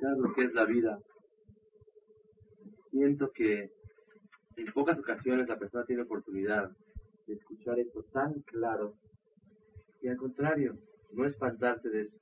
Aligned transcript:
Lo 0.00 0.32
que 0.34 0.44
es 0.44 0.54
la 0.54 0.64
vida. 0.64 0.98
Siento 2.90 3.30
que 3.32 3.70
en 4.56 4.72
pocas 4.72 4.98
ocasiones 4.98 5.48
la 5.48 5.58
persona 5.58 5.84
tiene 5.84 6.02
oportunidad 6.02 6.70
de 7.26 7.34
escuchar 7.34 7.78
esto 7.78 8.02
tan 8.12 8.32
claro 8.42 8.94
y 10.00 10.08
al 10.08 10.16
contrario, 10.16 10.78
no 11.12 11.26
espantarse 11.26 11.88
de 11.88 12.02
eso 12.02 12.16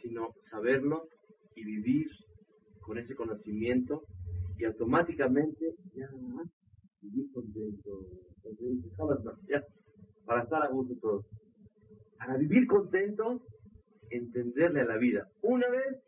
sino 0.00 0.34
saberlo 0.50 1.08
y 1.54 1.64
vivir 1.64 2.08
con 2.80 2.98
ese 2.98 3.14
conocimiento 3.14 4.02
y 4.58 4.64
automáticamente 4.64 5.74
ya 5.94 6.08
vivir 7.02 7.30
contento, 7.32 8.06
para 10.24 10.42
estar 10.42 10.62
a 10.62 10.68
gusto 10.68 10.94
todo. 11.00 11.24
Para 12.18 12.36
vivir 12.36 12.66
contento, 12.66 13.42
entenderle 14.10 14.82
a 14.82 14.84
la 14.84 14.98
vida. 14.98 15.28
Una 15.42 15.68
vez, 15.68 16.02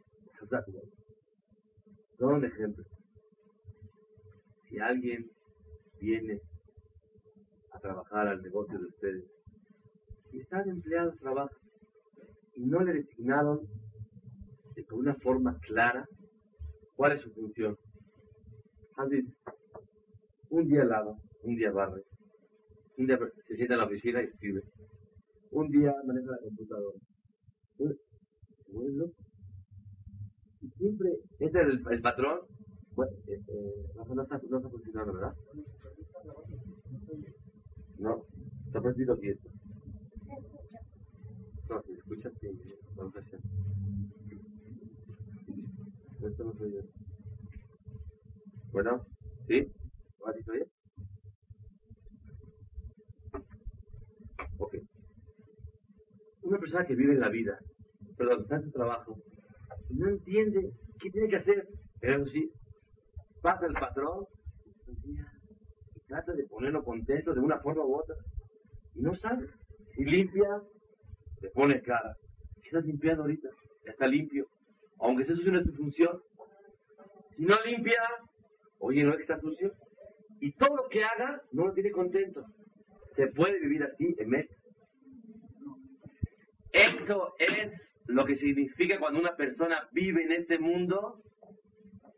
Todo 2.19 2.31
un 2.31 2.45
ejemplo. 2.45 2.85
Si 4.69 4.79
alguien 4.79 5.31
viene 6.01 6.41
a 7.73 7.79
trabajar 7.79 8.29
al 8.29 8.43
negocio 8.43 8.79
de 8.79 8.87
ustedes 8.87 9.25
y 10.33 10.41
están 10.41 10.69
empleados, 10.69 11.17
trabajan 11.19 11.57
y 12.55 12.67
no 12.67 12.81
le 12.81 12.95
designaron 12.95 13.61
de 14.75 14.87
una 14.93 15.15
forma 15.17 15.59
clara 15.61 16.07
cuál 16.97 17.13
es 17.13 17.23
su 17.23 17.31
función. 17.33 17.77
Así, 18.97 19.23
un 20.51 20.69
día 20.69 20.85
lava, 20.85 21.17
un 21.43 21.57
día 21.57 21.71
barre, 21.71 22.03
un 22.99 23.07
día 23.07 23.19
se 23.47 23.57
sienta 23.57 23.75
en 23.75 23.81
la 23.81 23.87
oficina 23.87 24.23
y 24.23 24.27
escribe, 24.27 24.63
un 25.51 25.71
día 25.71 25.95
maneja 26.05 26.31
la 26.31 26.39
computadora. 26.39 26.99
Y 27.79 28.75
siempre, 30.71 31.19
este 31.39 31.61
es 31.61 31.67
el, 31.67 31.83
el 31.91 32.03
patrón, 32.03 32.41
bueno, 32.95 33.13
eh, 33.27 33.41
eh, 33.49 33.87
no, 33.97 34.23
está, 34.23 34.41
no 34.49 34.57
está 34.59 34.69
funcionando, 34.69 35.13
¿verdad? 35.15 35.35
No, 37.99 38.25
está 38.67 38.81
perdido 38.83 39.19
quieto. 39.19 39.49
No, 41.69 41.83
si 41.83 41.93
escuchas, 41.93 42.33
sí, 42.41 42.49
no 42.97 43.11
funciona. 43.11 43.45
Esto 46.23 46.45
no 46.45 46.53
soy 46.55 46.73
yo. 46.73 46.83
Bueno, 48.73 49.07
¿sí? 49.49 49.67
¿Ahora 50.21 50.35
sí 50.37 50.43
soy 50.45 50.59
yo? 50.61 50.65
Ok. 54.59 54.77
Una 56.43 56.59
persona 56.59 56.87
que 56.87 56.95
vive 56.95 57.15
la 57.15 57.29
vida, 57.29 57.59
perdón, 58.17 58.43
está 58.43 58.57
en 58.57 58.65
su 58.65 58.71
trabajo, 58.71 59.19
no 59.95 60.09
entiende 60.09 60.73
qué 61.01 61.11
tiene 61.11 61.29
que 61.29 61.37
hacer, 61.37 61.69
pero 62.01 62.27
sí, 62.27 62.51
pasa 63.41 63.67
el 63.67 63.75
patrón 63.75 64.27
y 65.05 65.17
trata 66.07 66.33
de 66.33 66.45
ponerlo 66.45 66.85
contento 66.85 67.35
de 67.35 67.41
una 67.41 67.59
forma 67.61 67.85
u 67.85 67.95
otra, 67.97 68.17
y 68.95 69.01
no 69.01 69.15
sabe. 69.15 69.49
Si 69.95 70.05
limpia, 70.05 70.63
le 71.41 71.51
pone 71.51 71.83
cara. 71.83 72.17
¿Qué 72.63 72.69
estás 72.69 72.85
limpiando 72.85 73.23
ahorita? 73.23 73.49
Ya 73.85 73.93
está 73.93 74.07
limpio 74.07 74.47
aunque 75.03 75.25
sea 75.25 75.35
sucio 75.35 75.53
no 75.53 75.59
es 75.59 75.67
tu 75.67 75.73
función. 75.73 76.23
Si 77.37 77.45
no 77.45 77.57
limpia, 77.65 78.01
oye, 78.79 79.03
no 79.03 79.15
está 79.15 79.39
sucio. 79.41 79.73
Y 80.41 80.53
todo 80.53 80.77
lo 80.77 80.89
que 80.89 81.05
haga 81.05 81.43
no 81.53 81.67
lo 81.67 81.73
tiene 81.73 81.91
contento. 81.91 82.45
Se 83.17 83.27
puede 83.29 83.61
vivir 83.61 83.83
así 83.83 84.15
en 84.19 84.29
México. 84.29 84.55
Esto 86.73 87.35
es 87.39 87.92
lo 88.07 88.25
que 88.25 88.37
significa 88.37 88.99
cuando 88.99 89.21
una 89.21 89.37
persona 89.37 89.89
vive 89.93 90.25
en 90.25 90.33
este 90.33 90.59
mundo 90.59 91.23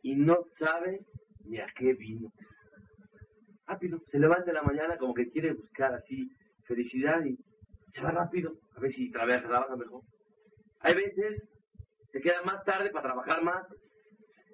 y 0.02 0.16
no 0.16 0.44
sabe 0.58 1.00
ni 1.44 1.58
a 1.58 1.66
qué 1.76 1.94
vino. 1.94 2.30
Rápido, 3.66 4.00
se 4.10 4.18
levanta 4.18 4.50
en 4.50 4.54
la 4.54 4.62
mañana 4.62 4.96
como 4.98 5.14
que 5.14 5.30
quiere 5.30 5.54
buscar 5.54 5.94
así 5.94 6.28
felicidad 6.66 7.24
y 7.24 7.36
se 7.90 8.02
va 8.02 8.10
rápido 8.10 8.52
a 8.76 8.80
ver 8.80 8.92
si 8.92 9.10
trabaja, 9.10 9.46
trabaja 9.46 9.76
mejor. 9.76 10.02
Hay 10.80 10.94
veces 10.94 11.42
se 12.14 12.20
queda 12.20 12.42
más 12.42 12.64
tarde 12.64 12.90
para 12.90 13.08
trabajar 13.08 13.42
más. 13.42 13.66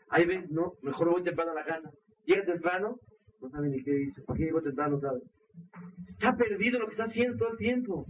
Hay 0.08 0.24
veces, 0.24 0.50
no, 0.50 0.72
mejor 0.82 1.10
voy 1.10 1.22
temprano 1.22 1.52
a 1.52 1.54
la 1.54 1.64
casa. 1.64 1.90
Llega 2.24 2.44
temprano, 2.44 2.96
no 3.40 3.50
sabe 3.50 3.68
ni 3.68 3.82
qué 3.82 4.02
hizo. 4.02 4.24
¿Por 4.24 4.36
qué 4.36 4.44
llegó 4.44 4.62
temprano? 4.62 4.96
No 4.96 5.00
sabe. 5.00 5.20
Está 6.08 6.34
perdido 6.36 6.78
lo 6.78 6.86
que 6.86 6.92
está 6.92 7.04
haciendo 7.04 7.36
todo 7.36 7.50
el 7.50 7.58
tiempo. 7.58 8.06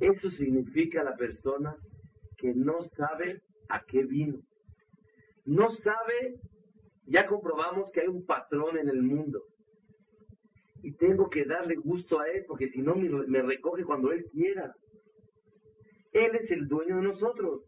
Eso 0.00 0.30
significa 0.30 1.04
la 1.04 1.14
persona 1.14 1.76
que 2.42 2.52
no 2.54 2.82
sabe 2.82 3.40
a 3.70 3.82
qué 3.86 4.02
vino. 4.02 4.42
No 5.46 5.70
sabe, 5.70 6.40
ya 7.06 7.26
comprobamos 7.26 7.90
que 7.92 8.02
hay 8.02 8.08
un 8.08 8.26
patrón 8.26 8.76
en 8.76 8.90
el 8.90 9.02
mundo. 9.02 9.42
Y 10.82 10.92
tengo 10.96 11.30
que 11.30 11.46
darle 11.46 11.76
gusto 11.76 12.20
a 12.20 12.28
él, 12.28 12.44
porque 12.46 12.68
si 12.68 12.82
no 12.82 12.96
me, 12.96 13.42
recoge 13.42 13.84
cuando 13.84 14.12
él 14.12 14.26
quiera. 14.30 14.74
Él 16.12 16.34
es 16.34 16.50
el 16.50 16.68
dueño 16.68 16.96
de 16.96 17.02
nosotros 17.02 17.62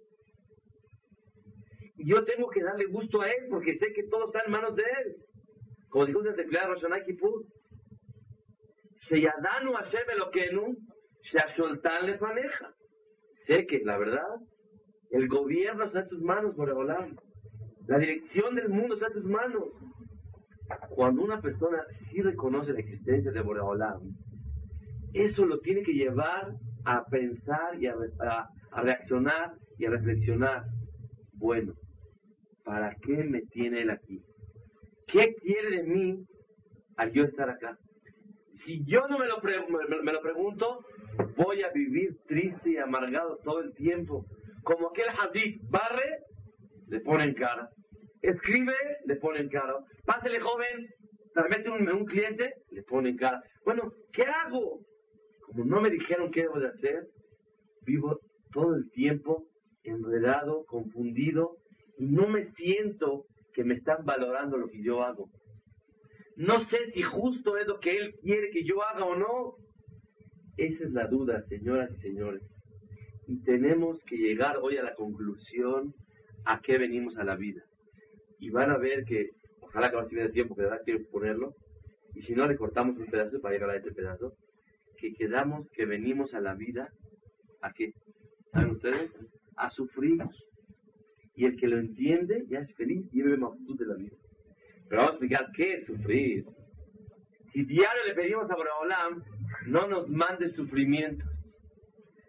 yo 1.97 2.25
tengo 2.25 2.49
que 2.51 2.63
darle 2.63 2.84
gusto 2.87 3.23
a 3.23 3.31
él 3.31 3.47
porque 3.49 3.77
sé 3.77 3.93
que 3.93 4.05
todo 4.05 4.27
está 4.27 4.43
en 4.45 4.53
manos 4.53 4.77
de 4.77 4.83
él. 4.83 5.17
Como 5.89 6.07
dijo 6.07 6.21
el 6.21 6.37
declara 6.37 6.69
Roshanai 6.69 7.05
Kippur, 7.05 7.45
Sheyadanu 9.09 9.73
Hashem 9.73 10.11
Eloquenu, 10.11 10.77
le 12.03 12.19
maneja. 12.19 12.75
Sé 13.47 13.67
que, 13.67 13.81
la 13.84 13.99
verdad, 13.99 14.27
el 15.15 15.29
gobierno 15.29 15.85
está 15.85 16.01
en 16.01 16.09
tus 16.09 16.21
manos, 16.23 16.57
Boreolam. 16.57 17.17
La 17.87 17.99
dirección 17.99 18.57
del 18.57 18.69
mundo 18.69 18.95
está 18.95 19.07
en 19.07 19.13
tus 19.13 19.25
manos. 19.25 19.63
Cuando 20.91 21.23
una 21.23 21.41
persona 21.41 21.85
sí 21.89 22.21
reconoce 22.21 22.73
la 22.73 22.81
existencia 22.81 23.31
de 23.31 23.41
Boreolam, 23.41 24.01
eso 25.13 25.47
lo 25.47 25.61
tiene 25.61 25.83
que 25.83 25.93
llevar 25.93 26.55
a 26.85 27.05
pensar 27.05 27.81
y 27.81 27.87
a 27.87 27.95
reaccionar 28.83 29.55
y 29.79 29.87
a 29.87 29.91
reflexionar. 29.91 30.65
Bueno, 31.35 31.75
¿para 32.65 32.97
qué 32.97 33.23
me 33.23 33.43
tiene 33.43 33.83
él 33.83 33.91
aquí? 33.91 34.21
¿Qué 35.07 35.33
quiere 35.41 35.77
de 35.77 35.83
mí 35.85 36.25
al 36.97 37.13
yo 37.13 37.23
estar 37.23 37.49
acá? 37.51 37.79
Si 38.65 38.85
yo 38.85 39.07
no 39.09 39.19
me 39.19 39.29
lo, 39.29 39.41
me, 40.03 40.13
lo 40.13 40.21
pregunto, 40.21 40.81
voy 41.37 41.63
a 41.63 41.71
vivir 41.73 42.17
triste 42.27 42.71
y 42.71 42.77
amargado 42.79 43.39
todo 43.45 43.61
el 43.61 43.73
tiempo. 43.75 44.25
Como 44.65 44.89
aquel 44.89 45.09
hadith, 45.09 45.61
barre, 45.69 46.25
le 46.89 47.01
pone 47.01 47.25
en 47.25 47.35
cara. 47.35 47.69
Escribe, 48.23 48.75
le 49.07 49.17
pone 49.17 49.41
en 49.41 49.49
cara. 49.49 49.75
Pásele 50.05 50.41
joven, 50.41 50.89
se 51.35 51.71
un, 51.71 51.89
un 51.89 52.05
cliente, 52.07 52.55
le 52.71 52.83
pone 52.83 53.11
en 53.11 53.16
cara. 53.16 53.43
Bueno, 53.65 53.93
¿qué 54.13 54.22
hago? 54.22 54.81
Como 55.43 55.65
no 55.65 55.81
me 55.81 55.91
dijeron 55.91 56.31
qué 56.31 56.43
debo 56.43 56.59
de 56.59 56.69
hacer, 56.69 57.07
vivo 57.84 58.19
todo 58.53 58.75
el 58.75 58.91
tiempo 58.91 59.47
enredado, 59.83 60.65
confundido, 60.67 61.57
y 61.99 62.07
no 62.07 62.27
me 62.28 62.51
siento 62.53 63.27
que 63.53 63.65
me 63.65 63.75
están 63.75 64.05
valorando 64.05 64.57
lo 64.57 64.69
que 64.69 64.83
yo 64.83 65.03
hago. 65.03 65.28
No 66.37 66.59
sé 66.60 66.91
si 66.93 67.03
justo 67.03 67.57
es 67.59 67.67
lo 67.67 67.78
que 67.78 67.97
Él 67.97 68.15
quiere 68.22 68.51
que 68.51 68.65
yo 68.65 68.83
haga 68.83 69.05
o 69.05 69.15
no. 69.15 69.55
Esa 70.57 70.84
es 70.84 70.93
la 70.93 71.07
duda, 71.07 71.45
señoras 71.49 71.91
y 71.97 72.01
señores. 72.01 72.43
Y 73.26 73.42
tenemos 73.42 74.03
que 74.04 74.16
llegar 74.16 74.59
hoy 74.59 74.76
a 74.76 74.82
la 74.82 74.94
conclusión 74.94 75.94
a 76.44 76.60
qué 76.60 76.78
venimos 76.78 77.16
a 77.18 77.24
la 77.24 77.36
vida. 77.36 77.62
Y 78.38 78.50
van 78.50 78.71
a 78.71 78.78
ver 78.78 79.04
que, 79.04 79.30
ojalá 79.60 79.91
que 79.91 79.97
no 79.97 80.22
el 80.22 80.32
tiempo, 80.32 80.54
que 80.54 80.62
de 80.62 80.68
verdad 80.68 80.84
quiero 80.84 81.04
ponerlo, 81.10 81.54
y 82.15 82.22
si 82.22 82.34
no 82.34 82.47
le 82.47 82.56
cortamos 82.56 82.97
un 82.98 83.06
pedazo 83.06 83.41
para 83.41 83.54
llegar 83.54 83.71
a 83.71 83.76
este 83.76 83.92
pedazo, 83.92 84.34
que 84.98 85.12
quedamos 85.15 85.68
que 85.71 85.86
venimos 85.86 86.34
a 86.34 86.41
la 86.41 86.54
vida, 86.54 86.88
¿a 87.60 87.72
qué? 87.72 87.92
¿Saben 88.53 88.71
ustedes? 88.71 89.10
A 89.56 89.71
sufrir 89.71 90.22
y 91.36 91.47
el 91.47 91.56
que 91.56 91.66
lo 91.66 91.78
entiende 91.78 92.44
ya 92.48 92.60
es 92.60 92.72
feliz 92.74 93.06
y 93.12 93.22
vive 93.22 93.36
magnitud 93.36 93.78
de 93.78 93.86
la 93.86 93.94
vida. 93.94 94.16
Pero 94.88 95.03
vamos 95.03 95.10
a 95.10 95.15
explicar 95.15 95.50
qué 95.54 95.74
es 95.74 95.84
sufrir. 95.84 96.44
Si 97.53 97.65
diario 97.65 98.04
le 98.06 98.15
pedimos 98.15 98.50
a 98.50 98.56
Boreolam, 98.56 99.22
no 99.66 99.88
nos 99.88 100.09
mande 100.09 100.48
sufrimiento. 100.48 101.24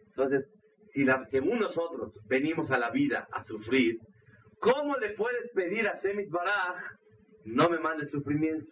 Entonces, 0.08 0.46
si 0.96 1.06
según 1.30 1.60
nosotros 1.60 2.18
venimos 2.30 2.72
a 2.72 2.78
la 2.78 2.90
vida 2.90 3.28
a 3.34 3.44
sufrir, 3.44 4.00
¿cómo 4.60 4.96
le 4.96 5.14
puedes 5.14 5.52
pedir 5.54 5.86
a 5.88 5.94
Shemit 6.02 6.30
Baraj, 6.30 6.78
no 7.44 7.70
me 7.70 7.80
mande 7.80 8.06
sufrimiento? 8.06 8.72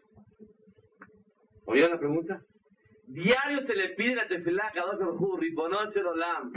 ¿Oyeron 1.66 1.92
la 1.92 2.00
pregunta? 2.00 2.42
Diario 3.08 3.62
se 3.68 3.76
le 3.76 3.90
pide 3.96 4.16
la 4.16 4.28
tefilá 4.28 4.68
a 4.68 4.72
Kadosh 4.72 5.00
Baruj 5.00 5.20
Hu, 5.20 5.38
Ribono 5.38 5.92
Shel 5.92 6.08
Olam, 6.08 6.54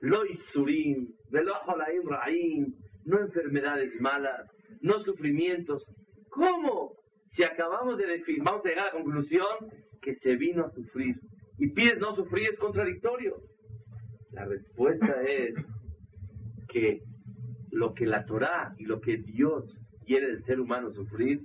lo 0.00 0.26
isurim, 0.26 1.06
holaim 1.30 2.08
ra'im, 2.08 2.66
no 3.04 3.20
enfermedades 3.20 3.98
malas, 4.00 4.50
no 4.80 4.98
sufrimientos. 4.98 5.84
¿Cómo? 6.30 6.94
Si 7.30 7.44
acabamos 7.44 7.96
de 7.98 8.06
definir, 8.06 8.42
vamos 8.42 8.66
a 8.66 8.68
llegar 8.68 8.88
a 8.88 8.88
la 8.88 9.02
conclusión 9.02 9.70
que 10.02 10.16
se 10.16 10.34
vino 10.34 10.64
a 10.64 10.70
sufrir. 10.70 11.14
Y 11.58 11.70
pides 11.70 11.98
no 11.98 12.16
sufrir 12.16 12.48
es 12.50 12.58
contradictorio. 12.58 13.36
La 14.32 14.44
respuesta 14.44 15.22
es 15.22 15.54
que 16.68 17.02
lo 17.70 17.94
que 17.94 18.06
la 18.06 18.24
Torah 18.24 18.74
y 18.78 18.84
lo 18.84 19.00
que 19.00 19.18
Dios 19.18 19.78
quiere 20.04 20.28
del 20.28 20.44
ser 20.44 20.60
humano 20.60 20.90
sufrir 20.92 21.40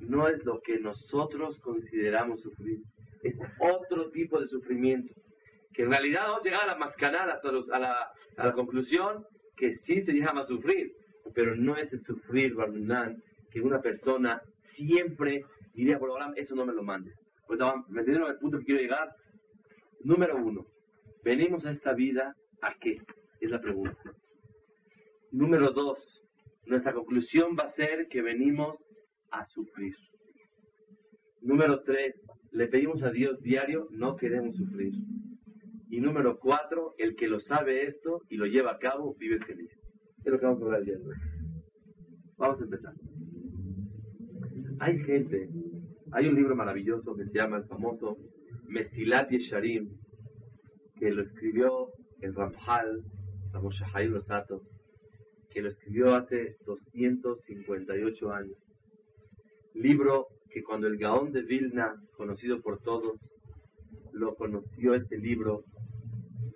no 0.00 0.28
es 0.28 0.44
lo 0.44 0.60
que 0.60 0.78
nosotros 0.78 1.58
consideramos 1.60 2.40
sufrir. 2.40 2.80
Es 3.22 3.36
otro 3.60 4.10
tipo 4.10 4.40
de 4.40 4.46
sufrimiento. 4.48 5.12
Que 5.72 5.82
en 5.82 5.90
realidad 5.90 6.22
vamos 6.28 6.40
a 6.40 6.44
llegar 6.44 6.62
a 6.62 6.66
la 6.66 6.78
mascanada, 6.78 7.38
a 7.72 7.78
la, 7.78 8.10
a 8.36 8.46
la 8.46 8.52
conclusión 8.52 9.24
que 9.56 9.76
sí 9.78 10.02
se 10.02 10.12
llama 10.12 10.44
sufrir, 10.44 10.92
pero 11.34 11.56
no 11.56 11.76
es 11.76 11.92
el 11.92 12.02
sufrir, 12.04 12.54
Barminan, 12.54 13.22
que 13.50 13.60
una 13.60 13.80
persona 13.80 14.40
siempre 14.76 15.44
diría 15.74 15.98
por 15.98 16.10
eso 16.36 16.54
no 16.54 16.64
me 16.64 16.72
lo 16.72 16.82
mande. 16.82 17.12
Pues, 17.46 17.60
¿Me 17.88 18.00
entendieron 18.00 18.30
el 18.30 18.38
punto 18.38 18.58
que 18.58 18.64
quiero 18.64 18.80
llegar? 18.80 19.08
Número 20.04 20.36
uno, 20.36 20.66
venimos 21.24 21.64
a 21.66 21.70
esta 21.70 21.92
vida 21.94 22.34
a 22.62 22.74
qué? 22.80 22.98
Es 23.40 23.50
la 23.50 23.60
pregunta. 23.60 23.96
Número 25.30 25.72
dos, 25.72 25.98
nuestra 26.66 26.92
conclusión 26.92 27.56
va 27.58 27.64
a 27.64 27.72
ser 27.72 28.08
que 28.08 28.22
venimos 28.22 28.76
a 29.30 29.44
sufrir. 29.46 29.94
Número 31.40 31.82
tres, 31.82 32.14
le 32.52 32.66
pedimos 32.68 33.02
a 33.02 33.10
Dios 33.10 33.40
diario, 33.40 33.88
no 33.90 34.16
queremos 34.16 34.56
sufrir. 34.56 34.92
Y 35.90 36.00
número 36.00 36.38
cuatro, 36.38 36.94
el 36.98 37.14
que 37.16 37.28
lo 37.28 37.40
sabe 37.40 37.86
esto 37.86 38.22
y 38.28 38.36
lo 38.36 38.46
lleva 38.46 38.72
a 38.72 38.78
cabo, 38.78 39.14
vive 39.18 39.38
feliz. 39.44 39.70
Es 40.24 40.32
lo 40.32 40.38
que 40.38 40.46
vamos 40.46 40.62
a 40.62 40.64
hablar 40.66 40.84
día. 40.84 40.98
Vamos 42.36 42.60
a 42.60 42.64
empezar. 42.64 42.94
Hay 44.80 44.98
gente, 45.00 45.48
hay 46.12 46.28
un 46.28 46.34
libro 46.34 46.54
maravilloso 46.54 47.14
que 47.16 47.24
se 47.24 47.32
llama 47.32 47.58
el 47.58 47.64
famoso 47.64 48.16
Mesilat 48.68 49.30
Yesharim, 49.30 49.88
que 50.98 51.10
lo 51.10 51.22
escribió 51.22 51.88
el 52.20 52.34
Ramjal, 52.34 53.02
Ramoshe 53.52 53.84
Haim 53.94 54.12
Rosato, 54.12 54.62
que 55.50 55.62
lo 55.62 55.70
escribió 55.70 56.14
hace 56.14 56.56
258 56.66 58.32
años. 58.32 58.56
Libro 59.74 60.26
que 60.50 60.62
cuando 60.62 60.86
el 60.86 60.98
Gaón 60.98 61.32
de 61.32 61.42
Vilna, 61.42 61.94
conocido 62.16 62.60
por 62.60 62.80
todos, 62.80 63.18
lo 64.12 64.34
conoció 64.34 64.94
este 64.94 65.18
libro, 65.18 65.64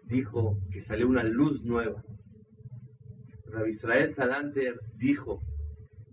dijo 0.04 0.58
que 0.72 0.82
salió 0.82 1.08
una 1.08 1.24
luz 1.24 1.62
nueva. 1.62 2.02
Rabbi 3.46 3.70
Israel 3.70 4.14
Salanter 4.14 4.80
dijo 4.96 5.40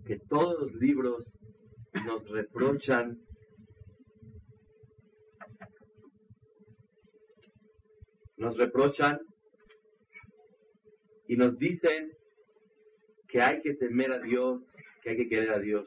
que 0.06 0.18
todos 0.28 0.60
los 0.60 0.74
libros 0.74 1.24
nos 2.06 2.28
reprochan 2.28 3.18
nos 8.40 8.56
reprochan 8.56 9.20
y 11.28 11.36
nos 11.36 11.58
dicen 11.58 12.10
que 13.28 13.42
hay 13.42 13.60
que 13.60 13.74
temer 13.74 14.10
a 14.12 14.18
Dios, 14.18 14.62
que 15.02 15.10
hay 15.10 15.16
que 15.18 15.28
querer 15.28 15.50
a 15.50 15.58
Dios. 15.58 15.86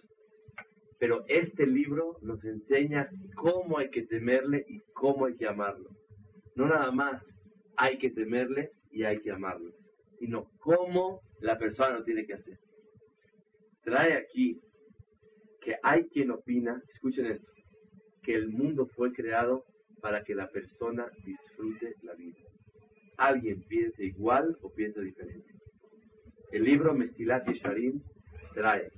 Pero 0.99 1.25
este 1.27 1.65
libro 1.65 2.17
nos 2.21 2.45
enseña 2.45 3.09
cómo 3.35 3.79
hay 3.79 3.89
que 3.89 4.03
temerle 4.03 4.63
y 4.69 4.79
cómo 4.93 5.25
hay 5.25 5.35
que 5.35 5.47
amarlo. 5.47 5.89
No 6.55 6.67
nada 6.67 6.91
más 6.91 7.23
hay 7.75 7.97
que 7.97 8.11
temerle 8.11 8.71
y 8.91 9.03
hay 9.03 9.19
que 9.19 9.31
amarlo, 9.31 9.73
sino 10.19 10.45
cómo 10.59 11.21
la 11.39 11.57
persona 11.57 11.97
lo 11.97 12.03
tiene 12.03 12.25
que 12.27 12.35
hacer. 12.35 12.59
Trae 13.83 14.13
aquí 14.13 14.61
que 15.59 15.75
hay 15.81 16.03
quien 16.03 16.29
opina, 16.29 16.81
escuchen 16.87 17.25
esto, 17.25 17.51
que 18.21 18.35
el 18.35 18.49
mundo 18.49 18.85
fue 18.85 19.11
creado 19.11 19.65
para 20.03 20.21
que 20.21 20.35
la 20.35 20.49
persona 20.49 21.09
disfrute 21.23 21.95
la 22.01 22.13
vida. 22.15 22.39
Alguien 23.15 23.63
piensa 23.69 24.03
igual 24.03 24.57
o 24.61 24.69
piensa 24.69 24.99
diferente. 24.99 25.53
El 26.51 26.65
libro 26.65 26.93
Mestilat 26.93 27.47
Yesharim 27.47 28.01
trae 28.53 28.91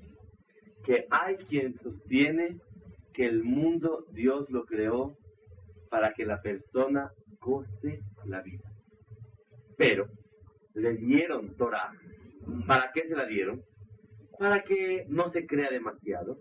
que 0.84 1.06
hay 1.12 1.36
quien 1.48 1.78
sostiene 1.78 2.58
que 3.14 3.28
el 3.28 3.44
mundo 3.44 4.08
Dios 4.14 4.50
lo 4.50 4.66
creó 4.66 5.16
para 5.92 6.12
que 6.16 6.26
la 6.26 6.42
persona 6.42 7.12
goce 7.40 8.00
la 8.26 8.42
vida. 8.42 8.68
Pero 9.78 10.08
le 10.74 10.96
dieron 10.96 11.56
Torah. 11.56 11.92
¿Para 12.66 12.92
qué 12.92 13.08
se 13.08 13.16
la 13.16 13.28
dieron? 13.28 13.62
Para 14.40 14.64
que 14.64 15.06
no 15.08 15.30
se 15.30 15.46
crea 15.46 15.70
demasiado 15.70 16.40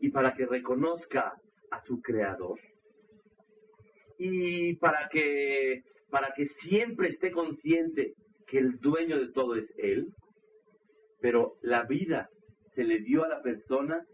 y 0.00 0.10
para 0.10 0.34
que 0.34 0.46
reconozca 0.46 1.34
a 1.70 1.80
su 1.84 2.02
creador 2.02 2.58
y 4.18 4.74
para 4.76 5.08
que 5.10 5.82
para 6.10 6.32
que 6.34 6.46
siempre 6.46 7.08
esté 7.08 7.32
consciente 7.32 8.14
que 8.46 8.58
el 8.58 8.78
dueño 8.78 9.18
de 9.18 9.32
todo 9.32 9.56
es 9.56 9.72
él 9.78 10.12
pero 11.20 11.54
la 11.62 11.84
vida 11.84 12.28
se 12.74 12.84
le 12.84 12.98
dio 12.98 13.24
a 13.24 13.28
la 13.28 13.42
persona 13.42 14.04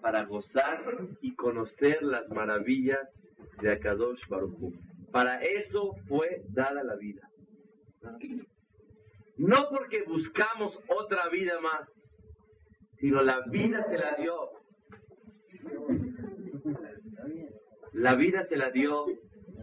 para 0.00 0.24
gozar 0.24 0.82
y 1.20 1.34
conocer 1.34 2.02
las 2.02 2.28
maravillas 2.28 3.08
de 3.60 3.72
Akadosh 3.72 4.26
Baruj 4.28 4.52
Hu. 4.60 4.72
Para 5.12 5.42
eso 5.42 5.94
fue 6.08 6.42
dada 6.48 6.82
la 6.82 6.96
vida. 6.96 7.22
No 9.36 9.68
porque 9.70 10.02
buscamos 10.02 10.78
otra 10.88 11.28
vida 11.28 11.60
más, 11.60 11.88
sino 12.98 13.22
la 13.22 13.40
vida 13.48 13.84
se 13.88 13.98
la 13.98 14.14
dio. 14.16 14.50
La 17.92 18.14
vida 18.14 18.46
se 18.48 18.56
la 18.56 18.70
dio 18.70 19.06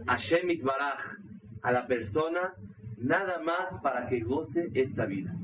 a 0.06 0.18
Shemit 0.18 0.62
Baraj, 0.62 1.00
a 1.62 1.72
la 1.72 1.86
persona, 1.86 2.54
nada 2.98 3.40
más 3.42 3.78
para 3.82 4.06
que 4.08 4.20
goce 4.20 4.68
esta 4.74 5.06
vida. 5.06 5.34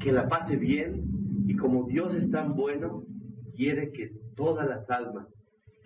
Que 0.00 0.12
la 0.12 0.28
pase 0.28 0.56
bien 0.56 1.02
y 1.46 1.56
como 1.56 1.86
Dios 1.86 2.14
es 2.14 2.30
tan 2.30 2.54
bueno, 2.54 3.02
quiere 3.56 3.90
que 3.92 4.10
todas 4.36 4.68
las 4.68 4.88
almas 4.90 5.26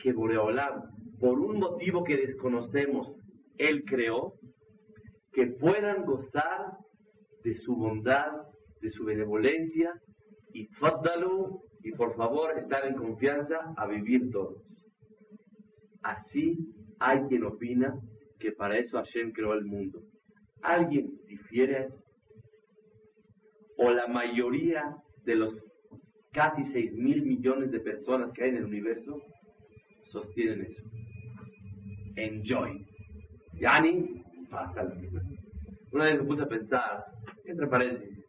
que 0.00 0.12
Boreolam, 0.12 0.82
por 1.20 1.38
un 1.38 1.58
motivo 1.60 2.02
que 2.02 2.16
desconocemos, 2.16 3.16
Él 3.56 3.84
creó, 3.86 4.34
que 5.32 5.46
puedan 5.46 6.04
gozar 6.04 6.72
de 7.44 7.54
su 7.54 7.76
bondad, 7.76 8.32
de 8.80 8.90
su 8.90 9.04
benevolencia, 9.04 9.92
y 10.52 10.68
tfaddalu, 10.68 11.62
y 11.82 11.92
por 11.92 12.16
favor 12.16 12.58
estar 12.58 12.84
en 12.84 12.96
confianza 12.96 13.72
a 13.76 13.86
vivir 13.86 14.30
todos. 14.30 14.62
Así 16.02 16.58
hay 17.04 17.20
quien 17.28 17.44
opina 17.44 17.98
que 18.38 18.52
para 18.52 18.78
eso 18.78 18.96
Hashem 18.96 19.32
creó 19.32 19.54
el 19.54 19.64
mundo. 19.64 20.02
¿Alguien 20.62 21.18
difiere 21.26 21.76
a 21.76 21.80
eso? 21.86 22.02
¿O 23.78 23.90
la 23.90 24.06
mayoría 24.06 24.96
de 25.24 25.34
los 25.34 25.64
casi 26.32 26.64
6 26.64 26.92
mil 26.94 27.22
millones 27.22 27.70
de 27.72 27.80
personas 27.80 28.32
que 28.32 28.44
hay 28.44 28.50
en 28.50 28.56
el 28.58 28.64
universo 28.64 29.20
sostienen 30.10 30.66
eso? 30.66 30.82
Enjoy. 32.16 32.86
Yani, 33.54 34.22
pasa 34.50 34.84
la 34.84 34.94
vida. 34.94 35.22
Una 35.90 36.04
vez 36.04 36.20
me 36.20 36.26
puse 36.26 36.42
a 36.42 36.48
pensar, 36.48 37.04
entre 37.44 37.66
paréntesis, 37.66 38.24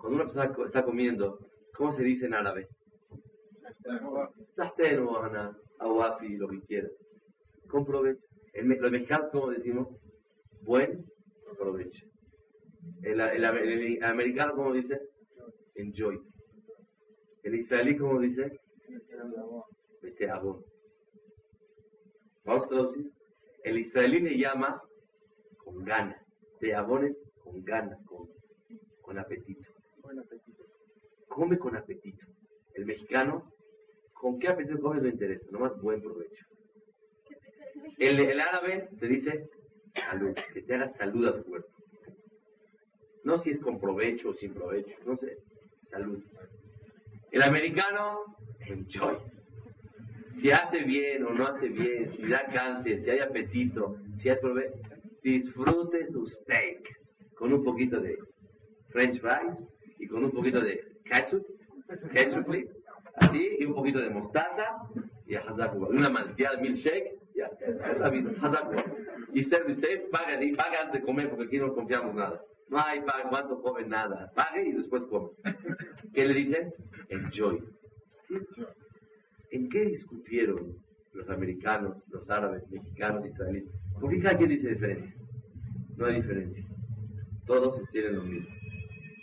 cuando 0.00 0.16
una 0.16 0.24
persona 0.24 0.66
está 0.66 0.84
comiendo, 0.84 1.38
¿cómo 1.74 1.92
se 1.92 2.02
dice 2.02 2.26
en 2.26 2.34
árabe? 2.34 2.68
Sastén 4.56 5.06
aguafi, 5.78 6.36
lo 6.36 6.48
que 6.48 6.60
quieras. 6.62 6.92
Con 7.68 7.84
provecho. 7.84 8.20
Me- 8.62 8.76
los 8.76 8.90
mexicanos, 8.90 9.28
¿cómo 9.32 9.50
decimos? 9.50 9.88
Buen 10.62 11.04
provecho. 11.58 12.04
El, 13.02 13.20
el- 13.20 13.44
el- 13.44 13.96
el 13.96 14.04
americano, 14.04 14.54
¿cómo 14.54 14.72
dice? 14.72 15.00
Enjoy. 15.74 16.20
El 17.42 17.54
israelí, 17.54 17.96
¿cómo 17.96 18.18
dice? 18.20 18.58
Vete 20.02 20.30
a. 20.30 20.40
Vamos 22.44 22.64
a 22.64 22.68
traducir. 22.68 23.10
El 23.64 23.78
israelí 23.78 24.20
le 24.20 24.38
llama 24.38 24.80
con 25.58 25.84
ganas. 25.84 26.20
Te 26.60 26.74
abones 26.74 27.16
con 27.42 27.62
ganas, 27.64 27.98
con, 28.06 28.28
con 29.02 29.18
apetito. 29.18 29.70
Come 31.28 31.58
con 31.58 31.76
apetito. 31.76 32.26
El 32.74 32.86
mexicano 32.86 33.52
con 34.14 34.38
qué 34.38 34.48
apetito 34.48 34.80
comes 34.80 35.02
no 35.02 35.08
interesa, 35.08 35.46
nomás 35.50 35.80
buen 35.80 36.00
provecho. 36.00 36.44
El, 37.98 38.20
el 38.20 38.40
árabe 38.40 38.88
te 38.98 39.06
dice 39.06 39.48
salud, 39.94 40.34
que 40.52 40.62
te 40.62 40.74
haga 40.74 40.92
salud 40.96 41.26
a 41.26 41.36
tu 41.36 41.44
cuerpo. 41.44 41.68
No 43.24 43.42
si 43.42 43.50
es 43.50 43.60
con 43.60 43.80
provecho 43.80 44.30
o 44.30 44.34
sin 44.34 44.54
provecho, 44.54 44.94
no 45.04 45.16
sé, 45.16 45.38
salud. 45.90 46.22
El 47.30 47.42
americano, 47.42 48.36
enjoy. 48.60 49.16
Si 50.40 50.50
hace 50.50 50.84
bien 50.84 51.24
o 51.24 51.30
no 51.30 51.48
hace 51.48 51.68
bien, 51.68 52.12
si 52.12 52.26
da 52.28 52.46
cáncer, 52.46 53.02
si 53.02 53.10
hay 53.10 53.18
apetito, 53.18 53.96
si 54.16 54.28
hay 54.28 54.36
provecho, 54.36 54.78
disfrute 55.22 56.06
su 56.12 56.26
steak 56.26 56.98
con 57.34 57.52
un 57.52 57.64
poquito 57.64 58.00
de 58.00 58.18
french 58.90 59.20
fries 59.20 59.56
y 59.98 60.06
con 60.06 60.24
un 60.24 60.30
poquito 60.30 60.60
de 60.60 60.80
ketchup, 61.04 61.44
ketchup, 62.12 62.54
y 63.32 63.64
un 63.64 63.74
poquito 63.74 63.98
de 63.98 64.10
mostaza 64.10 64.88
milkshake, 66.60 67.18
ya, 67.34 67.50
es 67.60 67.98
la 67.98 68.10
vida, 68.10 68.30
Hazakuba. 68.40 68.84
Y 69.32 69.44
serve 69.44 69.74
safe, 69.74 70.08
paga, 70.10 70.42
y 70.42 70.54
paga 70.54 70.82
antes 70.82 71.00
de 71.00 71.06
comer 71.06 71.28
porque 71.28 71.44
aquí 71.44 71.58
no 71.58 71.74
confiamos 71.74 72.14
nada. 72.14 72.40
No 72.68 72.80
hay 72.80 73.00
paga, 73.00 73.28
cuánto 73.28 73.60
come 73.62 73.84
nada. 73.86 74.30
Pague 74.34 74.68
y 74.68 74.72
después 74.72 75.02
come. 75.04 75.30
¿Qué 76.14 76.26
le 76.26 76.34
dicen? 76.34 76.72
Enjoy. 77.08 77.62
¿Sí? 78.24 78.34
¿En 79.50 79.68
qué 79.68 79.84
discutieron 79.86 80.76
los 81.12 81.28
americanos, 81.30 81.96
los 82.10 82.28
árabes, 82.28 82.68
mexicanos, 82.70 83.26
israelíes? 83.26 83.70
¿Por 83.98 84.10
qué 84.10 84.20
cada 84.20 84.36
quien 84.36 84.50
dice 84.50 84.68
diferencia? 84.68 85.14
No 85.96 86.06
hay 86.06 86.16
diferencia. 86.16 86.64
Todos 87.46 87.82
tienen 87.90 88.16
lo 88.16 88.24
mismo. 88.24 88.54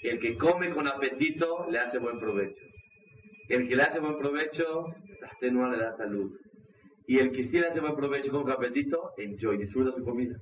El 0.04 0.20
que 0.20 0.38
come 0.38 0.72
con 0.72 0.88
apetito 0.88 1.68
le 1.70 1.80
hace 1.80 2.00
buen 2.00 2.20
provecho. 2.20 2.64
El 3.50 3.68
que 3.68 3.76
le 3.76 3.84
hace 3.84 4.00
buen 4.00 4.18
provecho, 4.18 4.88
no 5.52 5.72
le 5.72 5.78
da 5.78 5.96
salud. 5.98 6.32
Y 7.08 7.20
el 7.20 7.32
que 7.32 7.44
sí 7.44 7.60
le 7.60 7.68
hace 7.68 7.80
buen 7.80 7.96
provecho 7.96 8.32
con 8.32 8.50
apetito, 8.50 9.12
enjoy, 9.18 9.58
disfruta 9.58 9.96
su 9.96 10.04
comida. 10.04 10.40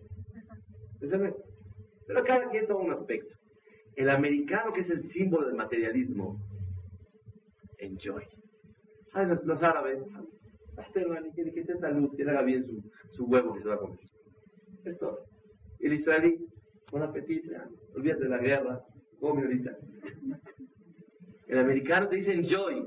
Pero 0.99 2.23
cada 2.23 2.49
quien 2.49 2.67
toma 2.67 2.85
un 2.85 2.91
aspecto. 2.93 3.35
El 3.95 4.09
americano, 4.09 4.71
que 4.71 4.81
es 4.81 4.89
el 4.89 5.03
símbolo 5.09 5.47
del 5.47 5.55
materialismo, 5.55 6.39
enjoy. 7.77 8.23
Ay, 9.13 9.27
los, 9.27 9.43
los 9.43 9.61
árabes, 9.61 9.99
que, 11.35 11.51
que 11.51 11.59
esté 11.59 11.77
salud, 11.77 12.15
que 12.15 12.23
haga 12.23 12.41
bien 12.41 12.65
su, 12.65 12.81
su 13.11 13.25
huevo 13.25 13.53
que 13.53 13.61
se 13.61 13.67
va 13.67 13.75
a 13.75 13.79
comer. 13.79 13.99
Es 14.85 14.97
todo. 14.97 15.19
El 15.79 15.93
israelí, 15.93 16.47
con 16.89 17.03
apetito, 17.03 17.51
olvídate 17.95 18.23
de 18.23 18.29
la 18.29 18.37
guerra, 18.37 18.81
come 19.19 19.43
ahorita. 19.43 19.77
El 21.47 21.59
americano 21.59 22.07
te 22.07 22.15
dice 22.15 22.33
enjoy. 22.33 22.85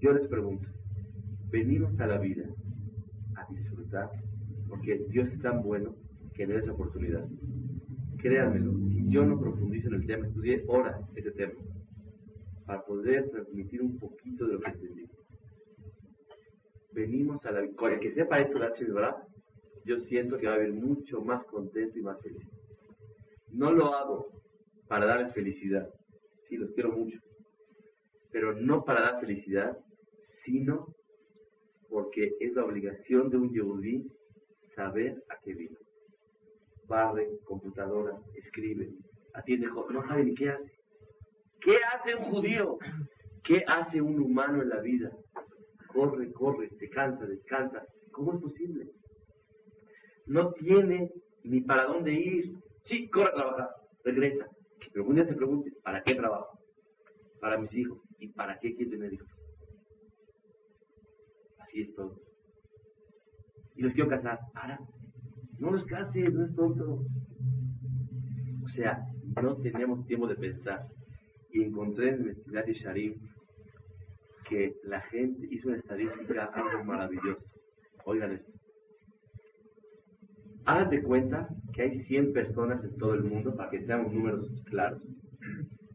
Yo 0.00 0.14
les 0.14 0.26
pregunto, 0.28 0.66
venimos 1.50 2.00
a 2.00 2.06
la 2.06 2.16
vida 2.16 2.44
a 3.36 3.52
disfrutar, 3.52 4.10
porque 4.66 4.96
Dios 5.10 5.28
es 5.28 5.38
tan 5.40 5.62
bueno 5.62 5.94
que 6.32 6.46
da 6.46 6.58
esa 6.58 6.72
oportunidad. 6.72 7.28
Créanmelo, 8.16 8.72
si 8.88 9.10
yo 9.10 9.26
no 9.26 9.38
profundizo 9.38 9.88
en 9.88 9.94
el 9.94 10.06
tema, 10.06 10.26
estudié 10.26 10.64
horas 10.68 11.02
ese 11.14 11.32
tema, 11.32 11.52
para 12.64 12.82
poder 12.82 13.28
transmitir 13.28 13.82
un 13.82 13.98
poquito 13.98 14.46
de 14.46 14.54
lo 14.54 14.60
que 14.60 14.70
entendí. 14.70 15.06
Venimos 16.92 17.44
a 17.44 17.50
la 17.52 17.60
vida, 17.60 17.74
el 17.92 18.00
que 18.00 18.14
sepa 18.14 18.40
esto, 18.40 18.58
la 18.58 18.70
verdad, 18.70 19.16
yo 19.84 20.00
siento 20.00 20.38
que 20.38 20.46
va 20.46 20.54
a 20.54 20.58
vivir 20.58 20.82
mucho 20.82 21.20
más 21.20 21.44
contento 21.44 21.98
y 21.98 22.02
más 22.02 22.18
feliz. 22.22 22.48
No 23.50 23.70
lo 23.70 23.94
hago 23.94 24.28
para 24.88 25.04
darles 25.04 25.34
felicidad, 25.34 25.90
sí, 26.48 26.56
los 26.56 26.70
quiero 26.70 26.90
mucho, 26.90 27.20
pero 28.32 28.54
no 28.54 28.82
para 28.84 29.02
dar 29.02 29.20
felicidad, 29.20 29.76
sino 30.44 30.94
porque 31.88 32.36
es 32.40 32.52
la 32.54 32.64
obligación 32.64 33.30
de 33.30 33.36
un 33.36 33.50
yehudí 33.50 34.06
saber 34.74 35.22
a 35.28 35.38
qué 35.42 35.54
vino. 35.54 35.76
Barre, 36.86 37.28
computadora, 37.44 38.18
escribe, 38.34 38.90
atiende, 39.34 39.66
no 39.66 40.06
sabe 40.06 40.24
ni 40.24 40.34
qué 40.34 40.50
hace. 40.50 40.72
¿Qué 41.60 41.76
hace 41.92 42.14
un 42.14 42.24
judío? 42.24 42.78
¿Qué 43.44 43.64
hace 43.66 44.00
un 44.00 44.20
humano 44.20 44.62
en 44.62 44.68
la 44.68 44.80
vida? 44.80 45.10
Corre, 45.88 46.32
corre, 46.32 46.70
se 46.78 46.88
cansa, 46.88 47.26
descansa. 47.26 47.84
¿Cómo 48.12 48.34
es 48.34 48.40
posible? 48.40 48.90
No 50.26 50.52
tiene 50.52 51.10
ni 51.44 51.60
para 51.60 51.84
dónde 51.84 52.12
ir. 52.12 52.54
Sí, 52.84 53.08
corre 53.10 53.30
a 53.30 53.34
trabajar, 53.34 53.68
regresa. 54.04 54.46
Pero 54.92 55.04
un 55.04 55.14
día 55.14 55.26
se 55.26 55.34
pregunte, 55.34 55.72
¿para 55.82 56.02
qué 56.02 56.14
trabajo? 56.14 56.58
Para 57.40 57.58
mis 57.58 57.74
hijos. 57.74 57.98
¿Y 58.18 58.28
para 58.28 58.58
qué 58.58 58.74
quiero 58.74 58.92
tener 58.92 59.12
hijos? 59.12 59.39
Así 61.70 61.82
es. 61.82 61.90
Y 63.76 63.82
los 63.82 63.92
quiero 63.92 64.10
casar. 64.10 64.40
Ahora, 64.54 64.80
no 65.58 65.70
los 65.70 65.84
cases, 65.84 66.32
no 66.32 66.44
es 66.44 66.54
tonto. 66.54 67.04
O 68.64 68.68
sea, 68.68 69.06
no 69.40 69.56
tenemos 69.58 70.04
tiempo 70.06 70.26
de 70.26 70.34
pensar. 70.34 70.88
Y 71.52 71.62
encontré 71.62 72.08
en 72.10 72.20
Investigar 72.20 72.68
y 72.68 72.72
Sharif 72.72 73.16
que 74.48 74.74
la 74.82 75.00
gente 75.02 75.46
hizo 75.48 75.68
una 75.68 75.78
estadística 75.78 76.46
algo 76.46 76.84
maravilloso. 76.84 77.44
Oigan 78.04 78.32
esto. 78.32 78.52
Hagan 80.64 80.90
de 80.90 81.02
cuenta 81.02 81.48
que 81.72 81.82
hay 81.82 82.00
100 82.00 82.32
personas 82.32 82.82
en 82.82 82.96
todo 82.98 83.14
el 83.14 83.22
mundo, 83.22 83.54
para 83.54 83.70
que 83.70 83.80
seamos 83.86 84.12
números 84.12 84.50
claros. 84.64 85.02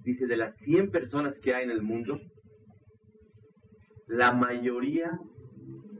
Dice, 0.04 0.26
de 0.26 0.38
las 0.38 0.56
100 0.60 0.92
personas 0.92 1.38
que 1.40 1.54
hay 1.54 1.66
en 1.66 1.72
el 1.72 1.82
mundo, 1.82 2.18
la 4.08 4.32
mayoría 4.32 5.20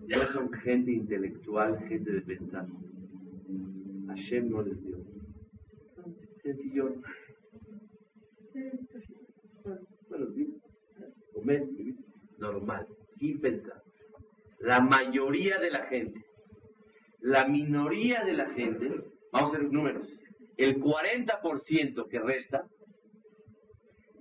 no 0.08 0.32
son 0.32 0.52
gente 0.54 0.92
intelectual, 0.92 1.80
gente 1.88 2.12
de 2.12 2.22
pensar. 2.22 2.68
Hashem 4.08 4.50
no 4.50 4.62
les 4.62 4.82
dio. 4.84 4.98
Sencillo. 6.44 6.96
Bueno, 10.10 10.28
comer, 11.34 11.68
normal, 12.38 12.88
sin 13.18 13.40
pensar. 13.40 13.82
La 14.60 14.80
mayoría 14.80 15.60
de 15.60 15.72
la 15.72 15.86
gente, 15.88 16.24
la 17.22 17.48
minoría 17.48 18.24
de 18.24 18.34
la 18.34 18.50
gente, 18.52 18.90
vamos 19.32 19.54
a 19.54 19.58
hacer 19.58 19.72
números, 19.72 20.08
el 20.58 20.82
40% 20.82 22.08
que 22.08 22.20
resta, 22.20 22.68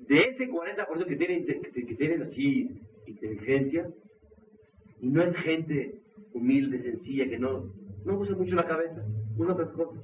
de 0.09 0.21
ese 0.21 0.49
40% 0.49 1.07
que 1.07 1.17
tienen, 1.17 1.47
que 1.47 1.95
tienen 1.95 2.23
así 2.23 2.81
inteligencia, 3.07 3.89
y 5.05 5.11
no 5.11 5.23
es 5.23 5.37
gente 5.37 6.01
humilde, 6.33 6.81
sencilla, 6.81 7.29
que 7.29 7.39
no, 7.39 7.71
no 8.07 8.19
usa 8.19 8.35
mucho 8.35 8.57
la 8.57 8.67
cabeza, 8.67 9.05
usa 9.37 9.53
otras 9.53 9.71
cosas. 9.73 10.03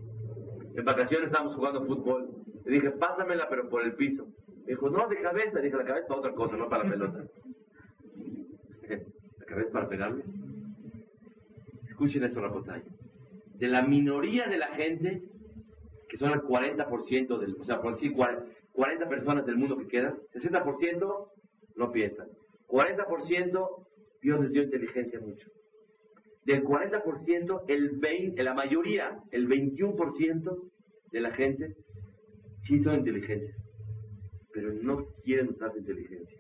En 0.75 0.85
vacaciones 0.85 1.29
estábamos 1.29 1.57
jugando 1.57 1.87
fútbol. 1.87 2.29
Le 2.67 2.73
dije, 2.73 2.91
pásamela, 2.91 3.49
pero 3.49 3.71
por 3.71 3.83
el 3.83 3.95
piso. 3.95 4.27
Dijo, 4.67 4.91
no, 4.91 5.09
de 5.09 5.23
cabeza. 5.23 5.59
Dije, 5.61 5.75
la 5.75 5.87
cabeza 5.87 6.07
para 6.07 6.21
otra 6.21 6.35
cosa, 6.35 6.59
no 6.59 6.69
para 6.69 6.85
la 6.85 6.91
pelota. 6.91 7.25
¿La 9.39 9.47
cabeza 9.47 9.73
para 9.73 9.89
pegarle? 9.89 10.23
Escuchen 11.89 12.25
eso, 12.25 12.43
batalla. 12.43 12.85
De 13.55 13.69
la 13.69 13.81
minoría 13.81 14.49
de 14.49 14.59
la 14.59 14.69
gente, 14.69 15.23
que 16.11 16.19
son 16.19 16.33
el 16.33 16.43
40% 16.43 17.39
del, 17.39 17.57
o 17.59 17.65
sea, 17.65 17.81
por 17.81 17.95
decir 17.95 18.13
40 18.73 19.09
personas 19.09 19.47
del 19.47 19.57
mundo 19.57 19.79
que 19.79 19.89
quedan, 19.89 20.19
60% 20.35 21.29
no 21.77 21.91
piensan. 21.91 22.29
40% 22.69 23.87
Dios 24.23 24.41
les 24.41 24.53
dio 24.53 24.63
inteligencia 24.63 25.21
mucho. 25.21 25.49
Del 26.45 26.65
40%, 26.65 27.65
el 27.69 27.99
20, 27.99 28.43
la 28.43 28.55
mayoría, 28.55 29.19
el 29.31 29.49
21% 29.49 30.71
de 31.13 31.21
la 31.21 31.31
gente 31.33 31.77
sí 32.67 32.83
son 32.83 32.99
inteligentes, 32.99 33.55
pero 34.53 34.73
no 34.73 35.07
quieren 35.25 35.49
usar 35.51 35.73
su 35.73 35.79
inteligencia. 35.79 36.39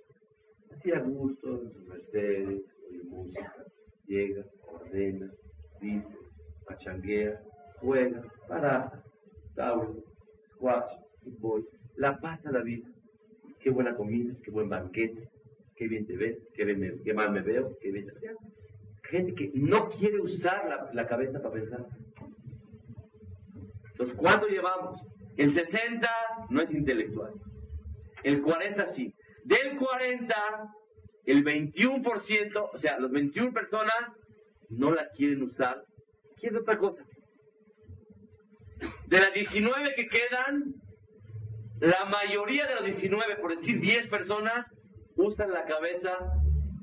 Así 0.70 0.92
a 0.92 1.00
gusto, 1.00 1.62
en 1.62 1.72
sus 1.72 1.87
mercedes, 1.87 2.62
oye 2.88 3.02
música, 3.04 3.54
llega, 4.06 4.44
ordena, 4.66 5.30
dice, 5.80 6.06
pachanguea, 6.66 7.40
juega, 7.76 8.22
para, 8.49 9.02
tabla, 9.54 9.94
squash, 10.52 10.90
fútbol, 11.22 11.68
la 11.96 12.18
pasa 12.18 12.50
la 12.50 12.62
vida. 12.62 12.88
Qué 13.60 13.70
buena 13.70 13.94
comida, 13.94 14.34
qué 14.42 14.50
buen 14.50 14.68
banquete, 14.68 15.28
qué 15.80 15.88
bien 15.88 16.06
te 16.06 16.14
ves, 16.14 16.37
qué, 16.54 16.66
bien 16.66 17.00
qué 17.02 17.14
mal 17.14 17.32
me 17.32 17.40
veo, 17.40 17.78
qué 17.80 17.90
bien 17.90 18.06
te 18.06 18.12
Gente 19.08 19.34
que 19.34 19.50
no 19.54 19.88
quiere 19.88 20.20
usar 20.20 20.90
la, 20.92 21.06
cabeza 21.06 21.40
para 21.40 21.54
pensar. 21.54 21.87
Entonces, 23.92 24.14
¿cuánto 24.16 24.46
llevamos? 24.46 25.02
El 25.38 25.54
60 25.54 26.06
no 26.50 26.60
es 26.60 26.70
intelectual. 26.70 27.32
El 28.22 28.42
40 28.42 28.88
sí. 28.88 29.14
Del 29.44 29.78
40, 29.78 30.34
el 31.25 31.44
21%, 31.44 32.70
o 32.72 32.78
sea, 32.78 32.99
los 32.99 33.10
21 33.10 33.52
personas 33.54 34.12
no 34.68 34.92
la 34.92 35.08
quieren 35.16 35.42
usar. 35.42 35.82
Quieren 36.38 36.58
otra 36.60 36.76
cosa. 36.76 37.02
De 39.06 39.18
las 39.18 39.32
19 39.32 39.94
que 39.96 40.06
quedan, 40.08 40.75
la 41.80 42.04
mayoría 42.04 42.66
de 42.66 42.75
los 42.75 42.84
19, 42.84 43.37
por 43.37 43.56
decir 43.56 43.80
10 43.80 44.08
personas, 44.08 44.66
usan 45.17 45.52
la 45.52 45.64
cabeza 45.64 46.17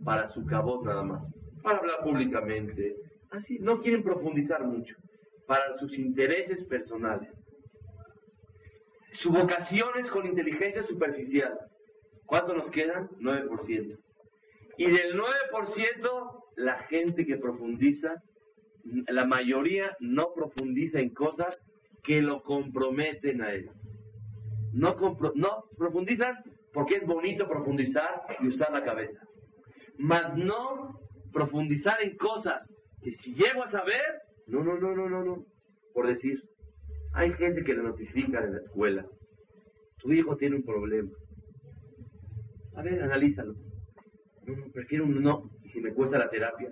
para 0.04 0.30
su 0.30 0.46
cabot 0.46 0.84
nada 0.86 1.04
más, 1.04 1.34
para 1.64 1.80
hablar 1.80 2.04
públicamente, 2.04 2.96
así, 3.32 3.60
no 3.60 3.82
quieren 3.82 4.04
profundizar 4.04 4.64
mucho, 4.64 4.96
para 5.48 5.78
sus 5.80 5.98
intereses 5.98 6.64
personales. 6.66 7.30
Su 9.14 9.32
vocación 9.32 9.90
es 10.00 10.10
con 10.12 10.26
inteligencia 10.28 10.84
superficial. 10.84 11.58
¿Cuánto 12.26 12.54
nos 12.54 12.70
quedan? 12.72 13.08
9%. 13.20 13.98
Y 14.78 14.86
del 14.86 15.20
9%, 15.20 16.44
la 16.58 16.80
gente 16.84 17.26
que 17.26 17.38
profundiza, 17.38 18.22
la 19.08 19.26
mayoría 19.26 19.96
no 20.00 20.34
profundiza 20.36 21.00
en 21.00 21.14
cosas 21.14 21.58
que 22.04 22.22
lo 22.22 22.44
comprometen 22.44 23.42
a 23.42 23.54
él. 23.54 23.72
No, 24.74 24.96
compro- 24.98 25.34
no 25.36 25.64
profundizan 25.78 26.36
porque 26.78 26.98
es 26.98 27.08
bonito 27.08 27.48
profundizar 27.48 28.22
y 28.40 28.50
usar 28.50 28.72
la 28.72 28.84
cabeza. 28.84 29.20
Mas 29.98 30.38
no 30.38 31.00
profundizar 31.34 32.00
en 32.04 32.16
cosas 32.18 32.70
que 33.02 33.14
si 33.14 33.34
llego 33.34 33.64
a 33.64 33.68
saber, 33.68 34.04
no, 34.46 34.64
no, 34.64 34.78
no, 34.78 34.96
no, 34.96 35.10
no, 35.10 35.24
no. 35.24 35.44
Por 35.92 36.06
decir, 36.06 36.40
hay 37.16 37.34
gente 37.34 37.64
que 37.64 37.74
le 37.74 37.82
notifica 37.82 38.44
en 38.44 38.52
la 38.52 38.60
escuela, 38.60 39.08
tu 39.98 40.12
hijo 40.14 40.38
tiene 40.38 40.58
un 40.58 40.64
problema. 40.64 41.10
A 42.76 42.84
ver, 42.84 43.02
analízalo. 43.02 43.56
No, 44.46 44.56
no, 44.56 44.72
prefiero 44.72 45.06
un 45.06 45.20
no, 45.20 45.50
y 45.64 45.70
si 45.70 45.80
me 45.80 45.96
cuesta 45.96 46.20
la 46.20 46.30
terapia, 46.30 46.70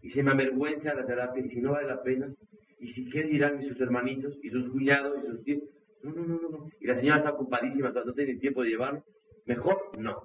y 0.00 0.12
si 0.12 0.22
me 0.22 0.30
avergüenza 0.30 0.94
la 0.94 1.04
terapia, 1.04 1.44
y 1.44 1.50
si 1.50 1.60
no 1.60 1.72
vale 1.72 1.88
la 1.88 2.02
pena, 2.02 2.32
y 2.80 2.88
si 2.88 3.10
qué 3.10 3.24
dirán 3.24 3.62
sus 3.62 3.78
hermanitos, 3.82 4.34
y 4.42 4.48
sus 4.48 4.70
cuñados, 4.70 5.22
y 5.22 5.26
sus 5.26 5.44
tíos. 5.44 5.62
No, 6.02 6.10
no, 6.12 6.24
no, 6.24 6.40
no, 6.40 6.48
no. 6.48 6.68
Y 6.80 6.86
la 6.86 6.96
señora 6.96 7.18
está 7.18 7.32
ocupadísima, 7.32 7.90
no 7.90 8.14
tiene 8.14 8.36
tiempo 8.36 8.62
de 8.62 8.70
llevarlo. 8.70 9.04
Mejor 9.46 9.98
no. 9.98 10.22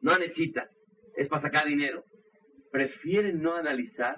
No 0.00 0.18
necesita. 0.18 0.68
Es 1.16 1.28
para 1.28 1.42
sacar 1.42 1.66
dinero. 1.66 2.04
Prefieren 2.70 3.40
no 3.40 3.54
analizar 3.54 4.16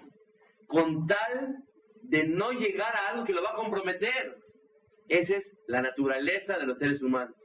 con 0.67 1.07
tal 1.07 1.57
de 2.03 2.25
no 2.27 2.53
llegar 2.53 2.95
a 2.95 3.11
algo 3.11 3.25
que 3.25 3.33
lo 3.33 3.43
va 3.43 3.51
a 3.53 3.57
comprometer. 3.57 4.37
Esa 5.09 5.37
es 5.37 5.53
la 5.67 5.83
naturaleza 5.83 6.59
de 6.59 6.67
los 6.67 6.79
seres 6.79 7.03
humanos. 7.03 7.37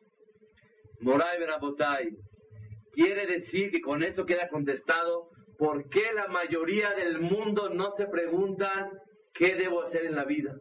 Moray 1.00 1.40
Berabotay 1.40 2.10
quiere 2.94 3.28
decir 3.28 3.72
que 3.72 3.82
con 3.82 4.04
eso 4.04 4.26
queda 4.26 4.48
contestado 4.50 5.30
por 5.58 5.90
qué 5.90 6.14
la 6.14 6.28
mayoría 6.28 6.92
del 6.92 7.20
mundo 7.20 7.70
no 7.70 7.92
se 7.98 8.08
preguntan 8.08 8.92
qué 9.34 9.56
debo 9.56 9.82
hacer 9.82 10.06
en 10.06 10.16
la 10.16 10.26
vida, 10.26 10.56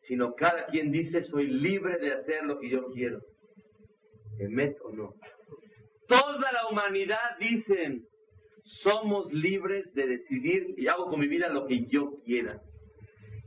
sino 0.00 0.34
cada 0.34 0.66
quien 0.66 0.90
dice 0.90 1.22
soy 1.22 1.48
libre 1.48 1.98
de 1.98 2.12
hacer 2.12 2.44
lo 2.44 2.58
que 2.58 2.70
yo 2.70 2.86
quiero. 2.92 3.20
¿Emet 4.38 4.76
o 4.82 4.92
no? 4.92 5.14
Toda 6.08 6.52
la 6.52 6.68
humanidad 6.68 7.36
dicen 7.40 8.06
somos 8.66 9.32
libres 9.32 9.92
de 9.94 10.06
decidir 10.06 10.74
y 10.76 10.88
hago 10.88 11.06
con 11.06 11.20
mi 11.20 11.28
vida 11.28 11.48
lo 11.48 11.66
que 11.66 11.86
yo 11.86 12.20
quiera. 12.24 12.60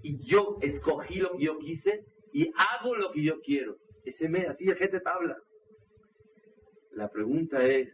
Y 0.02 0.26
yo 0.26 0.58
escogí 0.62 1.16
lo 1.16 1.38
que 1.38 1.46
yo 1.46 1.58
quise 1.60 2.06
y 2.32 2.50
hago 2.56 2.96
lo 2.96 3.12
que 3.12 3.24
yo 3.24 3.40
quiero. 3.42 3.76
Ese 4.06 4.30
me, 4.30 4.48
así 4.48 4.66
la 4.66 4.76
gente 4.76 5.02
habla. 5.04 5.38
La 6.92 7.10
pregunta 7.10 7.66
es, 7.66 7.90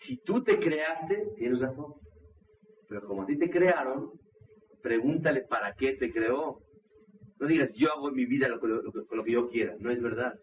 si 0.00 0.18
tú 0.18 0.42
te 0.42 0.58
creaste, 0.58 1.32
tienes 1.36 1.60
razón. 1.60 1.94
Pero 2.88 3.06
como 3.06 3.22
a 3.22 3.26
ti 3.26 3.38
te 3.38 3.50
crearon, 3.50 4.10
pregúntale 4.82 5.42
para 5.48 5.74
qué 5.74 5.94
te 5.94 6.12
creó. 6.12 6.58
No 7.38 7.46
digas, 7.46 7.70
yo 7.74 7.90
hago 7.90 8.10
en 8.10 8.16
mi 8.16 8.26
vida 8.26 8.48
lo 8.48 8.56
lo 8.58 8.82
lo 8.82 9.24
que 9.24 9.32
yo 9.32 9.48
quiera. 9.48 9.74
No 9.78 9.90
es 9.90 10.00
verdad. 10.02 10.34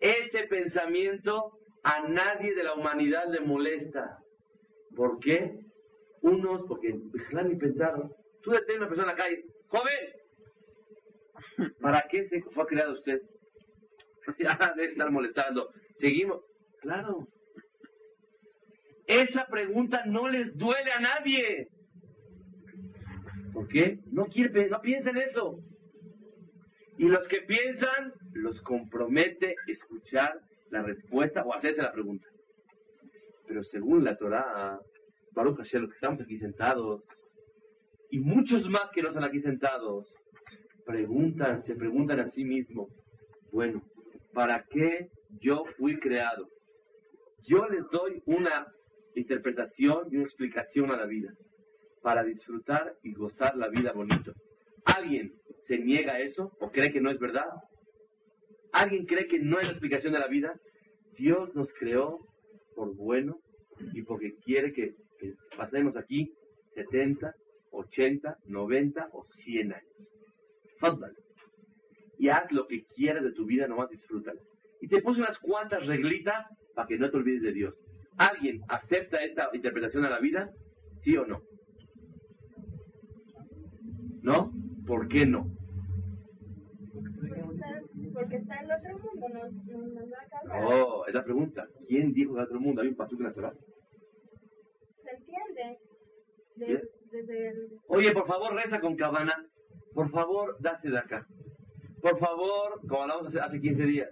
Este 0.00 0.46
pensamiento 0.48 1.52
a 1.82 2.08
nadie 2.08 2.54
de 2.54 2.64
la 2.64 2.74
humanidad 2.74 3.28
le 3.28 3.40
molesta. 3.40 4.18
¿Por 4.94 5.18
qué? 5.20 5.58
Unos, 6.20 6.62
porque 6.68 6.92
Bijlán 6.92 7.48
ni 7.48 7.56
pensaron. 7.56 8.12
Tú 8.42 8.50
detienes 8.50 8.76
a 8.76 8.78
una 8.78 8.88
persona 8.88 9.12
en 9.12 9.16
la 9.16 9.22
calle, 9.22 9.44
joven, 9.68 10.12
¿para 11.80 12.06
qué 12.08 12.28
se 12.28 12.42
fue 12.42 12.66
creado 12.66 12.94
usted? 12.94 13.20
Ya 14.38 14.56
debe 14.76 14.92
estar 14.92 15.10
molestando. 15.10 15.68
Seguimos. 15.98 16.42
Claro. 16.80 17.26
Esa 19.06 19.46
pregunta 19.46 20.04
no 20.06 20.28
les 20.28 20.56
duele 20.56 20.92
a 20.92 21.00
nadie. 21.00 21.68
¿Por 23.52 23.66
qué? 23.68 23.98
No 24.12 24.26
quiere, 24.26 24.68
no 24.68 24.80
piensa 24.80 25.10
en 25.10 25.18
eso. 25.18 25.58
Y 26.98 27.08
los 27.08 27.26
que 27.26 27.40
piensan, 27.42 28.12
los 28.34 28.60
compromete 28.62 29.56
escuchar 29.66 30.40
la 30.72 30.82
respuesta 30.82 31.44
o 31.44 31.54
hacerse 31.54 31.82
la 31.82 31.92
pregunta. 31.92 32.26
Pero 33.46 33.62
según 33.62 34.04
la 34.04 34.16
Torah, 34.16 34.80
Baruch 35.32 35.58
Hashem, 35.58 35.82
los 35.82 35.90
que 35.90 35.96
estamos 35.96 36.20
aquí 36.22 36.38
sentados, 36.38 37.04
y 38.10 38.18
muchos 38.18 38.68
más 38.68 38.90
que 38.92 39.02
no 39.02 39.08
están 39.08 39.24
aquí 39.24 39.40
sentados, 39.42 40.10
preguntan, 40.86 41.62
se 41.62 41.76
preguntan 41.76 42.20
a 42.20 42.30
sí 42.30 42.44
mismos, 42.44 42.88
bueno, 43.52 43.82
¿para 44.32 44.64
qué 44.64 45.10
yo 45.40 45.64
fui 45.76 46.00
creado? 46.00 46.48
Yo 47.46 47.66
les 47.68 47.84
doy 47.90 48.22
una 48.24 48.66
interpretación 49.14 50.08
y 50.10 50.16
una 50.16 50.24
explicación 50.24 50.90
a 50.90 50.96
la 50.96 51.04
vida, 51.04 51.34
para 52.02 52.24
disfrutar 52.24 52.94
y 53.02 53.12
gozar 53.12 53.56
la 53.56 53.68
vida 53.68 53.92
bonito. 53.92 54.32
¿Alguien 54.86 55.34
se 55.66 55.78
niega 55.78 56.14
a 56.14 56.20
eso 56.20 56.50
o 56.60 56.70
cree 56.70 56.92
que 56.92 57.00
no 57.02 57.10
es 57.10 57.18
verdad? 57.18 57.46
¿Alguien 58.72 59.04
cree 59.04 59.28
que 59.28 59.38
no 59.38 59.58
es 59.58 59.64
la 59.64 59.72
explicación 59.72 60.14
de 60.14 60.18
la 60.18 60.28
vida? 60.28 60.54
Dios 61.18 61.54
nos 61.54 61.72
creó 61.74 62.26
por 62.74 62.94
bueno 62.96 63.38
y 63.92 64.02
porque 64.02 64.34
quiere 64.44 64.72
que, 64.72 64.94
pasemos 65.56 65.96
aquí 65.96 66.32
70, 66.74 67.34
80, 67.70 68.38
90 68.46 69.08
o 69.12 69.24
100 69.44 69.72
años. 69.72 69.84
Fadlan. 70.80 71.12
Y 72.18 72.28
haz 72.28 72.50
lo 72.50 72.66
que 72.66 72.84
quieras 72.96 73.22
de 73.22 73.32
tu 73.32 73.44
vida, 73.44 73.66
nomás 73.66 73.90
disfrútala. 73.90 74.40
Y 74.80 74.88
te 74.88 75.02
puse 75.02 75.20
unas 75.20 75.38
cuantas 75.38 75.86
reglitas 75.86 76.46
para 76.74 76.88
que 76.88 76.98
no 76.98 77.10
te 77.10 77.16
olvides 77.18 77.42
de 77.42 77.52
Dios. 77.52 77.74
¿Alguien 78.16 78.62
acepta 78.68 79.22
esta 79.22 79.50
interpretación 79.52 80.04
a 80.04 80.10
la 80.10 80.18
vida? 80.18 80.50
¿Sí 81.04 81.16
o 81.16 81.26
no? 81.26 81.42
¿No? 84.22 84.52
¿Por 84.86 85.08
qué 85.08 85.26
no? 85.26 85.61
Porque 88.12 88.36
está 88.36 88.60
en 88.60 88.72
otro 88.72 88.98
mundo, 88.98 89.28
no, 89.28 89.44
no, 89.44 89.86
no, 89.86 90.00
no 90.60 91.06
es 91.06 91.14
la 91.14 91.24
pregunta. 91.24 91.66
¿Quién 91.88 92.12
dijo 92.12 92.34
que 92.34 92.40
otro 92.40 92.60
mundo? 92.60 92.82
¿Hay 92.82 92.88
un 92.88 92.96
pasuk 92.96 93.20
en 93.20 93.26
la 93.26 93.32
Torah? 93.32 93.52
Se 95.02 95.10
entiende. 95.10 95.78
De, 96.56 96.88
desde 97.10 97.48
el, 97.48 97.68
Oye, 97.88 98.12
por 98.12 98.26
favor, 98.26 98.54
reza 98.54 98.80
con 98.80 98.96
cabana. 98.96 99.46
Por 99.94 100.10
favor, 100.10 100.56
date 100.60 100.90
de 100.90 100.98
acá. 100.98 101.26
Por 102.00 102.18
favor, 102.18 102.80
como 102.88 103.02
hablamos 103.02 103.28
hace, 103.28 103.40
hace 103.40 103.60
15 103.60 103.82
días. 103.84 104.08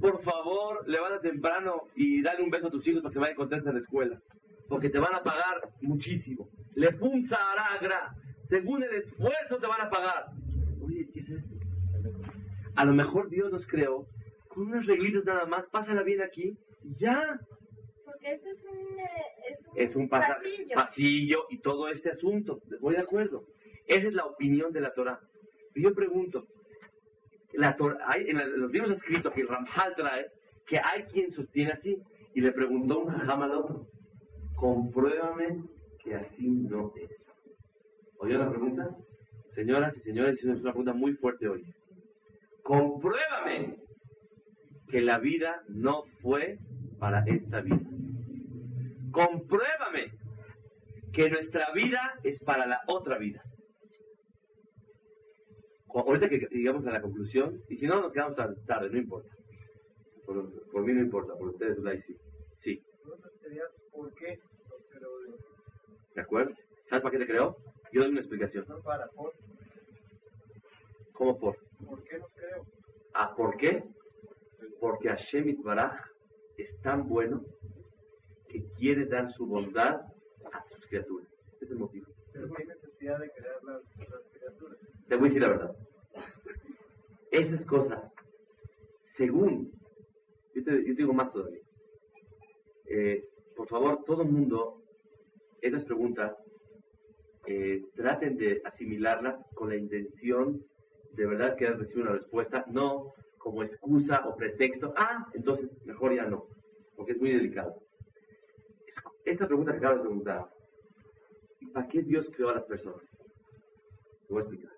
Por 0.00 0.22
favor, 0.22 0.86
levanta 0.88 1.20
temprano 1.20 1.82
y 1.94 2.22
dale 2.22 2.42
un 2.42 2.50
beso 2.50 2.68
a 2.68 2.70
tus 2.70 2.86
hijos 2.86 3.02
para 3.02 3.10
que 3.10 3.14
se 3.14 3.20
vayan 3.20 3.36
contentos 3.36 3.68
a 3.68 3.72
la 3.72 3.78
escuela. 3.80 4.18
Porque 4.68 4.90
te 4.90 4.98
van 4.98 5.14
a 5.14 5.22
pagar 5.22 5.60
muchísimo. 5.80 6.48
Le 6.74 6.92
punza 6.92 7.36
aragra. 7.52 8.14
Según 8.48 8.82
el 8.82 8.94
esfuerzo 8.94 9.58
te 9.58 9.66
van 9.66 9.80
a 9.80 9.90
pagar. 9.90 10.26
Oye, 10.82 11.08
¿qué 11.12 11.20
es 11.20 11.30
esto? 11.30 11.61
A 12.76 12.84
lo 12.84 12.92
mejor 12.92 13.28
Dios 13.28 13.50
nos 13.52 13.66
creó 13.66 14.06
con 14.48 14.66
unas 14.68 14.86
reglitas 14.86 15.24
nada 15.24 15.46
más. 15.46 15.66
Pásala 15.70 16.02
bien 16.02 16.22
aquí. 16.22 16.56
y 16.84 16.94
Ya. 16.98 17.38
porque 18.04 18.32
esto 18.32 18.48
es 18.50 18.64
un, 18.64 18.98
eh, 18.98 19.04
es 19.50 19.66
un, 19.66 19.78
es 19.80 19.96
un 19.96 20.08
pasa- 20.08 20.36
pasillo. 20.36 20.74
pasillo 20.74 21.44
y 21.50 21.58
todo 21.60 21.88
este 21.88 22.10
asunto. 22.10 22.60
Voy 22.80 22.94
de 22.94 23.00
acuerdo. 23.00 23.44
Esa 23.86 24.08
es 24.08 24.14
la 24.14 24.24
opinión 24.26 24.72
de 24.72 24.80
la 24.80 24.92
Torah. 24.92 25.20
Yo 25.74 25.94
pregunto, 25.94 26.44
la 27.54 27.76
Torah, 27.76 27.98
hay 28.06 28.28
en 28.28 28.36
la- 28.36 28.44
en 28.44 28.60
los 28.60 28.70
libros 28.72 28.90
escritos 28.92 29.32
que 29.32 29.40
el 29.42 29.48
Ramjal 29.48 29.94
trae, 29.96 30.26
que 30.66 30.78
hay 30.78 31.04
quien 31.04 31.30
sostiene 31.30 31.72
así, 31.72 31.96
y 32.34 32.40
le 32.40 32.52
preguntó 32.52 33.00
un 33.00 33.08
jajam 33.12 33.42
al 33.42 33.52
otro, 33.52 33.86
compruébame 34.56 35.64
que 36.02 36.14
así 36.14 36.48
no 36.48 36.92
es. 36.96 37.32
¿Oyó 38.18 38.38
la 38.38 38.48
pregunta? 38.50 38.96
Señoras 39.54 39.96
y 39.96 40.00
señores, 40.00 40.38
es 40.38 40.44
una 40.44 40.62
pregunta 40.62 40.92
muy 40.92 41.14
fuerte 41.14 41.48
hoy. 41.48 41.64
Compruébame 42.62 43.76
que 44.88 45.00
la 45.00 45.18
vida 45.18 45.62
no 45.68 46.04
fue 46.20 46.58
para 46.98 47.24
esta 47.26 47.60
vida 47.60 47.80
compruébame 49.12 50.10
que 51.12 51.30
nuestra 51.30 51.72
vida 51.72 52.18
es 52.24 52.42
para 52.42 52.66
la 52.66 52.80
otra 52.86 53.18
vida. 53.18 53.42
Ahorita 55.94 56.28
que 56.30 56.48
llegamos 56.50 56.86
a 56.86 56.90
la 56.90 57.02
conclusión, 57.02 57.62
y 57.68 57.76
si 57.76 57.86
no 57.86 58.00
nos 58.00 58.12
quedamos 58.12 58.34
tarde, 58.66 58.88
no 58.90 58.98
importa. 58.98 59.28
Por, 60.24 60.70
por 60.70 60.84
mí 60.84 60.94
no 60.94 61.00
importa, 61.00 61.34
por 61.34 61.48
ustedes 61.48 61.78
la 61.78 61.92
sí. 62.00 62.16
Sí, 62.60 62.82
por 63.04 63.30
qué 63.34 63.50
Dios. 63.50 63.70
¿de 66.14 66.20
acuerdo? 66.20 66.54
¿Sabes 66.86 67.02
para 67.02 67.12
qué 67.12 67.18
te 67.18 67.26
creó? 67.26 67.56
Yo 67.92 68.02
doy 68.02 68.10
una 68.10 68.20
explicación. 68.20 68.64
No 68.68 68.80
para 68.80 69.06
por, 69.08 69.34
¿Cómo 71.12 71.38
por? 71.38 71.56
¿por 71.84 72.02
qué 72.04 72.18
los 72.18 72.32
creó? 72.32 72.66
¿Ah, 73.14 73.34
por 73.36 73.56
qué? 73.56 73.84
Porque 74.80 75.08
Hashem 75.08 75.62
Baraj 75.62 75.94
es 76.56 76.80
tan 76.80 77.08
bueno 77.08 77.44
que 78.48 78.64
quiere 78.78 79.06
dar 79.06 79.32
su 79.32 79.46
bondad 79.46 80.00
a 80.52 80.64
criaturas. 80.88 81.28
Ese 81.54 81.64
es 81.64 81.70
el 81.70 81.78
motivo. 81.78 82.06
Pero 82.32 82.46
no 82.46 82.54
hay 82.58 82.66
necesidad 82.66 83.18
de 83.18 83.30
crear 83.30 83.62
las, 83.64 83.82
las 84.10 84.28
criaturas. 84.32 84.78
Te 85.08 85.16
voy 85.16 85.24
a 85.24 85.28
decir 85.28 85.42
la 85.42 85.48
verdad. 85.48 85.76
Esas 87.30 87.64
cosas, 87.64 88.12
según, 89.16 89.72
yo 90.54 90.64
te, 90.64 90.70
yo 90.86 90.94
te 90.94 91.02
digo 91.02 91.14
más 91.14 91.32
todavía. 91.32 91.62
Eh, 92.86 93.24
por 93.56 93.68
favor, 93.68 94.04
todo 94.04 94.22
el 94.22 94.28
mundo, 94.28 94.82
esas 95.62 95.84
preguntas, 95.84 96.36
eh, 97.46 97.82
traten 97.94 98.36
de 98.36 98.60
asimilarlas 98.64 99.46
con 99.54 99.70
la 99.70 99.76
intención 99.76 100.62
de 101.14 101.26
verdad 101.26 101.56
que 101.56 101.68
recibir 101.70 102.02
una 102.04 102.12
respuesta, 102.12 102.64
no 102.68 103.12
como 103.38 103.62
excusa 103.62 104.26
o 104.26 104.36
pretexto. 104.36 104.92
Ah, 104.96 105.26
entonces 105.34 105.68
mejor 105.84 106.14
ya 106.14 106.24
no, 106.26 106.46
porque 106.96 107.12
es 107.12 107.18
muy 107.18 107.32
delicado. 107.32 107.74
Es- 108.86 108.96
Esta 109.24 109.46
pregunta 109.46 109.72
que 109.72 109.78
acabas 109.78 109.98
de 109.98 110.02
preguntar, 110.04 110.46
¿y 111.60 111.66
para 111.66 111.88
qué 111.88 112.02
Dios 112.02 112.30
creó 112.34 112.50
a 112.50 112.54
las 112.54 112.64
personas? 112.64 113.02
Te 114.26 114.32
voy 114.34 114.38
a 114.42 114.46
explicar. 114.46 114.72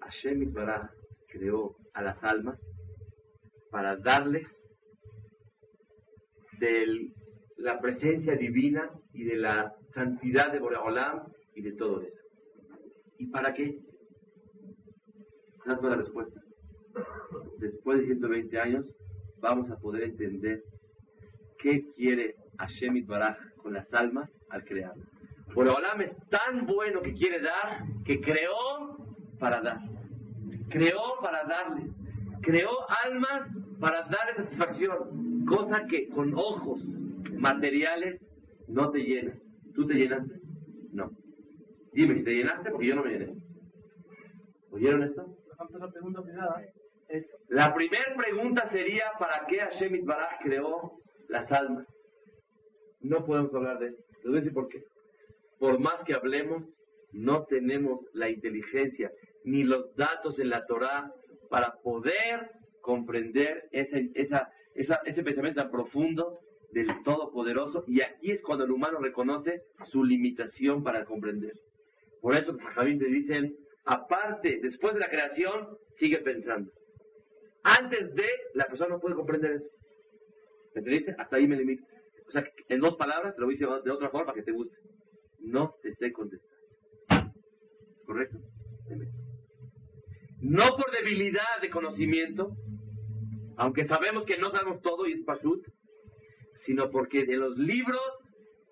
Hashem 0.00 0.42
Itbaraj 0.42 0.90
creó 1.28 1.76
a 1.94 2.02
las 2.02 2.22
almas 2.22 2.58
para 3.70 3.96
darles 3.96 4.46
de 6.58 7.10
la 7.58 7.80
presencia 7.80 8.34
divina 8.36 8.90
y 9.12 9.24
de 9.24 9.36
la 9.36 9.74
santidad 9.94 10.52
de 10.52 10.58
Boreolam 10.60 11.26
y 11.54 11.62
de 11.62 11.72
todo 11.72 12.00
eso. 12.02 12.18
¿Y 13.18 13.26
para 13.28 13.52
qué? 13.54 13.78
¿Sabes 15.66 15.80
cuál 15.80 15.92
es 15.92 15.98
la 15.98 16.04
respuesta? 16.04 16.40
Después 17.58 17.98
de 17.98 18.06
120 18.06 18.60
años 18.60 18.86
vamos 19.40 19.68
a 19.68 19.76
poder 19.76 20.04
entender 20.04 20.62
qué 21.58 21.90
quiere 21.96 22.36
Hashem 22.58 22.96
Itbaraj 22.96 23.36
con 23.56 23.72
las 23.72 23.92
almas 23.92 24.30
al 24.48 24.64
crearlas. 24.64 25.08
Boreolam 25.54 26.02
es 26.02 26.12
tan 26.28 26.66
bueno 26.66 27.02
que 27.02 27.14
quiere 27.14 27.40
dar 27.40 27.82
que 28.04 28.20
creó 28.20 28.96
para 29.40 29.60
dar. 29.60 29.80
Creó 30.68 31.18
para 31.20 31.44
darle. 31.44 31.90
Creó 32.42 32.70
almas 33.04 33.50
para 33.80 34.02
darle 34.02 34.36
satisfacción. 34.36 35.44
Cosa 35.46 35.84
que 35.88 36.08
con 36.10 36.32
ojos 36.34 36.80
materiales 37.36 38.20
no 38.68 38.90
te 38.92 39.00
llenas. 39.00 39.36
¿Tú 39.74 39.84
te 39.84 39.94
llenaste? 39.94 40.40
No. 40.92 41.10
Dime 41.92 42.14
si 42.14 42.22
te 42.22 42.36
llenaste 42.36 42.70
porque 42.70 42.86
yo 42.86 42.94
no 42.94 43.02
me 43.02 43.10
llené. 43.10 43.34
¿Oyeron 44.70 45.02
esto? 45.02 45.36
La 47.48 47.72
primera 47.74 48.14
pregunta 48.16 48.68
sería 48.70 49.04
¿para 49.18 49.46
qué 49.46 49.58
Hashem 49.60 49.94
Itbaraj 49.94 50.40
creó 50.42 50.92
las 51.28 51.50
almas? 51.52 51.86
No 53.00 53.24
podemos 53.24 53.54
hablar 53.54 53.78
de 53.78 53.88
eso. 53.88 54.02
Les 54.16 54.24
voy 54.24 54.36
a 54.36 54.40
decir 54.40 54.52
por 54.52 54.68
qué. 54.68 54.82
Por 55.58 55.78
más 55.78 56.02
que 56.04 56.14
hablemos, 56.14 56.64
no 57.12 57.44
tenemos 57.44 58.00
la 58.12 58.28
inteligencia 58.28 59.10
ni 59.44 59.62
los 59.62 59.94
datos 59.94 60.38
en 60.40 60.50
la 60.50 60.66
Torah 60.66 61.12
para 61.48 61.74
poder 61.82 62.50
comprender 62.80 63.68
ese, 63.70 64.10
esa, 64.14 64.48
esa- 64.74 65.00
ese 65.04 65.22
pensamiento 65.22 65.62
tan 65.62 65.70
profundo 65.70 66.38
del 66.72 66.88
Todopoderoso. 67.04 67.84
Y 67.86 68.00
aquí 68.00 68.32
es 68.32 68.42
cuando 68.42 68.64
el 68.64 68.72
humano 68.72 68.98
reconoce 68.98 69.62
su 69.86 70.02
limitación 70.04 70.82
para 70.82 71.04
comprender. 71.04 71.52
Por 72.20 72.36
eso, 72.36 72.56
Jamín 72.74 72.98
te 72.98 73.06
dicen, 73.06 73.54
aparte, 73.86 74.58
después 74.60 74.94
de 74.94 75.00
la 75.00 75.08
creación, 75.08 75.78
sigue 75.96 76.18
pensando. 76.18 76.70
Antes 77.62 78.14
de, 78.14 78.28
la 78.54 78.66
persona 78.66 78.90
no 78.94 79.00
puede 79.00 79.14
comprender 79.14 79.52
eso. 79.52 79.66
¿Me 80.74 80.80
entendiste? 80.80 81.14
Hasta 81.18 81.36
ahí 81.36 81.48
me 81.48 81.56
limito. 81.56 81.84
O 82.28 82.30
sea, 82.30 82.44
en 82.68 82.80
dos 82.80 82.96
palabras, 82.96 83.34
te 83.34 83.40
lo 83.40 83.48
decir 83.48 83.68
de 83.84 83.90
otra 83.90 84.10
forma 84.10 84.26
para 84.26 84.36
que 84.36 84.44
te 84.44 84.52
guste. 84.52 84.76
No 85.40 85.74
te 85.82 85.94
sé 85.94 86.12
contestar. 86.12 87.32
¿Correcto? 88.04 88.38
No 90.40 90.76
por 90.76 90.90
debilidad 90.92 91.60
de 91.62 91.70
conocimiento, 91.70 92.52
aunque 93.56 93.86
sabemos 93.86 94.24
que 94.26 94.38
no 94.38 94.50
sabemos 94.50 94.80
todo 94.82 95.06
y 95.06 95.12
es 95.14 95.24
pashut, 95.24 95.64
sino 96.64 96.90
porque 96.90 97.24
de 97.24 97.36
los 97.36 97.56
libros 97.56 98.00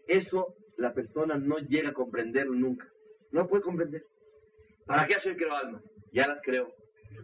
eso 0.06 0.54
la 0.76 0.92
persona 0.92 1.38
no 1.38 1.58
llega 1.58 1.90
a 1.90 1.94
comprenderlo 1.94 2.54
nunca. 2.54 2.86
No 3.30 3.48
puede 3.48 3.62
comprender. 3.62 4.04
¿Para 4.86 5.06
qué 5.06 5.14
Hashem 5.14 5.36
creó 5.36 5.54
almas? 5.54 5.82
Ya 6.12 6.26
las 6.26 6.40
creó. 6.42 6.72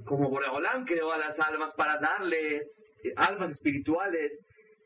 Como 0.04 0.30
Boreolán 0.30 0.84
creó 0.84 1.12
a 1.12 1.18
las 1.18 1.38
almas 1.38 1.74
para 1.74 1.98
darles 1.98 2.66
eh, 3.04 3.12
almas 3.16 3.52
espirituales, 3.52 4.32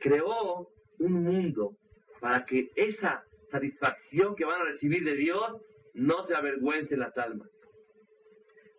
creó 0.01 0.69
un 0.99 1.13
mundo 1.13 1.77
para 2.21 2.45
que 2.45 2.71
esa 2.75 3.25
satisfacción 3.51 4.35
que 4.35 4.45
van 4.45 4.61
a 4.61 4.65
recibir 4.65 5.05
de 5.05 5.15
Dios 5.15 5.61
no 5.95 6.27
se 6.27 6.35
avergüencen 6.35 6.99
las 6.99 7.17
almas. 7.17 7.49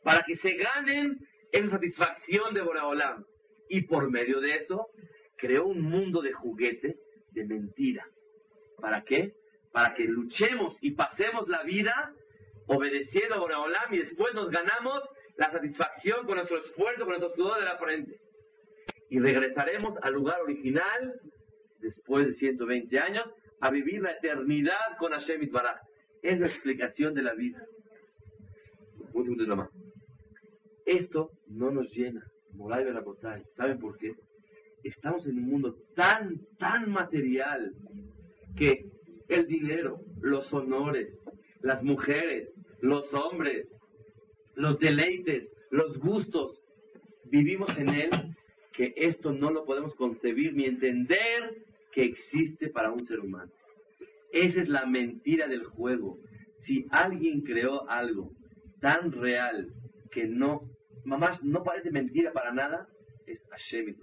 Para 0.04 0.24
que 0.24 0.36
se 0.38 0.54
ganen 0.56 1.18
esa 1.52 1.70
satisfacción 1.70 2.54
de 2.54 2.62
Boreolán. 2.62 3.26
Y 3.70 3.84
por 3.84 4.12
medio 4.12 4.42
de 4.42 4.58
eso, 4.58 4.88
creó 5.38 5.66
un 5.66 5.82
mundo 5.82 6.22
de 6.22 6.34
juguete, 6.34 6.98
de 7.32 7.46
mentira. 7.46 8.06
¿Para 8.80 9.04
qué? 9.04 9.34
Para 9.72 9.96
que 9.96 10.04
luchemos 10.04 10.78
y 10.82 10.92
pasemos 10.92 11.48
la 11.48 11.64
vida 11.64 12.14
obedeciendo 12.68 13.36
a 13.36 13.40
Boreolam 13.40 13.94
y 13.94 14.00
después 14.00 14.34
nos 14.34 14.50
ganamos 14.50 15.02
la 15.38 15.52
satisfacción 15.52 16.26
con 16.26 16.36
nuestro 16.36 16.58
esfuerzo, 16.58 17.06
con 17.06 17.20
nuestro 17.20 17.34
sudor 17.36 17.60
de 17.60 17.66
la 17.66 17.78
frente. 17.78 18.20
Y 19.10 19.20
regresaremos 19.20 19.96
al 20.02 20.14
lugar 20.14 20.42
original 20.42 21.14
después 21.80 22.28
de 22.28 22.34
120 22.34 23.00
años 23.00 23.26
a 23.62 23.70
vivir 23.70 24.02
la 24.02 24.12
eternidad 24.12 24.98
con 24.98 25.12
Hashem 25.12 25.44
Itbaraj. 25.44 25.80
Es 26.22 26.40
la 26.40 26.48
explicación 26.48 27.14
de 27.14 27.22
la 27.22 27.34
vida. 27.34 27.64
Un 28.98 29.24
segundo 29.24 29.46
nomás. 29.46 29.70
Esto 30.86 31.32
no 31.48 31.72
nos 31.72 31.92
llena. 31.92 32.24
Moray 32.54 32.84
Berabotay. 32.86 33.44
¿Saben 33.56 33.80
por 33.80 33.98
qué? 33.98 34.14
Estamos 34.84 35.26
en 35.28 35.38
un 35.40 35.50
mundo 35.50 35.76
tan, 35.96 36.40
tan 36.58 36.92
material 36.92 37.74
que 38.56 38.86
el 39.28 39.48
dinero, 39.48 40.00
los 40.22 40.52
honores, 40.54 41.10
las 41.62 41.84
mujeres, 41.84 42.50
los 42.86 43.14
hombres, 43.14 43.68
los 44.56 44.80
deleites, 44.80 45.50
los 45.72 45.98
gustos, 45.98 46.62
vivimos 47.26 47.76
en 47.78 47.90
él 47.90 48.10
que 48.74 48.94
esto 48.96 49.32
no 49.32 49.52
lo 49.52 49.66
podemos 49.66 49.96
concebir 49.96 50.54
ni 50.54 50.66
entender 50.66 51.56
que 51.92 52.04
existe 52.04 52.70
para 52.70 52.92
un 52.92 53.06
ser 53.08 53.20
humano. 53.20 53.52
Esa 54.32 54.62
es 54.62 54.70
la 54.70 54.86
mentira 54.86 55.48
del 55.48 55.64
juego. 55.66 56.18
Si 56.60 56.86
alguien 56.92 57.42
creó 57.42 57.90
algo 57.90 58.32
tan 58.82 59.12
real 59.12 59.68
que 60.12 60.26
no, 60.26 60.62
mamás, 61.06 61.42
no 61.44 61.64
parece 61.64 61.90
mentira 61.90 62.34
para 62.34 62.54
nada, 62.54 62.88
es 63.26 63.42
Hashem. 63.50 63.96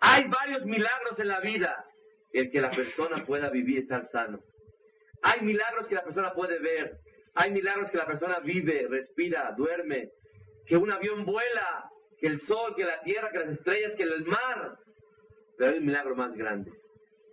Hay 0.00 0.28
varios 0.28 0.64
milagros 0.64 1.18
en 1.18 1.28
la 1.28 1.40
vida. 1.40 1.84
El 2.32 2.50
que 2.50 2.60
la 2.60 2.70
persona 2.70 3.24
pueda 3.24 3.50
vivir 3.50 3.78
estar 3.78 4.06
sano. 4.08 4.40
Hay 5.22 5.40
milagros 5.40 5.88
que 5.88 5.94
la 5.94 6.04
persona 6.04 6.32
puede 6.32 6.58
ver. 6.60 6.98
Hay 7.36 7.52
milagros 7.52 7.90
que 7.90 7.98
la 7.98 8.06
persona 8.06 8.40
vive, 8.40 8.86
respira, 8.88 9.54
duerme. 9.56 10.10
Que 10.66 10.76
un 10.76 10.90
avión 10.90 11.24
vuela. 11.24 11.90
Que 12.18 12.28
el 12.28 12.40
sol, 12.40 12.74
que 12.74 12.84
la 12.84 13.02
tierra, 13.02 13.30
que 13.30 13.38
las 13.38 13.50
estrellas, 13.50 13.92
que 13.94 14.04
el 14.04 14.24
mar. 14.24 14.78
Pero 15.58 15.70
hay 15.70 15.78
un 15.78 15.86
milagro 15.86 16.16
más 16.16 16.34
grande. 16.34 16.72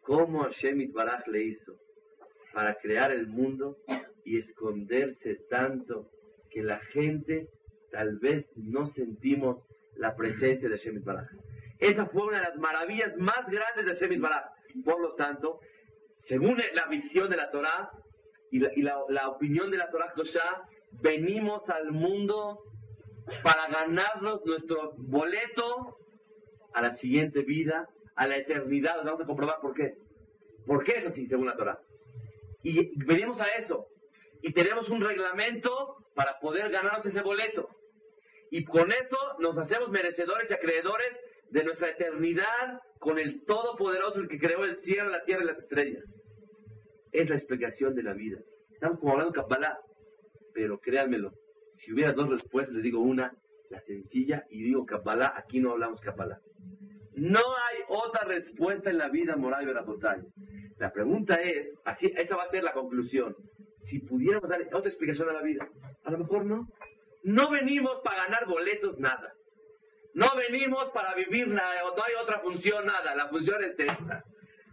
¿Cómo 0.01 0.43
Hashem 0.43 0.81
Itbaraj 0.81 1.25
le 1.27 1.43
hizo? 1.43 1.73
Para 2.53 2.75
crear 2.75 3.11
el 3.11 3.27
mundo 3.27 3.77
y 4.25 4.37
esconderse 4.37 5.37
tanto 5.49 6.09
que 6.51 6.61
la 6.61 6.79
gente 6.79 7.47
tal 7.89 8.19
vez 8.19 8.45
no 8.57 8.87
sentimos 8.87 9.63
la 9.95 10.15
presencia 10.15 10.67
de 10.67 10.75
Hashem 10.75 10.97
Itbaraj. 10.97 11.29
Esa 11.79 12.07
fue 12.07 12.27
una 12.27 12.37
de 12.39 12.49
las 12.49 12.57
maravillas 12.57 13.15
más 13.17 13.47
grandes 13.47 13.85
de 13.85 13.93
Hashem 13.93 14.11
Itbaraj. 14.11 14.43
Por 14.83 14.99
lo 14.99 15.15
tanto, 15.15 15.59
según 16.23 16.61
la 16.73 16.87
visión 16.87 17.29
de 17.29 17.37
la 17.37 17.49
Torah 17.51 17.89
y 18.53 18.59
la, 18.59 18.71
y 18.75 18.81
la- 18.83 19.29
opinión 19.29 19.71
de 19.71 19.77
la 19.77 19.89
Torah 19.89 20.13
Kosha, 20.15 20.43
venimos 21.01 21.67
al 21.69 21.91
mundo 21.91 22.59
para 23.41 23.67
ganarnos 23.67 24.45
nuestro 24.45 24.93
boleto 24.97 25.97
a 26.73 26.81
la 26.83 26.95
siguiente 26.97 27.41
vida, 27.41 27.87
a 28.15 28.27
la 28.27 28.37
eternidad. 28.37 29.03
Vamos 29.03 29.21
a 29.21 29.25
comprobar 29.25 29.57
por 29.59 29.73
qué. 29.73 29.95
¿Por 30.67 30.83
qué 30.83 30.93
es 30.99 31.07
así, 31.07 31.25
según 31.27 31.47
la 31.47 31.57
Torah? 31.57 31.79
Y 32.61 33.03
venimos 33.05 33.41
a 33.41 33.47
eso. 33.59 33.87
Y 34.43 34.53
tenemos 34.53 34.87
un 34.89 35.01
reglamento 35.01 35.97
para 36.15 36.37
poder 36.39 36.69
ganarnos 36.69 37.05
ese 37.05 37.21
boleto. 37.21 37.67
Y 38.51 38.63
con 38.65 38.91
eso 38.91 39.17
nos 39.39 39.57
hacemos 39.57 39.89
merecedores 39.89 40.49
y 40.51 40.53
acreedores 40.53 41.11
de 41.49 41.63
nuestra 41.63 41.89
eternidad 41.89 42.79
con 42.99 43.17
el 43.17 43.43
Todopoderoso, 43.45 44.19
el 44.19 44.27
que 44.27 44.37
creó 44.37 44.63
el 44.63 44.77
cielo, 44.81 45.09
la 45.09 45.23
tierra 45.23 45.43
y 45.43 45.47
las 45.47 45.57
estrellas. 45.57 46.03
Es 47.13 47.29
la 47.29 47.35
explicación 47.35 47.95
de 47.95 48.03
la 48.03 48.13
vida. 48.13 48.39
Estamos 48.71 48.99
como 48.99 49.13
hablando 49.13 49.31
de 49.31 49.41
Kabbalah, 49.41 49.77
pero 50.53 50.79
créanmelo, 50.79 51.31
si 51.75 51.93
hubiera 51.93 52.11
dos 52.11 52.29
respuestas, 52.29 52.73
les 52.73 52.83
digo 52.83 52.99
una, 52.99 53.33
la 53.69 53.79
sencilla, 53.81 54.45
y 54.49 54.63
digo 54.63 54.85
Kabbalah, 54.85 55.33
aquí 55.37 55.59
no 55.59 55.71
hablamos 55.71 56.01
Kabbalah. 56.01 56.39
No 57.15 57.39
hay 57.39 57.77
otra 57.87 58.23
respuesta 58.25 58.89
en 58.89 58.97
la 58.97 59.09
vida 59.09 59.35
moral 59.35 59.63
y 59.63 59.67
verapotay. 59.67 60.21
La 60.77 60.91
pregunta 60.91 61.35
es, 61.35 61.73
así, 61.85 62.11
esta 62.15 62.35
va 62.35 62.43
a 62.43 62.49
ser 62.49 62.63
la 62.63 62.73
conclusión. 62.73 63.35
Si 63.81 63.99
pudiéramos 63.99 64.49
dar 64.49 64.61
otra 64.73 64.89
explicación 64.89 65.29
a 65.29 65.33
la 65.33 65.41
vida, 65.41 65.67
a 66.03 66.11
lo 66.11 66.17
mejor 66.17 66.45
no. 66.45 66.67
No 67.23 67.49
venimos 67.51 68.01
para 68.03 68.23
ganar 68.23 68.47
boletos, 68.47 68.97
nada. 68.99 69.33
No 70.13 70.35
venimos 70.35 70.89
para 70.91 71.15
vivir 71.15 71.47
nada, 71.47 71.81
no 71.83 72.03
hay 72.03 72.13
otra 72.21 72.39
función, 72.39 72.85
nada. 72.85 73.15
La 73.15 73.29
función 73.29 73.63
es 73.63 73.79
esta. 73.79 74.23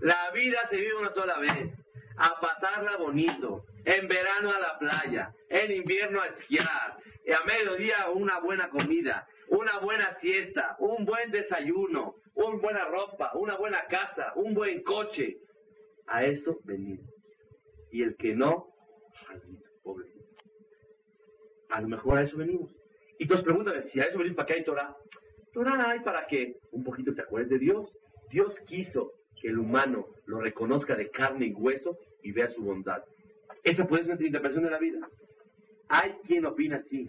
La 0.01 0.31
vida 0.33 0.59
se 0.69 0.77
vive 0.77 0.95
una 0.97 1.11
sola 1.11 1.39
vez. 1.39 1.75
A 2.21 2.39
pasarla 2.39 2.99
bonito. 2.99 3.65
En 3.87 4.07
verano 4.07 4.53
a 4.53 4.61
la 4.61 4.79
playa. 4.79 5.33
En 5.49 5.73
invierno 5.73 6.21
a 6.21 6.27
esquiar. 6.27 6.99
Y 7.25 7.33
a 7.33 7.41
mediodía 7.45 8.11
una 8.11 8.41
buena 8.41 8.69
comida. 8.69 9.27
Una 9.49 9.79
buena 9.79 10.19
siesta. 10.21 10.77
Un 10.81 11.07
buen 11.07 11.31
desayuno. 11.31 12.17
Una 12.35 12.59
buena 12.59 12.85
ropa. 12.85 13.33
Una 13.35 13.57
buena 13.57 13.87
casa. 13.87 14.35
Un 14.37 14.53
buen 14.53 14.83
coche. 14.83 15.39
A 16.09 16.25
eso 16.25 16.59
venimos. 16.65 17.09
Y 17.91 18.03
el 18.03 18.17
que 18.17 18.35
no, 18.35 18.67
pobrecito. 19.83 20.27
A 21.71 21.81
lo 21.81 21.89
mejor 21.89 22.19
a 22.19 22.23
eso 22.23 22.37
venimos. 22.37 22.71
Y 23.19 23.27
tú 23.27 23.43
pregúntame, 23.43 23.83
si 23.85 24.01
a 24.01 24.05
eso 24.05 24.19
venimos, 24.19 24.37
¿para 24.37 24.47
qué 24.47 24.53
hay 24.55 24.65
Torah? 24.65 24.95
Torah 25.53 25.91
hay 25.91 26.01
para 26.01 26.27
que 26.27 26.57
un 26.73 26.85
poquito 26.85 27.15
te 27.15 27.23
acuerdes 27.23 27.51
de 27.51 27.59
Dios. 27.59 27.91
Dios 28.31 28.55
quiso 28.67 29.13
que 29.41 29.49
el 29.49 29.59
humano 29.59 30.07
lo 30.27 30.41
reconozca 30.41 30.95
de 30.95 31.11
carne 31.11 31.47
y 31.47 31.53
hueso 31.53 31.97
y 32.23 32.33
vea 32.33 32.49
su 32.49 32.63
bondad. 32.63 33.03
Esa 33.63 33.87
puede 33.87 34.03
ser 34.03 34.09
nuestra 34.09 34.27
interpretación 34.27 34.65
de 34.65 34.71
la 34.71 34.79
vida. 34.79 35.09
Hay 35.89 36.13
quien 36.27 36.47
opina 36.47 36.77
así. 36.77 37.09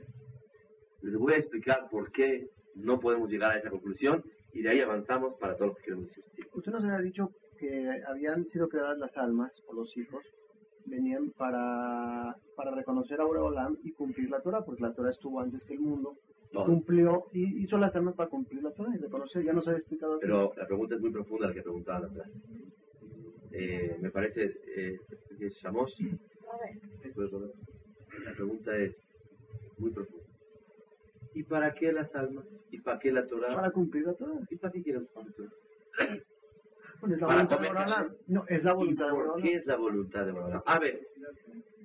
Les 1.01 1.15
voy 1.15 1.33
a 1.33 1.37
explicar 1.37 1.87
por 1.89 2.11
qué 2.11 2.49
no 2.75 2.99
podemos 2.99 3.29
llegar 3.29 3.51
a 3.51 3.57
esa 3.57 3.69
conclusión 3.69 4.23
y 4.53 4.61
de 4.61 4.69
ahí 4.69 4.81
avanzamos 4.81 5.35
para 5.39 5.55
todo 5.55 5.69
lo 5.69 5.75
que 5.75 5.83
queremos 5.83 6.07
decir. 6.07 6.23
Usted 6.53 6.71
nos 6.71 6.83
había 6.83 6.99
dicho 6.99 7.31
que 7.57 8.01
habían 8.07 8.45
sido 8.47 8.67
creadas 8.69 8.97
las 8.97 9.15
almas 9.17 9.51
o 9.67 9.73
los 9.73 9.95
hijos, 9.97 10.23
venían 10.85 11.31
para, 11.31 12.35
para 12.55 12.71
reconocer 12.71 13.21
a 13.21 13.25
Olam 13.25 13.77
y 13.83 13.91
cumplir 13.91 14.29
la 14.29 14.41
Torah, 14.41 14.63
porque 14.65 14.81
la 14.81 14.93
Torah 14.93 15.11
estuvo 15.11 15.39
antes 15.39 15.63
que 15.63 15.73
el 15.73 15.79
mundo. 15.79 16.17
Cumplió 16.51 17.27
y 17.31 17.63
hizo 17.63 17.77
las 17.77 17.95
almas 17.95 18.15
para 18.15 18.29
cumplir 18.29 18.61
la 18.61 18.71
Torah 18.71 18.93
y 18.93 18.97
reconocer, 18.97 19.43
ya 19.43 19.53
nos 19.53 19.67
había 19.67 19.79
explicado 19.79 20.15
así. 20.15 20.21
Pero 20.21 20.51
la 20.57 20.67
pregunta 20.67 20.95
es 20.95 21.01
muy 21.01 21.11
profunda 21.11 21.47
la 21.47 21.53
que 21.53 21.61
preguntaba 21.61 22.01
la 22.01 22.09
clase. 22.09 22.31
Eh, 23.53 23.97
me 23.99 24.09
parece, 24.11 24.53
eh, 24.75 24.97
que 25.37 25.47
es 25.47 25.53
Shamos. 25.55 25.95
¿Puedes 27.13 27.31
volver? 27.31 27.51
La 28.25 28.33
pregunta 28.33 28.77
es 28.77 28.95
muy 29.77 29.91
profunda. 29.91 30.25
¿Y 31.33 31.43
para 31.43 31.73
qué 31.73 31.91
las 31.91 32.13
almas? 32.15 32.45
¿Y 32.71 32.79
para 32.81 32.99
qué 32.99 33.11
la 33.11 33.25
Torah? 33.25 33.55
para 33.55 33.71
cumplir 33.71 34.05
la 34.05 34.13
Torah. 34.13 34.39
¿Y 34.49 34.55
para 34.57 34.73
qué 34.73 34.83
quieren 34.83 35.07
la 35.15 35.23
Torah? 35.33 35.49
Bueno, 36.99 37.15
es 37.15 37.21
la 37.21 37.27
Para 37.27 37.43
voluntad 37.45 38.07
de. 38.09 38.15
No, 38.27 38.45
es 38.47 38.63
la 38.63 38.71
¿Y 38.71 38.75
voluntad 38.75 39.05
de 39.07 39.11
por 39.11 39.27
Olam. 39.27 39.41
qué 39.41 39.53
es 39.55 39.65
la 39.65 39.75
voluntad 39.77 40.25
de 40.25 40.31
Borolam? 40.31 40.61
A 40.65 40.79
ver, 40.79 40.99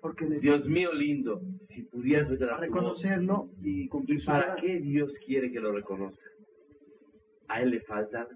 Porque 0.00 0.26
Dios 0.26 0.66
mío 0.68 0.92
lindo, 0.92 1.40
si 1.70 1.82
pudieras 1.84 2.28
voz, 2.28 2.60
reconocerlo 2.60 3.48
y 3.62 3.88
cumplir 3.88 4.18
¿y 4.18 4.20
su 4.20 4.26
para 4.26 4.56
qué 4.56 4.78
Dios 4.80 5.18
quiere 5.24 5.50
que 5.50 5.60
lo 5.60 5.72
reconozca? 5.72 6.24
A 7.48 7.62
él 7.62 7.70
le 7.70 7.80
falta. 7.80 8.28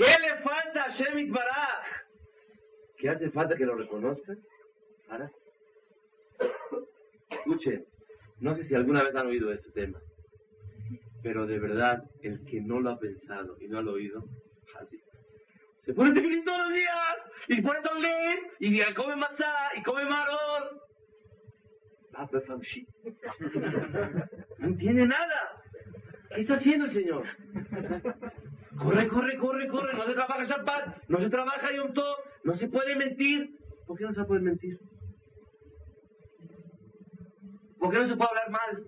¿Qué 0.00 0.06
le 0.06 0.42
falta 0.42 0.84
a 0.84 0.88
Shemit 0.88 1.30
Baraj? 1.30 1.84
¿Qué 2.96 3.10
hace 3.10 3.30
falta 3.30 3.54
que 3.54 3.66
lo 3.66 3.74
reconozca? 3.74 4.34
Para. 5.06 5.30
Escuchen, 7.28 7.84
no 8.38 8.54
sé 8.54 8.66
si 8.66 8.74
alguna 8.74 9.02
vez 9.02 9.14
han 9.14 9.26
oído 9.26 9.52
este 9.52 9.70
tema, 9.72 10.00
pero 11.22 11.46
de 11.46 11.58
verdad, 11.58 12.02
el 12.22 12.42
que 12.46 12.62
no 12.62 12.80
lo 12.80 12.92
ha 12.92 12.98
pensado 12.98 13.58
y 13.60 13.68
no 13.68 13.78
ha 13.78 13.82
oído, 13.82 14.24
así. 14.80 14.98
Se 15.84 15.92
pone 15.92 16.14
tefilín 16.14 16.46
todos 16.46 16.60
los 16.60 16.72
días, 16.72 17.16
y 17.48 17.60
pone 17.60 17.82
tolín, 17.82 18.38
y 18.58 18.94
come 18.94 19.16
masá, 19.16 19.54
y 19.76 19.82
come 19.82 20.06
maror. 20.06 20.80
Ah, 22.14 22.26
pues. 22.26 22.44
No 24.58 24.66
entiende 24.66 25.06
nada. 25.06 25.62
¿Qué 26.34 26.40
está 26.40 26.54
haciendo 26.54 26.86
el 26.86 26.92
Señor? 26.92 27.26
Corre, 28.82 29.08
corre, 29.08 29.36
corre, 29.36 29.68
corre. 29.68 29.94
No 29.94 30.06
se 30.06 30.14
trabaja 30.14 30.44
Shabbat, 30.44 31.08
no 31.08 31.18
se 31.20 31.28
trabaja 31.28 31.72
Yom 31.74 31.92
Tov, 31.92 32.16
no 32.44 32.56
se 32.56 32.68
puede 32.68 32.96
mentir. 32.96 33.50
¿Por 33.86 33.98
qué 33.98 34.04
no 34.04 34.14
se 34.14 34.24
puede 34.24 34.40
mentir? 34.40 34.78
¿Por 37.78 37.90
qué 37.90 37.98
no 37.98 38.06
se 38.06 38.16
puede 38.16 38.30
hablar 38.30 38.50
mal? 38.50 38.86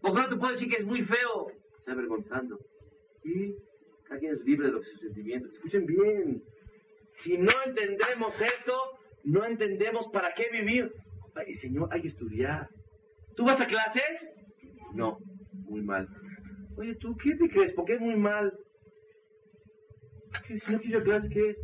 ¿Por 0.00 0.14
qué 0.14 0.20
no 0.20 0.28
te 0.28 0.36
puede 0.36 0.52
decir 0.52 0.68
que 0.68 0.76
es 0.76 0.86
muy 0.86 1.02
feo? 1.02 1.50
Está 1.78 1.92
avergonzando. 1.92 2.58
Y 3.24 3.54
cada 4.04 4.20
quien 4.20 4.34
es 4.34 4.44
libre 4.44 4.66
de 4.66 4.72
los 4.72 4.86
sus 4.86 5.00
sentimientos. 5.00 5.52
Escuchen 5.52 5.86
bien. 5.86 6.42
Si 7.22 7.36
no 7.36 7.52
entendemos 7.66 8.40
esto, 8.40 8.72
no 9.24 9.44
entendemos 9.44 10.06
para 10.12 10.32
qué 10.34 10.48
vivir. 10.52 10.92
Ay, 11.34 11.54
señor, 11.54 11.88
hay 11.92 12.02
que 12.02 12.08
estudiar. 12.08 12.68
¿Tú 13.34 13.44
vas 13.44 13.60
a 13.60 13.66
clases? 13.66 14.28
No, 14.94 15.18
muy 15.52 15.82
mal. 15.82 16.08
Oye, 16.76 16.94
¿tú 16.96 17.16
qué 17.16 17.34
te 17.34 17.48
crees? 17.48 17.72
¿Por 17.72 17.84
qué 17.84 17.94
es 17.94 18.00
muy 18.00 18.16
mal? 18.16 18.52
¿Qué, 20.46 20.58
si 20.58 20.72
no 20.72 20.80
quiero 20.80 21.02
clases, 21.02 21.30
¿qué? 21.30 21.56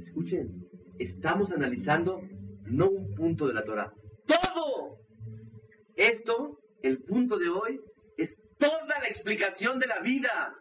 Escuchen, 0.00 0.66
estamos 0.98 1.50
analizando 1.52 2.20
no 2.66 2.90
un 2.90 3.14
punto 3.14 3.46
de 3.46 3.54
la 3.54 3.64
Torah, 3.64 3.92
todo. 4.26 4.98
Esto, 5.96 6.58
el 6.82 7.02
punto 7.02 7.38
de 7.38 7.48
hoy, 7.48 7.80
es 8.16 8.36
toda 8.58 8.98
la 9.00 9.08
explicación 9.08 9.78
de 9.78 9.86
la 9.86 10.00
vida, 10.00 10.54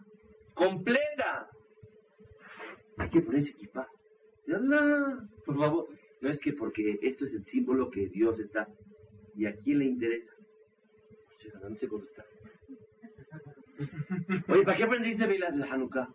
completa. 0.54 1.48
Hay 2.98 3.10
que 3.10 3.22
ponerse 3.22 3.52
equipa. 3.52 3.88
Por 5.46 5.58
favor, 5.58 5.88
no 6.22 6.30
es 6.30 6.40
que 6.40 6.54
porque 6.54 7.00
esto 7.02 7.26
es 7.26 7.34
el 7.34 7.46
símbolo 7.46 7.90
que 7.90 8.08
Dios 8.08 8.40
está. 8.40 8.68
¿Y 9.36 9.46
a 9.46 9.56
quién 9.56 9.80
le 9.80 9.86
interesa? 9.86 10.34
No 11.62 11.76
sé 11.76 11.88
contestar. 11.88 12.26
Oye, 14.48 14.64
¿para 14.64 14.78
qué 14.78 14.84
aprendiste 14.84 15.26
velas 15.26 15.56
de 15.56 15.64
Hanukkah? 15.64 16.08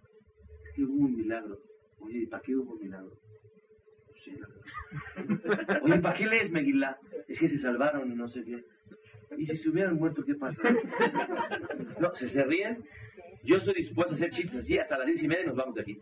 Que 0.74 0.85
hubo 0.85 1.07
un 1.07 1.16
milagro. 1.16 1.59
Oye, 2.00 2.27
¿para 2.29 2.42
qué 2.42 2.55
hubo 2.55 2.74
un 2.74 2.81
milagro? 2.81 3.11
No 3.11 4.14
sé, 4.24 4.33
la 4.38 4.48
verdad. 4.48 5.83
Oye, 5.83 5.98
¿para 6.00 6.16
qué 6.16 6.27
lees 6.27 6.50
Megillah? 6.50 6.98
Es 7.29 7.38
que 7.38 7.48
se 7.48 7.59
salvaron, 7.59 8.16
no 8.16 8.29
sé 8.29 8.44
qué. 8.44 8.62
¿Y 9.38 9.46
si 9.46 9.57
se 9.57 9.70
hubieran 9.70 9.96
muerto, 9.96 10.24
qué 10.24 10.35
pasa? 10.35 10.61
No, 12.00 12.14
¿se, 12.16 12.29
se 12.29 12.42
ríen? 12.44 12.85
Yo 13.44 13.57
estoy 13.57 13.74
dispuesto 13.74 14.14
a 14.14 14.16
hacer 14.16 14.31
chistes 14.31 14.61
así 14.61 14.79
hasta 14.79 14.98
las 14.98 15.07
diez 15.07 15.22
y 15.22 15.29
media 15.29 15.44
y 15.44 15.46
nos 15.46 15.57
vamos 15.57 15.74
de 15.74 15.83
aquí. 15.83 16.00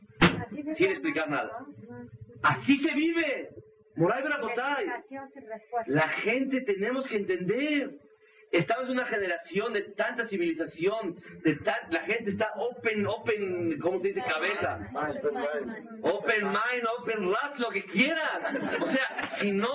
Sin 0.75 0.89
explicar 0.91 1.29
nada. 1.29 1.67
Así 2.43 2.77
se 2.79 2.95
vive. 2.95 3.51
Moray 3.97 4.23
Brabotay. 4.23 4.87
La 5.87 6.09
gente 6.09 6.61
tenemos 6.63 7.07
que 7.09 7.17
entender. 7.17 7.99
Estamos 8.53 8.85
en 8.87 8.93
una 8.93 9.07
generación 9.07 9.73
de 9.73 9.81
tanta 9.97 10.27
civilización, 10.27 11.17
de 11.43 11.57
tan- 11.57 11.91
la 11.91 12.01
gente 12.03 12.31
está 12.33 12.51
open, 12.57 13.07
open, 13.07 13.79
¿cómo 13.81 13.99
se 14.01 14.09
dice? 14.09 14.23
Cabeza. 14.23 14.79
Open 16.03 16.45
mind, 16.45 16.85
open 17.01 17.33
rat, 17.33 17.57
lo 17.59 17.71
que 17.71 17.83
quieras. 17.85 18.55
O 18.81 18.87
sea, 18.87 19.31
si 19.41 19.53
no, 19.53 19.73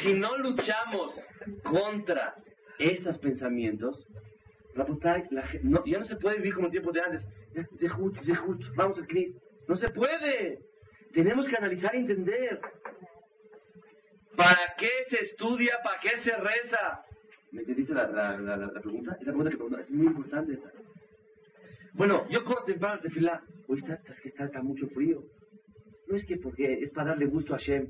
si 0.00 0.14
no 0.14 0.36
luchamos 0.38 1.18
contra 1.62 2.34
esos 2.80 3.16
pensamientos, 3.18 4.04
la 4.74 4.84
no, 5.62 5.84
ya 5.86 5.98
no 5.98 6.04
se 6.04 6.16
puede 6.16 6.38
vivir 6.38 6.54
como 6.54 6.66
en 6.66 6.72
tiempos 6.72 6.92
de 6.92 7.00
antes. 7.00 7.24
Vamos 8.74 8.98
al 8.98 9.06
Cristo. 9.06 9.40
No 9.68 9.76
se 9.76 9.88
puede. 9.90 10.58
Tenemos 11.14 11.48
que 11.48 11.56
analizar 11.56 11.94
y 11.94 11.98
entender. 11.98 12.60
¿Para 14.36 14.74
qué 14.76 14.90
se 15.08 15.20
estudia? 15.20 15.78
¿Para 15.82 16.00
qué 16.00 16.18
se 16.18 16.36
reza? 16.36 17.02
¿Me 17.52 17.60
entendiste 17.60 17.94
la, 17.94 18.06
la, 18.08 18.38
la, 18.38 18.56
la- 18.56 18.80
pregunta? 18.80 19.12
Esa 19.14 19.24
pregunta 19.24 19.50
que 19.50 19.56
pregunta 19.56 19.80
es 19.80 19.90
muy 19.90 20.06
importante 20.06 20.52
esa. 20.54 20.70
Bueno, 21.94 22.28
yo 22.28 22.44
corro 22.44 22.64
temprano 22.64 23.00
de 23.02 23.10
fila. 23.10 23.42
Hoy 23.68 23.78
está, 23.78 23.94
es 24.08 24.20
que 24.20 24.28
está, 24.28 24.62
mucho 24.62 24.86
frío. 24.88 25.24
No 26.08 26.16
es 26.16 26.24
que 26.26 26.36
porque 26.36 26.74
es 26.82 26.90
para 26.90 27.10
darle 27.10 27.26
gusto 27.26 27.54
a 27.54 27.58
Hashem. 27.58 27.88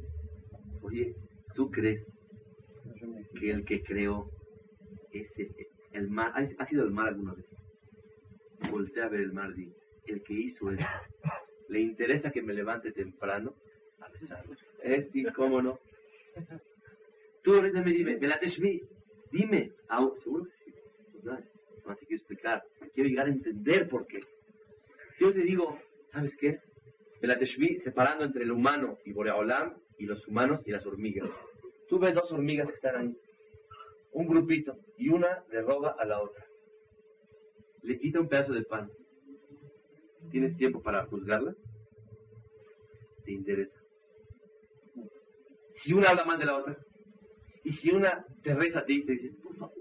Oye, 0.82 1.14
¿tú 1.54 1.70
crees 1.70 2.06
que 3.38 3.50
el 3.50 3.64
que 3.64 3.82
creó 3.82 4.30
ese, 5.12 5.48
el 5.92 6.08
mar, 6.08 6.32
ha, 6.34 6.62
ha 6.62 6.66
sido 6.66 6.84
el 6.84 6.90
mar 6.92 7.08
alguna 7.08 7.34
vez? 7.34 7.46
Voltea 8.70 9.06
a 9.06 9.08
ver 9.08 9.20
el 9.20 9.32
mar, 9.32 9.52
el 10.06 10.22
que 10.22 10.32
hizo 10.34 10.70
eso, 10.70 10.84
¿le 11.68 11.80
interesa 11.80 12.30
que 12.30 12.42
me 12.42 12.54
levante 12.54 12.92
temprano 12.92 13.54
a 14.00 14.08
rezarlo? 14.08 14.54
Eh, 14.82 15.02
sí, 15.02 15.24
cómo 15.34 15.60
no. 15.60 15.78
Tú 17.42 17.54
ahorita 17.54 17.82
me 17.82 17.92
dime, 17.92 18.16
me 18.18 18.28
la 18.28 18.38
dime, 19.30 19.72
ah, 19.88 20.08
seguro 20.22 20.44
que 20.44 20.64
sí, 20.64 20.74
¿verdad? 21.14 21.44
No 21.86 21.94
te 21.94 22.06
quiero 22.06 22.20
explicar, 22.20 22.62
quiero 22.94 23.08
llegar 23.08 23.26
a 23.26 23.30
entender 23.30 23.88
por 23.88 24.06
qué. 24.06 24.20
Yo 25.18 25.32
te 25.32 25.40
digo, 25.40 25.78
¿sabes 26.12 26.36
qué? 26.36 26.60
Me 27.20 27.28
la 27.28 27.38
teshvi 27.38 27.80
separando 27.80 28.24
entre 28.24 28.44
el 28.44 28.52
humano 28.52 28.98
y 29.04 29.12
Boreolam 29.12 29.74
y 29.98 30.06
los 30.06 30.26
humanos 30.26 30.60
y 30.66 30.72
las 30.72 30.84
hormigas. 30.84 31.30
Tú 31.88 31.98
ves 31.98 32.14
dos 32.14 32.30
hormigas 32.32 32.68
que 32.68 32.74
están 32.74 32.96
ahí, 32.96 33.16
un 34.12 34.26
grupito, 34.26 34.76
y 34.98 35.08
una 35.08 35.44
le 35.50 35.62
roba 35.62 35.94
a 35.98 36.04
la 36.04 36.20
otra. 36.20 36.44
Le 37.82 37.98
quita 37.98 38.20
un 38.20 38.28
pedazo 38.28 38.52
de 38.52 38.62
pan. 38.62 38.90
¿Tienes 40.30 40.56
tiempo 40.56 40.82
para 40.82 41.06
juzgarla? 41.06 41.54
te 43.26 43.32
interesa. 43.32 43.76
Si 45.82 45.92
una 45.92 46.10
habla 46.10 46.24
más 46.24 46.38
de 46.38 46.46
la 46.46 46.56
otra, 46.56 46.78
y 47.66 47.72
si 47.72 47.90
una 47.90 48.24
te 48.44 48.54
reza 48.54 48.78
a 48.78 48.84
ti, 48.84 49.04
te 49.04 49.10
dice, 49.10 49.34
por 49.42 49.56
favor, 49.56 49.74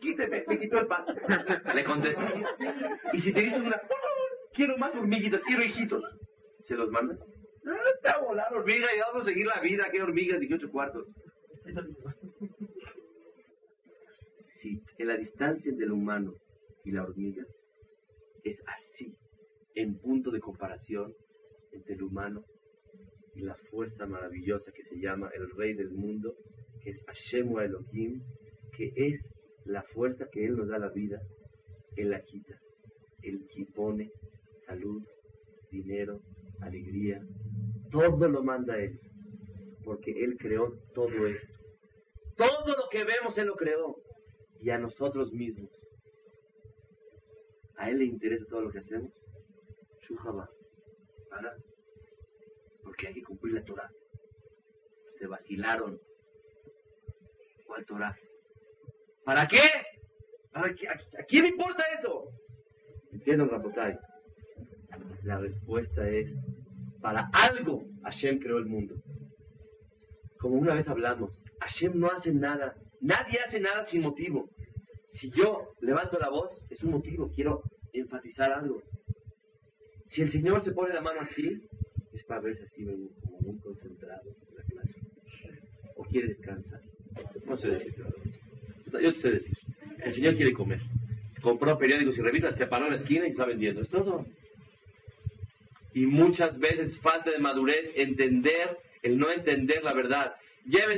quíteme, 0.00 0.44
me 0.48 0.58
quitó 0.58 0.78
el 0.78 0.86
pan. 0.86 1.04
Le 1.74 1.84
contestas. 1.84 2.32
Y 3.12 3.20
si 3.20 3.34
te 3.34 3.42
dicen 3.42 3.66
una, 3.66 3.76
por 3.76 3.98
favor, 3.98 4.30
quiero 4.54 4.78
más 4.78 4.94
hormiguitas, 4.94 5.42
quiero 5.42 5.62
hijitos, 5.62 6.02
¿se 6.62 6.74
los 6.74 6.90
manda? 6.90 7.18
Ah, 7.66 7.90
está 7.96 8.12
a 8.12 8.22
volar 8.22 8.50
hormiga 8.50 8.86
y 8.96 9.00
vamos 9.00 9.20
a 9.20 9.24
seguir 9.26 9.46
la 9.46 9.60
vida, 9.60 9.90
qué 9.92 10.00
hormigas 10.00 10.42
y 10.42 10.48
qué 10.48 10.54
ocho 10.54 10.70
cuartos. 10.70 11.06
Si 14.62 14.80
en 14.96 15.08
la 15.08 15.18
distancia 15.18 15.70
entre 15.70 15.84
el 15.84 15.92
humano 15.92 16.32
y 16.82 16.92
la 16.92 17.02
hormiga 17.02 17.44
es 18.42 18.58
así, 18.66 19.14
en 19.74 19.98
punto 19.98 20.30
de 20.30 20.40
comparación 20.40 21.12
entre 21.72 21.94
el 21.94 22.04
humano 22.04 22.42
y 23.34 23.42
la 23.42 23.54
fuerza 23.70 24.06
maravillosa 24.06 24.72
que 24.72 24.84
se 24.84 24.98
llama 24.98 25.28
el 25.34 25.50
Rey 25.50 25.74
del 25.74 25.90
Mundo, 25.90 26.34
es 26.86 27.02
Hashem 27.06 27.58
Elohim, 27.58 28.22
que 28.76 28.92
es 28.94 29.20
la 29.64 29.82
fuerza 29.82 30.26
que 30.30 30.46
Él 30.46 30.56
nos 30.56 30.68
da 30.68 30.78
la 30.78 30.90
vida, 30.90 31.20
Él 31.96 32.10
la 32.10 32.22
quita. 32.22 32.58
Él 33.22 33.40
pone 33.74 34.10
salud, 34.66 35.02
dinero, 35.70 36.20
alegría, 36.60 37.20
todo 37.90 38.28
lo 38.28 38.42
manda 38.42 38.78
Él, 38.78 38.98
porque 39.84 40.12
Él 40.12 40.36
creó 40.38 40.72
todo 40.94 41.26
esto. 41.26 41.52
Todo 42.36 42.68
lo 42.68 42.88
que 42.90 43.04
vemos 43.04 43.36
Él 43.36 43.46
lo 43.46 43.56
creó, 43.56 43.96
y 44.60 44.70
a 44.70 44.78
nosotros 44.78 45.32
mismos. 45.32 45.70
¿A 47.76 47.90
Él 47.90 47.98
le 47.98 48.04
interesa 48.04 48.44
todo 48.48 48.62
lo 48.62 48.70
que 48.70 48.78
hacemos? 48.78 49.12
Shujaba, 50.08 50.48
para, 51.30 51.52
porque 52.82 53.08
hay 53.08 53.14
que 53.14 53.22
cumplir 53.22 53.54
la 53.54 53.64
Torah. 53.64 53.90
Se 55.18 55.26
vacilaron. 55.26 55.98
¿Cuál 57.66 57.84
Torah? 57.84 58.16
¿Para 59.24 59.46
qué? 59.46 59.60
¿A, 60.52 60.62
quién 61.28 61.46
importa 61.46 61.82
eso? 61.98 62.30
¿Entienden, 63.12 63.48
Rabotai? 63.48 63.98
La 65.24 65.38
respuesta 65.38 66.08
es, 66.08 66.30
para 67.00 67.28
algo 67.32 67.84
Hashem 68.04 68.38
creó 68.38 68.58
el 68.58 68.66
mundo. 68.66 68.94
Como 70.38 70.56
una 70.56 70.74
vez 70.74 70.86
hablamos, 70.88 71.32
Hashem 71.60 71.98
no 71.98 72.10
hace 72.10 72.32
nada, 72.32 72.74
nadie 73.00 73.40
hace 73.40 73.58
nada 73.58 73.84
sin 73.84 74.02
motivo. 74.02 74.48
Si 75.12 75.30
yo 75.30 75.72
levanto 75.80 76.18
la 76.18 76.28
voz, 76.28 76.50
es 76.70 76.82
un 76.84 76.92
motivo, 76.92 77.30
quiero 77.34 77.62
enfatizar 77.92 78.52
algo. 78.52 78.80
Si 80.06 80.22
el 80.22 80.30
Señor 80.30 80.62
se 80.62 80.72
pone 80.72 80.94
la 80.94 81.00
mano 81.00 81.20
así, 81.20 81.66
es 82.12 82.24
para 82.24 82.40
verse 82.40 82.62
así 82.64 82.84
como 82.84 83.40
muy 83.40 83.58
concentrado 83.58 84.30
en 84.48 84.54
la 84.54 84.62
clase. 84.62 85.00
O 85.96 86.04
quiere 86.04 86.28
descansar. 86.28 86.80
No 87.44 87.56
sé 87.56 87.68
decir. 87.68 87.94
Yo 88.92 89.12
te 89.12 89.20
sé 89.20 89.30
decir. 89.30 89.58
El 89.98 90.14
Señor 90.14 90.36
quiere 90.36 90.52
comer. 90.52 90.80
Compró 91.42 91.78
periódicos 91.78 92.18
y 92.18 92.22
revistas, 92.22 92.56
se 92.56 92.66
paró 92.66 92.86
en 92.86 92.92
la 92.92 92.98
esquina 92.98 93.26
y 93.26 93.30
está 93.30 93.44
vendiendo. 93.44 93.82
Es 93.82 93.88
todo. 93.88 94.26
Y 95.94 96.06
muchas 96.06 96.58
veces 96.58 96.98
falta 97.00 97.30
de 97.30 97.38
madurez 97.38 97.90
entender, 97.94 98.76
el 99.02 99.18
no 99.18 99.30
entender 99.30 99.82
la 99.82 99.94
verdad. 99.94 100.34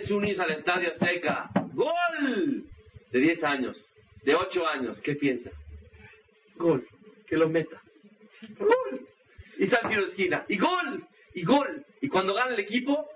Sus 0.06 0.22
niños 0.22 0.38
al 0.38 0.50
estadio 0.52 0.88
Azteca. 0.88 1.50
¡Gol! 1.74 2.64
De 3.12 3.18
10 3.20 3.44
años, 3.44 3.88
de 4.24 4.34
8 4.34 4.66
años, 4.66 5.00
¿qué 5.00 5.14
piensa? 5.14 5.50
Gol, 6.56 6.86
que 7.26 7.36
lo 7.36 7.48
meta. 7.48 7.80
¡Gol! 8.58 9.06
Y 9.58 9.66
sale 9.66 9.82
el 9.82 9.88
tiro 9.88 10.02
de 10.02 10.08
esquina. 10.08 10.44
Y 10.48 10.56
gol, 10.56 11.04
y 11.34 11.42
gol. 11.42 11.84
Y 12.00 12.08
cuando 12.08 12.34
gana 12.34 12.54
el 12.54 12.60
equipo, 12.60 13.06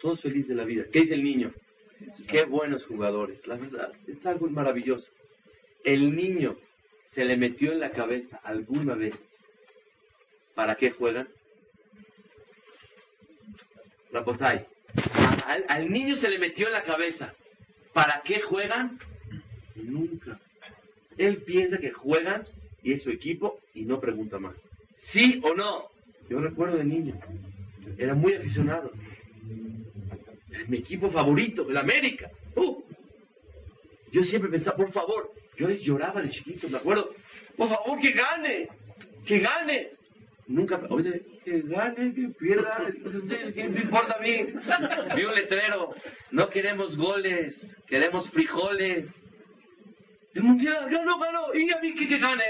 todos 0.00 0.20
felices 0.20 0.48
de 0.48 0.54
la 0.54 0.64
vida. 0.64 0.84
¿Qué 0.92 1.00
dice 1.00 1.14
el 1.14 1.24
niño? 1.24 1.52
Qué 2.28 2.44
buenos 2.44 2.84
jugadores. 2.86 3.46
La 3.46 3.56
verdad, 3.56 3.92
es 4.06 4.24
algo 4.26 4.48
maravilloso. 4.48 5.10
El 5.84 6.14
niño 6.14 6.56
se 7.14 7.24
le 7.24 7.36
metió 7.36 7.72
en 7.72 7.80
la 7.80 7.90
cabeza 7.90 8.40
alguna 8.42 8.94
vez 8.94 9.14
¿Para 10.54 10.76
qué 10.76 10.90
juegan? 10.92 11.28
Rabotai. 14.12 14.66
Al, 15.44 15.64
al 15.68 15.90
niño 15.90 16.16
se 16.16 16.28
le 16.28 16.38
metió 16.38 16.68
en 16.68 16.72
la 16.72 16.84
cabeza. 16.84 17.34
¿Para 17.92 18.22
qué 18.24 18.40
juegan? 18.40 18.98
Nunca. 19.74 20.38
Él 21.16 21.42
piensa 21.42 21.78
que 21.78 21.90
juegan 21.90 22.44
y 22.82 22.92
es 22.92 23.02
su 23.02 23.10
equipo 23.10 23.58
y 23.74 23.84
no 23.84 24.00
pregunta 24.00 24.38
más. 24.38 24.54
¿Sí 25.12 25.40
o 25.42 25.54
no? 25.54 25.88
Yo 26.28 26.40
recuerdo 26.40 26.76
de 26.76 26.84
niño. 26.84 27.18
Era 27.98 28.14
muy 28.14 28.34
aficionado. 28.34 28.92
Mi 30.68 30.78
equipo 30.78 31.10
favorito, 31.10 31.68
el 31.68 31.76
América. 31.76 32.30
¡Uh! 32.56 32.82
Yo 34.12 34.22
siempre 34.24 34.50
pensaba, 34.50 34.76
por 34.76 34.92
favor, 34.92 35.30
yo 35.56 35.68
les 35.68 35.82
lloraba 35.82 36.22
de 36.22 36.30
chiquito, 36.30 36.68
me 36.68 36.78
acuerdo. 36.78 37.10
Por 37.56 37.68
favor, 37.68 37.98
que 38.00 38.12
gane, 38.12 38.68
que 39.26 39.38
gane. 39.40 39.88
Nunca, 40.46 40.80
oye, 40.90 41.22
que 41.44 41.62
gane, 41.62 42.14
que 42.14 42.28
pierda, 42.38 42.86
¿qué 43.54 43.68
me 43.68 43.80
importa 43.80 44.16
a 44.18 44.20
mí? 44.20 44.46
Vi 45.16 45.24
un 45.24 45.34
letrero, 45.34 45.94
no 46.32 46.50
queremos 46.50 46.96
goles, 46.96 47.56
queremos 47.88 48.30
frijoles. 48.30 49.10
El 50.34 50.42
mundial, 50.42 50.88
ganó, 50.90 51.18
ganó, 51.18 51.54
y 51.54 51.72
a 51.72 51.80
mí 51.80 51.94
que, 51.94 52.08
que 52.08 52.18
gane. 52.18 52.44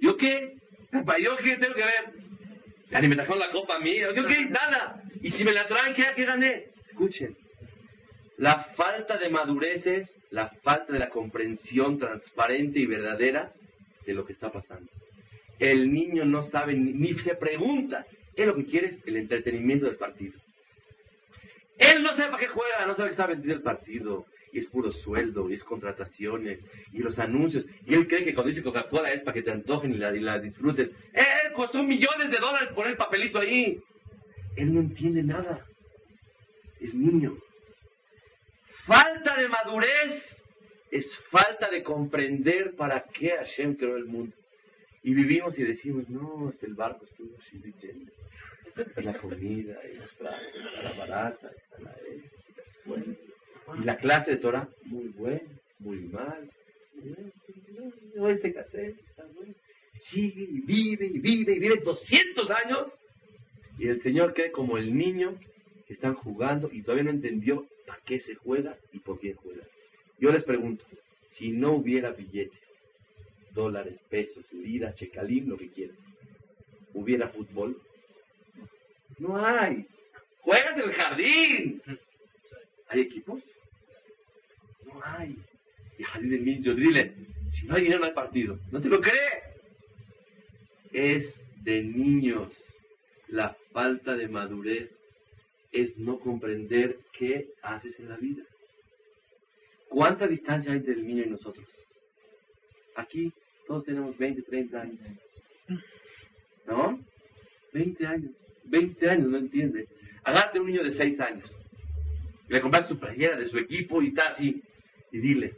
¿Yo 0.00 0.16
qué? 0.16 0.56
¿Yo 0.92 1.36
qué 1.36 1.56
tengo 1.56 1.74
que 1.74 1.84
ver? 1.84 2.12
Ya 2.90 3.00
ni 3.00 3.08
me 3.08 3.16
trajeron 3.16 3.38
la 3.38 3.50
copa 3.50 3.76
a 3.76 3.80
mí, 3.80 3.98
¿yo 3.98 4.12
qué? 4.26 4.44
Nada. 4.46 5.02
Y 5.22 5.30
si 5.30 5.44
me 5.44 5.52
la 5.52 5.66
traen, 5.66 5.94
¿qué, 5.94 6.04
qué 6.16 6.24
gané? 6.24 6.73
Escuchen, 6.94 7.36
la 8.38 8.66
falta 8.76 9.18
de 9.18 9.28
madurez 9.28 9.84
es 9.84 10.08
la 10.30 10.48
falta 10.62 10.92
de 10.92 11.00
la 11.00 11.08
comprensión 11.08 11.98
transparente 11.98 12.78
y 12.78 12.86
verdadera 12.86 13.52
de 14.06 14.14
lo 14.14 14.24
que 14.24 14.32
está 14.32 14.52
pasando. 14.52 14.88
El 15.58 15.92
niño 15.92 16.24
no 16.24 16.44
sabe 16.44 16.74
ni, 16.74 16.92
ni 16.92 17.18
se 17.18 17.34
pregunta. 17.34 18.06
Él 18.36 18.46
lo 18.46 18.54
que 18.54 18.66
quiere 18.66 18.88
es 18.88 19.02
el 19.06 19.16
entretenimiento 19.16 19.86
del 19.86 19.96
partido. 19.96 20.38
Él 21.78 22.00
no 22.00 22.10
sabe 22.10 22.30
para 22.30 22.38
qué 22.38 22.46
juega, 22.46 22.86
no 22.86 22.94
sabe 22.94 23.08
que 23.08 23.14
está 23.14 23.26
vendido 23.26 23.54
el 23.54 23.62
partido. 23.62 24.26
Y 24.52 24.60
es 24.60 24.66
puro 24.68 24.92
sueldo, 24.92 25.50
y 25.50 25.54
es 25.54 25.64
contrataciones, 25.64 26.60
y 26.92 26.98
los 26.98 27.18
anuncios. 27.18 27.66
Y 27.86 27.94
él 27.94 28.06
cree 28.06 28.24
que 28.24 28.34
cuando 28.34 28.50
dice 28.50 28.62
Coca-Cola 28.62 29.12
es 29.12 29.24
para 29.24 29.34
que 29.34 29.42
te 29.42 29.50
antojen 29.50 29.92
y 29.92 29.96
la, 29.96 30.14
y 30.14 30.20
la 30.20 30.38
disfrutes. 30.38 30.90
Él 31.12 31.52
costó 31.56 31.82
millones 31.82 32.30
de 32.30 32.38
dólares 32.38 32.68
poner 32.72 32.92
el 32.92 32.96
papelito 32.96 33.40
ahí. 33.40 33.80
Él 34.54 34.72
no 34.72 34.78
entiende 34.78 35.24
nada. 35.24 35.66
Es 36.84 36.92
niño. 36.92 37.34
Falta 38.86 39.38
de 39.38 39.48
madurez 39.48 40.22
es 40.90 41.06
falta 41.30 41.70
de 41.70 41.82
comprender 41.82 42.76
para 42.76 43.02
qué 43.04 43.30
Hashem 43.30 43.74
creó 43.76 43.96
el 43.96 44.04
mundo. 44.04 44.36
Y 45.02 45.14
vivimos 45.14 45.58
y 45.58 45.62
decimos, 45.62 46.08
no, 46.10 46.48
hasta 46.48 46.66
el 46.66 46.74
barco 46.74 47.06
estuvo 47.06 47.36
así 47.38 47.58
de 47.58 47.72
lleno. 47.80 48.10
Y 48.96 49.02
la 49.02 49.14
comida, 49.14 49.78
y 49.90 49.96
los 49.96 50.14
trajes, 50.16 50.54
está 50.54 50.82
la 50.82 50.92
barata, 50.92 51.50
está 51.50 51.80
la 51.80 51.94
escuela. 52.68 53.16
Y 53.80 53.84
la 53.84 53.96
clase 53.96 54.32
de 54.32 54.36
Torah, 54.36 54.68
muy 54.84 55.08
buena, 55.08 55.48
muy 55.78 56.00
mal. 56.00 56.50
No, 58.14 58.28
este 58.28 58.52
cassette 58.52 58.98
está 59.08 59.24
bueno. 59.34 59.54
Sigue 60.10 60.42
y 60.42 60.60
vive 60.60 61.06
y 61.06 61.18
vive 61.18 61.56
y 61.56 61.58
vive 61.60 61.80
200 61.82 62.50
años. 62.50 62.92
Y 63.78 63.88
el 63.88 64.02
Señor 64.02 64.34
cree 64.34 64.52
como 64.52 64.76
el 64.76 64.94
niño 64.94 65.38
están 65.88 66.14
jugando 66.14 66.70
y 66.72 66.82
todavía 66.82 67.04
no 67.04 67.10
entendió 67.10 67.66
para 67.86 68.00
qué 68.06 68.20
se 68.20 68.34
juega 68.34 68.76
y 68.92 68.98
por 69.00 69.20
qué 69.20 69.34
juega. 69.34 69.64
Yo 70.18 70.30
les 70.30 70.42
pregunto, 70.44 70.84
si 71.36 71.50
no 71.50 71.72
hubiera 71.72 72.12
billetes, 72.12 72.58
dólares, 73.52 74.00
pesos, 74.08 74.44
liras, 74.52 74.94
checalín, 74.96 75.48
lo 75.48 75.56
que 75.56 75.68
quieran, 75.68 75.96
¿hubiera 76.94 77.28
fútbol? 77.28 77.76
No 79.18 79.44
hay. 79.44 79.86
Juegas 80.40 80.76
en 80.76 80.82
el 80.82 80.92
jardín. 80.92 81.82
¿Hay 82.88 83.00
equipos? 83.00 83.42
No 84.84 85.00
hay. 85.04 85.36
Y 85.98 86.02
Jardín 86.02 86.30
del 86.30 86.44
Niño, 86.44 86.74
dile, 86.74 87.14
si 87.52 87.66
no 87.66 87.76
hay 87.76 87.82
dinero 87.82 88.00
no 88.00 88.06
hay 88.06 88.12
partido. 88.12 88.58
¿No 88.70 88.80
te 88.80 88.88
lo 88.88 89.00
cree? 89.00 89.42
Es 90.92 91.34
de 91.62 91.82
niños 91.82 92.52
la 93.28 93.56
falta 93.72 94.16
de 94.16 94.28
madurez 94.28 94.90
es 95.74 95.98
no 95.98 96.20
comprender 96.20 96.98
qué 97.18 97.48
haces 97.62 97.98
en 97.98 98.08
la 98.08 98.16
vida. 98.16 98.44
¿Cuánta 99.88 100.26
distancia 100.26 100.72
hay 100.72 100.78
entre 100.78 100.94
el 100.94 101.06
niño 101.06 101.24
y 101.24 101.30
nosotros? 101.30 101.66
Aquí 102.94 103.32
todos 103.66 103.84
tenemos 103.84 104.16
20, 104.16 104.42
30 104.42 104.80
años. 104.80 104.98
¿No? 106.66 107.00
20 107.72 108.06
años. 108.06 108.30
20 108.64 109.10
años, 109.10 109.28
no 109.28 109.36
entiende. 109.36 109.88
Agárrate 110.22 110.58
a 110.58 110.60
un 110.62 110.68
niño 110.68 110.84
de 110.84 110.92
6 110.92 111.20
años. 111.20 111.50
Le 112.48 112.60
compras 112.60 112.88
su 112.88 112.98
playera 112.98 113.36
de 113.36 113.46
su 113.46 113.58
equipo 113.58 114.00
y 114.00 114.08
está 114.08 114.28
así. 114.28 114.62
Y 115.10 115.18
dile, 115.18 115.54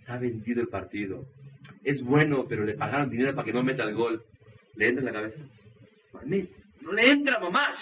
está 0.00 0.18
vendido 0.18 0.60
el 0.60 0.68
partido. 0.68 1.24
Es 1.84 2.02
bueno, 2.02 2.46
pero 2.48 2.64
le 2.64 2.74
pagaron 2.74 3.10
dinero 3.10 3.34
para 3.34 3.44
que 3.44 3.52
no 3.52 3.62
meta 3.62 3.84
el 3.84 3.94
gol. 3.94 4.24
¿Le 4.74 4.88
entra 4.88 5.00
en 5.00 5.06
la 5.06 5.12
cabeza? 5.12 5.40
No 6.80 6.92
le 6.92 7.10
entra, 7.10 7.38
mamás. 7.38 7.76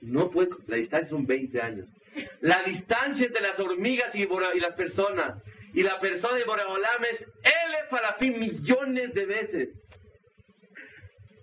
No 0.00 0.30
puede, 0.30 0.50
la 0.66 0.76
distancia 0.76 1.08
son 1.10 1.26
20 1.26 1.60
años. 1.60 1.88
La 2.40 2.62
distancia 2.64 3.26
entre 3.26 3.42
las 3.42 3.58
hormigas 3.60 4.14
y, 4.14 4.26
las 4.26 4.74
personas, 4.74 5.42
y 5.74 5.82
la 5.82 6.00
persona 6.00 6.40
y 6.40 6.44
Boreolam 6.44 7.04
es 7.10 7.20
L 7.20 7.76
farafín 7.90 8.38
millones 8.38 9.14
de 9.14 9.26
veces. 9.26 9.68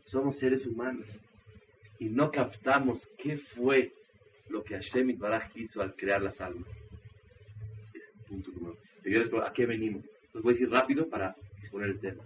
Somos 0.06 0.38
seres 0.38 0.66
humanos 0.66 1.08
y 2.00 2.06
no 2.06 2.32
captamos 2.32 3.08
qué 3.18 3.38
fue 3.56 3.92
lo 4.50 4.64
que 4.64 4.76
Hashem 4.76 5.18
Baraj 5.18 5.52
hizo 5.56 5.82
al 5.82 5.96
crear 5.96 6.22
las 6.22 6.40
almas. 6.40 6.70
Punto 8.28 8.52
número 8.52 8.78
yo 9.12 9.20
les 9.20 9.34
¿a 9.34 9.54
qué 9.54 9.66
venimos? 9.66 10.04
Les 10.34 10.44
voy 10.44 10.54
a 10.54 10.56
decir 10.56 10.70
rápido 10.70 11.08
para 11.10 11.36
exponer 11.62 11.90
el 11.90 12.00
tema. 12.00 12.24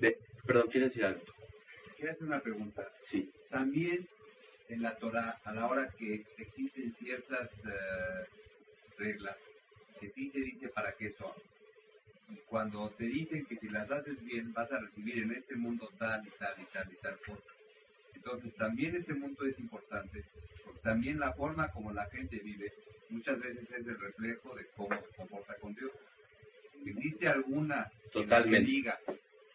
Ve- 0.00 0.18
perdón, 0.46 0.68
¿quieren 0.70 0.88
decir 0.88 1.04
algo? 1.04 1.20
Quiero 1.96 2.12
hacer 2.12 2.26
una 2.26 2.40
pregunta. 2.40 2.86
Sí. 3.04 3.30
También 3.50 4.06
en 4.68 4.82
la 4.82 4.96
Torah, 4.96 5.40
a 5.44 5.52
la 5.52 5.66
hora 5.66 5.88
que 5.98 6.24
existen 6.38 6.94
ciertas 6.98 7.50
eh, 7.64 8.26
reglas, 8.98 9.36
que 10.00 10.10
sí 10.10 10.30
se 10.30 10.40
dice 10.40 10.68
para 10.68 10.92
qué 10.92 11.12
son. 11.12 11.32
Y 12.30 12.36
cuando 12.46 12.90
te 12.90 13.04
dicen 13.04 13.44
que 13.46 13.56
si 13.56 13.68
las 13.68 13.90
haces 13.90 14.22
bien 14.24 14.52
vas 14.52 14.70
a 14.72 14.78
recibir 14.78 15.22
en 15.22 15.32
este 15.32 15.56
mundo 15.56 15.90
tal 15.98 16.26
y 16.26 16.30
tal 16.38 16.54
y 16.60 16.64
tal 16.72 16.92
y 16.92 16.96
tal 16.96 17.18
cosa. 17.26 17.50
Entonces 18.14 18.54
también 18.54 18.96
este 18.96 19.12
mundo 19.14 19.44
es 19.44 19.58
importante, 19.58 20.24
porque 20.64 20.80
también 20.80 21.18
la 21.20 21.32
forma 21.34 21.68
como 21.68 21.92
la 21.92 22.06
gente 22.06 22.38
vive 22.38 22.72
muchas 23.10 23.38
veces 23.40 23.70
es 23.70 23.86
el 23.86 24.00
reflejo 24.00 24.54
de 24.56 24.66
cómo 24.76 24.96
se 25.00 25.16
comporta 25.16 25.54
con 25.56 25.74
Dios. 25.74 25.92
¿Existe 26.84 27.28
alguna 27.28 27.90
que 28.04 28.10
Totalmente. 28.10 28.70
diga 28.70 28.98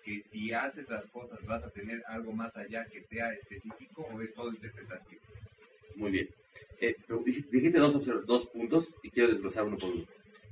que 0.10 0.24
si 0.32 0.52
haces 0.52 0.90
las 0.90 1.06
cosas 1.12 1.38
vas 1.46 1.64
a 1.64 1.70
tener 1.70 2.02
algo 2.08 2.32
más 2.32 2.56
allá 2.58 2.84
que 2.86 3.04
sea 3.04 3.32
específico 3.34 4.08
o 4.12 4.20
es 4.22 4.34
todo 4.34 4.50
interpretativo? 4.50 5.22
Muy 5.96 6.12
bien. 6.12 6.30
Eh, 6.82 6.96
dijiste 7.52 7.78
dos, 7.78 8.04
dos 8.26 8.48
puntos 8.48 8.88
y 9.04 9.12
quiero 9.12 9.30
desglosar 9.30 9.66
uno 9.66 9.78
por 9.78 9.92
uno. 9.92 10.06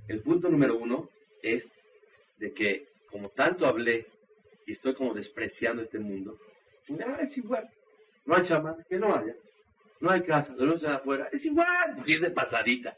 El 0.08 0.22
punto 0.22 0.50
número 0.50 0.78
uno 0.78 1.10
es 1.42 1.66
de 2.38 2.54
que 2.54 2.86
como 3.10 3.30
tanto 3.30 3.66
hablé 3.66 4.06
y 4.68 4.74
estoy 4.74 4.94
como 4.94 5.16
despreciando 5.16 5.82
este 5.82 5.98
mundo, 5.98 6.38
ah, 7.04 7.20
es 7.22 7.36
igual. 7.36 7.68
No 8.26 8.36
hay 8.36 8.44
chama, 8.44 8.76
que 8.88 9.00
no 9.00 9.16
haya. 9.16 9.34
No 10.02 10.12
hay 10.12 10.22
casa, 10.22 10.54
de 10.54 10.66
luz 10.66 10.84
afuera, 10.84 11.30
es 11.32 11.44
igual, 11.44 11.96
porque 11.96 12.14
es 12.14 12.22
de 12.22 12.30
pasadita. 12.30 12.96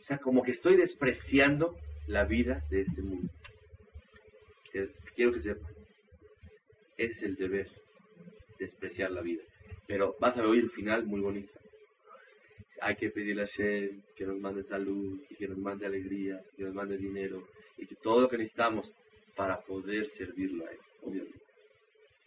O 0.00 0.04
sea, 0.04 0.16
como 0.16 0.42
que 0.42 0.52
estoy 0.52 0.76
despreciando 0.76 1.76
la 2.06 2.24
vida 2.24 2.62
de 2.70 2.82
este 2.82 3.02
mundo. 3.02 3.30
Quiero 5.18 5.32
que 5.32 5.40
sepan, 5.40 5.74
ese 6.96 7.12
es 7.12 7.22
el 7.24 7.34
deber, 7.34 7.68
despreciar 8.56 9.10
la 9.10 9.20
vida. 9.20 9.42
Pero 9.88 10.14
vas 10.20 10.36
a 10.36 10.42
ver 10.42 10.50
hoy 10.50 10.60
el 10.60 10.70
final 10.70 11.06
muy 11.06 11.20
bonito. 11.20 11.50
Hay 12.82 12.94
que 12.94 13.10
pedirle 13.10 13.42
a 13.42 13.46
Hashem 13.48 14.00
que 14.14 14.26
nos 14.26 14.38
mande 14.38 14.62
salud, 14.62 15.20
y 15.28 15.34
que 15.34 15.48
nos 15.48 15.58
mande 15.58 15.86
alegría, 15.86 16.40
que 16.56 16.62
nos 16.62 16.72
mande 16.72 16.96
dinero, 16.96 17.48
y 17.76 17.86
que 17.88 17.96
todo 17.96 18.20
lo 18.20 18.28
que 18.28 18.38
necesitamos 18.38 18.94
para 19.34 19.60
poder 19.62 20.08
servirlo 20.10 20.64
a 20.64 20.70
Él, 20.70 20.78
obviamente. 21.02 21.40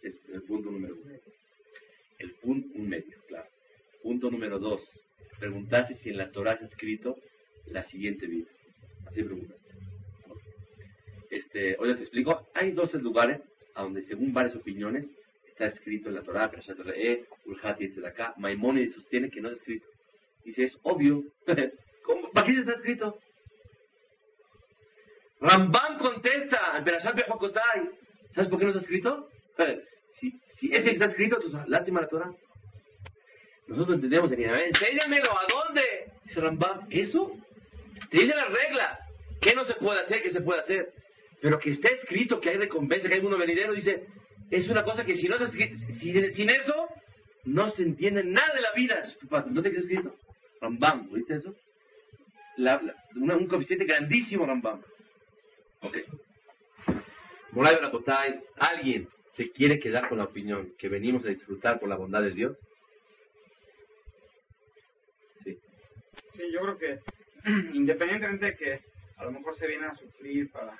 Es 0.02 0.14
el 0.30 0.42
punto 0.42 0.70
número 0.70 0.94
uno. 0.94 1.14
El 2.18 2.30
punto, 2.42 2.78
un 2.78 2.88
medio, 2.90 3.16
claro. 3.26 3.48
Punto 4.02 4.30
número 4.30 4.58
dos. 4.58 4.82
Preguntaste 5.40 5.94
si 5.94 6.10
en 6.10 6.18
la 6.18 6.30
Torah 6.30 6.52
está 6.52 6.66
escrito 6.66 7.16
la 7.68 7.84
siguiente 7.84 8.26
vida. 8.26 8.50
Así 9.06 9.22
preguntaste. 9.22 9.61
Este, 11.32 11.76
oye, 11.78 11.94
te 11.94 12.02
explico. 12.02 12.46
Hay 12.52 12.72
12 12.72 12.98
lugares 12.98 13.40
a 13.74 13.82
donde, 13.82 14.02
según 14.02 14.34
varias 14.34 14.54
opiniones, 14.54 15.06
está 15.46 15.64
escrito 15.66 16.10
en 16.10 16.16
la 16.16 16.22
Torah, 16.22 16.50
Perashat 16.50 16.78
Re'eh, 16.78 17.24
Ulhati, 17.46 17.90
acá. 18.04 18.34
Maimónides 18.36 18.92
sostiene 18.92 19.30
que 19.30 19.40
no 19.40 19.48
está 19.48 19.60
escrito. 19.60 19.86
Dice, 20.44 20.64
es 20.64 20.78
obvio. 20.82 21.24
¿Cómo? 22.04 22.30
¿Para 22.32 22.46
qué 22.46 22.60
está 22.60 22.74
escrito? 22.74 23.18
Rambam 25.40 25.98
contesta 25.98 26.76
en 26.76 26.84
Perashat 26.84 27.16
Bejokotai. 27.16 27.88
¿Sabes 28.34 28.50
por 28.50 28.58
qué 28.58 28.66
no 28.66 28.70
está 28.70 28.82
escrito? 28.82 29.28
Si, 30.20 30.30
si 30.56 30.70
está 30.70 31.06
escrito, 31.06 31.36
entonces, 31.36 31.68
lástima 31.68 32.02
la 32.02 32.06
Torah. 32.06 32.30
Nosotros 33.66 33.94
entendemos 33.96 34.30
en 34.30 34.42
enséñamelo, 34.42 35.30
¿a 35.32 35.46
dónde? 35.48 35.82
Dice 36.24 36.40
Rambam, 36.42 36.86
¿eso? 36.90 37.32
Te 38.10 38.18
dice 38.18 38.34
las 38.34 38.50
reglas. 38.50 39.00
¿Qué 39.40 39.54
no 39.54 39.64
se 39.64 39.74
puede 39.74 40.00
hacer? 40.00 40.22
¿Qué 40.22 40.30
se 40.30 40.42
puede 40.42 40.60
hacer? 40.60 40.92
Pero 41.42 41.58
que 41.58 41.72
está 41.72 41.88
escrito 41.88 42.40
que 42.40 42.50
hay 42.50 42.56
recompensa, 42.56 43.08
que 43.08 43.14
hay 43.14 43.20
uno 43.20 43.36
venidero, 43.36 43.74
dice, 43.74 44.06
es 44.50 44.68
una 44.68 44.84
cosa 44.84 45.04
que 45.04 45.16
si 45.16 45.26
no 45.28 45.34
está 45.34 45.48
escrito, 45.48 45.76
si- 45.98 46.32
sin 46.34 46.50
eso, 46.50 46.88
no 47.44 47.68
se 47.70 47.82
entiende 47.82 48.22
nada 48.24 48.54
de 48.54 48.60
la 48.60 48.72
vida. 48.72 49.02
¿No 49.50 49.60
te 49.60 49.70
queda 49.70 49.80
escrito? 49.80 50.14
Rambam, 50.60 51.08
¿oíste 51.12 51.34
eso? 51.34 51.54
Un 53.16 53.46
coeficiente 53.48 53.84
grandísimo, 53.84 54.46
Rambam. 54.46 54.80
Ok. 55.80 55.98
Moray 57.50 57.74
Barakotai, 57.74 58.40
¿alguien 58.56 59.08
se 59.34 59.50
quiere 59.50 59.80
quedar 59.80 60.08
con 60.08 60.18
la 60.18 60.24
opinión 60.24 60.72
que 60.78 60.88
venimos 60.88 61.24
a 61.24 61.28
disfrutar 61.28 61.80
por 61.80 61.88
la 61.88 61.96
bondad 61.96 62.22
de 62.22 62.30
Dios? 62.30 62.56
Sí. 65.42 65.58
Sí, 66.36 66.42
yo 66.52 66.60
creo 66.60 66.78
que 66.78 66.98
independientemente 67.74 68.46
de 68.46 68.56
que 68.56 68.80
a 69.16 69.24
lo 69.24 69.32
mejor 69.32 69.56
se 69.56 69.66
viene 69.66 69.86
a 69.86 69.94
sufrir 69.96 70.50
para... 70.52 70.76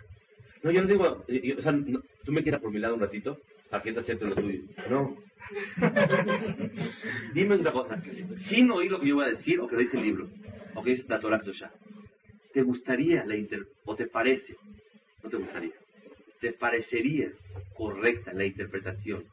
No, 0.62 0.70
yo 0.70 0.82
no 0.82 0.88
digo, 0.88 1.24
eh, 1.28 1.40
yo- 1.42 1.58
o 1.58 1.62
sea, 1.62 1.72
no- 1.72 2.02
tú 2.24 2.32
me 2.32 2.42
quieras 2.42 2.60
por 2.60 2.72
mi 2.72 2.78
lado 2.78 2.94
un 2.94 3.00
ratito, 3.00 3.38
para 3.70 3.82
que 3.82 3.92
te 3.92 4.00
acepte 4.00 4.24
lo 4.26 4.34
tuyo. 4.34 4.60
No. 4.88 5.16
Dime 7.34 7.56
una 7.56 7.72
cosa, 7.72 8.00
sin 8.48 8.70
oír 8.70 8.90
lo 8.90 9.00
que 9.00 9.08
yo 9.08 9.16
voy 9.16 9.26
a 9.26 9.30
decir 9.30 9.60
o 9.60 9.66
que 9.66 9.74
lo 9.74 9.80
dice 9.82 9.96
el 9.96 10.04
libro, 10.04 10.28
o 10.74 10.82
que 10.82 10.90
dice 10.90 11.04
la 11.08 11.20
Torah 11.20 11.40
Kedoshá, 11.40 11.70
¿te 12.52 12.62
gustaría 12.62 13.24
la 13.24 13.36
inter 13.36 13.64
o 13.84 13.96
te 13.96 14.06
parece, 14.06 14.54
no 15.22 15.30
te 15.30 15.36
gustaría, 15.36 15.72
te 16.40 16.52
parecería 16.52 17.30
correcta 17.74 18.32
la 18.32 18.44
interpretación 18.44 19.24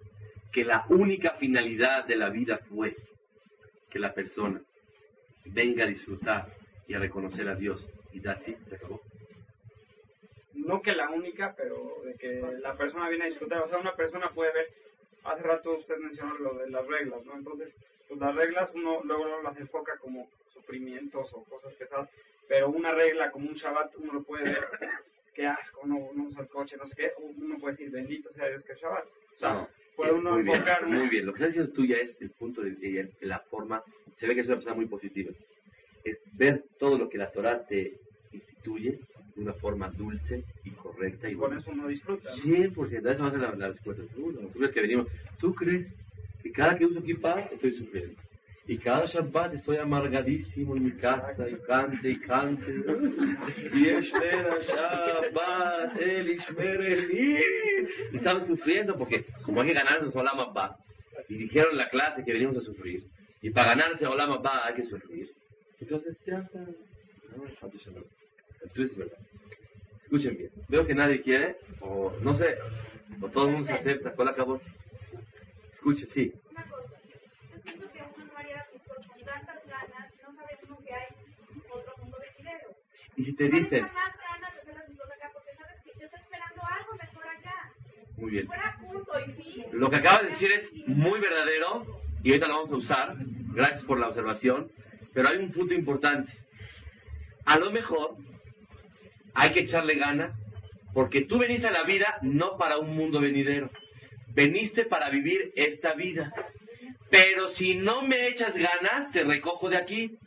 que 0.51 0.63
la 0.63 0.86
única 0.89 1.32
finalidad 1.39 2.05
de 2.05 2.15
la 2.15 2.30
vida 2.30 2.59
fue 2.69 2.95
que 3.91 3.99
la 3.99 4.13
persona 4.13 4.61
venga 5.45 5.84
a 5.84 5.88
disfrutar 5.88 6.51
y 6.88 6.93
a 6.93 6.99
reconocer 6.99 7.47
a 7.47 7.55
Dios 7.55 7.91
y 8.13 8.17
it, 8.17 8.57
se 8.67 8.75
acabó? 8.75 9.01
No 10.66 10.82
que 10.82 10.91
la 10.93 11.10
única, 11.10 11.53
pero 11.55 12.01
de 12.05 12.16
que 12.16 12.41
la 12.62 12.76
persona 12.78 13.10
viene 13.10 13.26
a 13.26 13.28
disfrutar. 13.28 13.62
O 13.64 13.70
sea, 13.70 13.78
una 13.78 13.95
persona 13.95 14.30
puede 14.32 14.51
ver... 14.53 14.68
Hace 15.24 15.43
rato 15.43 15.78
usted 15.78 15.97
mencionó 15.97 16.38
lo 16.39 16.53
de 16.55 16.70
las 16.70 16.86
reglas, 16.88 17.26
¿no? 17.26 17.36
Entonces, 17.36 17.76
pues 18.07 18.20
las 18.20 18.34
reglas 18.36 18.72
uno 18.74 19.01
luego, 19.03 19.41
las 19.41 19.57
enfoca 19.57 19.97
como 19.97 20.30
sufrimientos 20.53 21.30
o 21.34 21.43
cosas 21.43 21.74
pesadas. 21.74 22.10
Pero 22.47 22.70
una 22.70 22.93
regla 22.93 23.30
como 23.32 23.49
un 23.49 23.55
Shabbat 23.55 23.95
uno 23.97 24.14
lo 24.14 24.24
puede 24.24 24.43
ver... 24.45 24.66
Qué 25.36 25.45
asco, 25.47 25.88
no, 25.88 26.10
no 26.16 26.24
usa 26.26 26.41
el 26.41 26.49
coche, 26.49 26.76
no 26.76 26.86
sé 26.88 26.95
qué. 26.97 27.12
Uno 27.18 27.57
puede 27.60 27.76
decir, 27.78 27.91
bendito 27.91 28.30
sea 28.34 28.49
Dios 28.49 28.64
que 28.66 28.74
es 28.74 28.80
Shabbat. 28.80 29.05
O 29.05 29.39
sea, 29.39 29.53
No, 29.53 29.70
puede 29.95 30.12
eh, 30.12 30.16
uno 30.16 30.32
muy 30.34 30.43
bien, 30.43 30.55
enfocar... 30.55 30.86
muy 30.86 31.07
bien. 31.07 31.26
Lo 31.26 31.32
que 31.34 31.38
estás 31.38 31.53
diciendo 31.53 31.74
tú 31.74 31.86
ya 31.86 31.95
es 31.97 32.18
el 32.20 32.32
punto 32.32 32.62
de, 32.62 32.72
de- 32.72 33.10
de 33.22 33.26
la 33.28 33.39
forma. 33.39 33.82
Se 34.20 34.28
ve 34.28 34.36
que 34.36 34.41
es 34.41 34.47
una 34.47 34.55
persona 34.57 34.76
muy 34.76 34.88
positiva. 34.88 35.32
Es 36.03 36.18
ver 36.34 36.64
todo 36.78 36.97
lo 36.97 37.07
que 37.07 37.18
la 37.18 37.32
Torah 37.32 37.66
te 37.66 37.93
instituye 38.34 38.99
de 39.39 39.45
una 39.45 39.53
forma 39.53 39.89
dulce 39.89 40.43
y 40.65 40.71
correcta 40.71 41.29
y 41.29 41.33
Y 41.33 41.35
con 41.35 41.57
eso 41.57 41.71
uno 41.71 41.87
disfruta. 41.87 42.29
¿no? 42.29 42.43
100%, 42.43 43.11
esa 43.11 43.23
va 43.23 43.29
a 43.29 43.31
ser 43.31 43.39
la, 43.39 43.55
la 43.55 43.67
respuesta. 43.69 44.03
Tú, 44.13 44.31
no, 44.31 44.47
tú 44.49 44.59
crees 44.59 44.73
que 44.73 44.81
venimos. 44.81 45.07
Tú 45.39 45.55
crees 45.55 45.87
que 46.43 46.51
cada 46.51 46.77
que 46.77 46.85
uso 46.85 47.01
kippah 47.01 47.49
estoy 47.51 47.71
sufriendo. 47.73 48.21
Y 48.67 48.77
cada 48.77 49.05
Shabbat 49.05 49.55
estoy 49.55 49.77
amargadísimo 49.77 50.75
en 50.75 50.83
mi 50.83 50.91
casa 50.91 51.49
y 51.49 51.55
cante 51.65 52.09
y 52.09 52.19
cante. 52.19 52.71
Y 53.73 53.87
espera 53.87 54.59
Shabbat, 54.59 55.99
el 55.99 56.29
Ishmer 56.31 56.81
Eli. 56.81 57.39
Y 58.11 58.15
estamos 58.17 58.47
sufriendo 58.47 58.95
porque 58.97 59.25
como 59.43 59.61
hay 59.61 59.69
que 59.69 59.73
ganarse 59.73 60.15
Olam 60.15 60.39
Abba, 60.39 60.77
y 61.29 61.35
dijeron 61.35 61.71
en 61.71 61.77
la 61.77 61.89
clase 61.89 62.23
que 62.23 62.33
venimos 62.33 62.57
a 62.57 62.61
sufrir, 62.61 63.03
y 63.41 63.49
para 63.49 63.69
ganarse 63.69 64.05
Olam 64.05 64.33
Abba 64.33 64.67
hay 64.67 64.75
que 64.75 64.83
sufrir. 64.83 65.29
Entonces 65.79 66.17
ya 66.27 66.39
está. 66.39 66.65
Entonces 68.64 68.91
es 68.91 68.97
verdad. 68.97 69.18
Escuchen 70.03 70.38
bien. 70.38 70.51
Veo 70.68 70.86
que 70.86 70.95
nadie 70.95 71.22
quiere, 71.22 71.57
o 71.82 72.12
no 72.22 72.38
sé, 72.38 72.57
o 73.22 73.30
todo 73.30 73.45
el 73.45 73.51
mundo 73.51 73.68
se 73.68 73.74
acepta. 73.74 74.14
¿Cuál 74.14 74.30
acabó? 74.30 74.62
Escuchen, 75.74 76.07
sí. 76.10 76.34
Una 76.51 76.64
cosa, 76.64 76.93
yo 77.10 77.62
siento 77.64 77.91
que 77.91 78.01
uno 78.01 78.26
no 78.26 78.38
haría 78.38 78.66
con 78.88 79.26
tantas 79.26 79.68
ganas, 79.68 80.14
no 80.24 80.36
sabe 80.36 80.57
uno 80.68 80.78
que 80.86 80.93
hay 80.93 81.07
otro 81.70 81.97
mundo 81.97 82.18
venidero. 82.20 82.70
Y 83.18 83.26
si 83.26 83.34
te 83.36 83.43
dicen, 83.45 83.70
de 83.70 83.89
muy 88.20 88.32
bien. 88.32 88.47
Lo 89.72 89.89
que 89.89 89.95
acaba 89.95 90.24
de 90.24 90.30
decir 90.32 90.51
es 90.51 90.88
muy 90.88 91.20
verdadero 91.20 91.86
y 92.22 92.30
ahorita 92.30 92.47
lo 92.47 92.55
vamos 92.55 92.72
a 92.72 92.76
usar. 92.76 93.16
Gracias 93.53 93.86
por 93.86 93.99
la 93.99 94.10
observación. 94.10 94.72
Pero 95.14 95.30
hay 95.30 95.38
un 95.38 95.51
punto 95.51 95.74
importante. 95.74 96.32
A 97.45 97.57
lo 97.57 97.72
mejor 97.72 98.18
hay 99.39 99.53
que 99.53 99.61
echarle 99.61 99.95
gana 99.95 100.33
porque 100.93 101.21
tú 101.21 101.37
veniste 101.37 101.67
a 101.67 101.71
la 101.71 101.83
vida 101.83 102.17
no 102.21 102.57
para 102.57 102.77
un 102.77 102.95
mundo 102.95 103.21
venidero. 103.21 103.69
veniste 104.33 104.85
para 104.85 105.09
vivir 105.09 105.51
esta 105.55 105.93
vida. 105.93 106.31
Pero 107.09 107.49
si 107.49 107.75
no 107.75 108.01
me 108.03 108.27
echas 108.27 108.55
ganas, 108.55 109.11
te 109.11 109.23
recojo 109.23 109.69
de 109.69 109.77
aquí. 109.77 110.17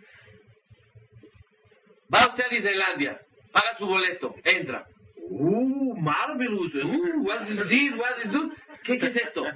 Va 2.12 2.28
usted 2.28 2.44
a 2.44 2.48
Disneylandia, 2.48 3.20
paga 3.52 3.76
su 3.78 3.86
boleto, 3.86 4.34
entra. 4.44 4.86
Uh, 5.16 5.94
marvelous. 5.96 6.74
Uh, 6.74 7.22
what 7.22 7.42
is 7.48 7.56
this? 7.68 7.92
What 7.96 8.18
is 8.24 8.32
this? 8.32 8.58
¿Qué, 8.84 8.98
¿Qué 8.98 9.06
es 9.06 9.16
esto? 9.16 9.46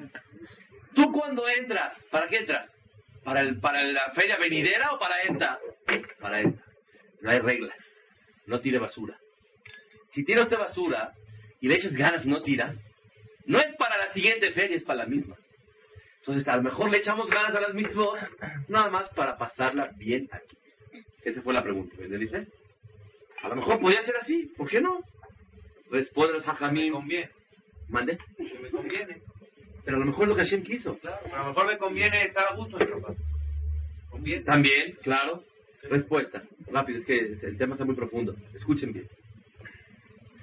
Tú 0.95 1.13
cuando 1.13 1.47
entras, 1.49 2.03
¿para 2.11 2.29
qué 2.29 2.39
entras? 2.39 2.71
¿Para, 3.25 3.41
el, 3.41 3.59
¿Para 3.61 3.83
la 3.83 4.13
feria 4.13 4.39
venidera 4.39 4.93
o 4.93 4.99
para 4.99 5.21
esta? 5.23 5.59
Para 6.21 6.41
esta. 6.41 6.63
No 7.21 7.31
hay 7.31 7.41
reglas. 7.41 7.77
No 8.47 8.61
tire 8.61 8.79
basura. 8.79 9.19
Si 10.17 10.25
tira 10.25 10.45
usted 10.45 10.57
basura 10.57 11.13
y 11.61 11.69
le 11.69 11.75
echas 11.75 11.93
ganas 11.93 12.25
y 12.25 12.31
no 12.31 12.41
tiras, 12.41 12.75
no 13.45 13.59
es 13.59 13.77
para 13.77 13.99
la 13.99 14.15
siguiente 14.15 14.51
feria, 14.53 14.75
es 14.75 14.83
para 14.83 15.01
la 15.01 15.07
misma. 15.07 15.37
Entonces, 16.21 16.49
a 16.49 16.57
lo 16.57 16.63
mejor 16.63 16.91
le 16.91 16.97
echamos 16.97 17.29
ganas 17.29 17.55
a 17.55 17.61
las 17.61 17.75
mismas, 17.75 18.31
nada 18.67 18.89
más 18.89 19.11
para 19.11 19.37
pasarla 19.37 19.91
bien 19.99 20.27
aquí. 20.33 20.57
Esa 21.23 21.43
fue 21.43 21.53
la 21.53 21.63
pregunta, 21.63 21.95
¿me 21.99 22.17
dice? 22.17 22.47
A 23.43 23.49
lo 23.49 23.57
mejor 23.57 23.79
podría 23.79 24.03
ser 24.05 24.17
así, 24.17 24.51
¿por 24.57 24.71
qué 24.71 24.81
no? 24.81 25.01
Responde 25.91 26.33
los 26.33 26.47
Me 26.47 26.53
hajamim. 26.53 26.93
conviene. 26.95 27.31
Mande. 27.91 28.19
que 28.39 28.59
Me 28.59 28.71
conviene. 28.71 29.21
Pero 29.85 29.99
a 29.99 30.01
lo 30.01 30.07
mejor 30.07 30.23
es 30.23 30.29
lo 30.31 30.37
que 30.37 30.43
Hashem 30.45 30.63
quiso. 30.63 30.99
Claro, 30.99 31.19
pero 31.25 31.37
a 31.37 31.39
lo 31.43 31.49
mejor 31.51 31.67
me 31.67 31.77
conviene 31.79 32.25
estar 32.25 32.47
a 32.51 32.57
gusto 32.57 32.81
en 32.81 32.89
Europa. 32.89 33.15
Conviene. 34.09 34.45
También, 34.45 34.97
claro. 35.03 35.45
Respuesta. 35.83 36.43
Rápido, 36.73 37.01
es 37.01 37.05
que 37.05 37.19
el 37.19 37.59
tema 37.59 37.75
está 37.75 37.85
muy 37.85 37.95
profundo. 37.95 38.35
Escuchen 38.55 38.95
bien. 38.95 39.07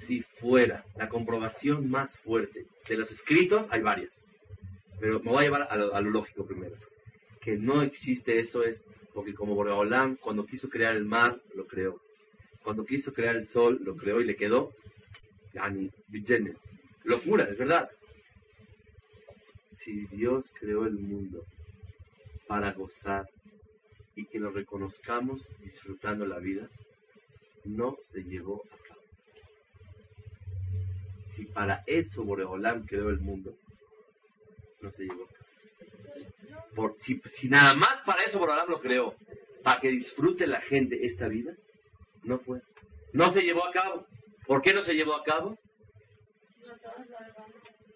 Si 0.06 0.22
fuera 0.40 0.84
la 0.96 1.08
comprobación 1.08 1.88
más 1.88 2.14
fuerte 2.18 2.66
de 2.88 2.96
los 2.96 3.10
escritos, 3.10 3.66
hay 3.70 3.80
varias. 3.80 4.10
Pero 5.00 5.20
me 5.20 5.30
voy 5.30 5.38
a 5.38 5.46
llevar 5.46 5.68
a 5.70 5.76
lo, 5.76 6.10
lógico 6.10 6.46
primero. 6.46 6.76
Que 7.40 7.56
no 7.56 7.82
existe 7.82 8.38
eso 8.38 8.62
es 8.62 8.80
porque 9.14 9.32
como 9.32 9.54
Boreolam, 9.54 10.16
cuando 10.16 10.44
quiso 10.44 10.68
crear 10.68 10.94
el 10.94 11.04
mar, 11.04 11.40
lo 11.54 11.66
creó. 11.66 12.00
Cuando 12.62 12.84
quiso 12.84 13.12
crear 13.12 13.36
el 13.36 13.46
sol, 13.48 13.80
lo 13.82 13.96
creó 13.96 14.20
y 14.20 14.24
le 14.24 14.36
quedó. 14.36 14.72
Locura, 17.04 17.44
es 17.44 17.56
verdad. 17.56 17.90
Si 19.84 20.06
Dios 20.06 20.52
creó 20.58 20.84
el 20.86 20.94
mundo 20.94 21.44
para 22.46 22.72
gozar 22.72 23.28
y 24.16 24.26
que 24.26 24.38
lo 24.38 24.50
reconozcamos 24.50 25.42
disfrutando 25.60 26.26
la 26.26 26.38
vida, 26.38 26.68
no 27.64 27.96
se 28.12 28.22
llevó 28.24 28.62
a. 28.70 28.83
Si 31.34 31.46
para 31.46 31.82
eso 31.86 32.24
Boreolam 32.24 32.86
creó 32.86 33.10
el 33.10 33.20
mundo, 33.20 33.54
no 34.80 34.90
se 34.92 35.04
llevó. 35.04 35.28
Por, 36.74 36.96
si, 37.00 37.20
si 37.36 37.48
nada 37.48 37.74
más 37.74 38.00
para 38.02 38.24
eso 38.24 38.38
Boreolam 38.38 38.68
lo 38.68 38.80
creó, 38.80 39.14
para 39.62 39.80
que 39.80 39.88
disfrute 39.88 40.46
la 40.46 40.60
gente 40.60 41.06
esta 41.06 41.28
vida, 41.28 41.54
no 42.22 42.38
fue. 42.38 42.60
No 43.12 43.32
se 43.32 43.42
llevó 43.42 43.66
a 43.66 43.72
cabo. 43.72 44.06
¿Por 44.46 44.62
qué 44.62 44.74
no 44.74 44.82
se 44.82 44.94
llevó 44.94 45.14
a 45.14 45.24
cabo? 45.24 45.58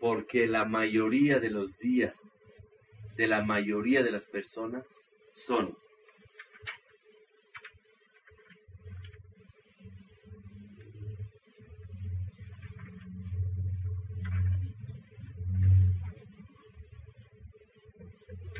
Porque 0.00 0.46
la 0.46 0.64
mayoría 0.64 1.40
de 1.40 1.50
los 1.50 1.76
días 1.78 2.14
de 3.18 3.26
la 3.26 3.42
mayoría 3.42 4.02
de 4.02 4.12
las 4.12 4.24
personas 4.26 4.86
son 5.46 5.76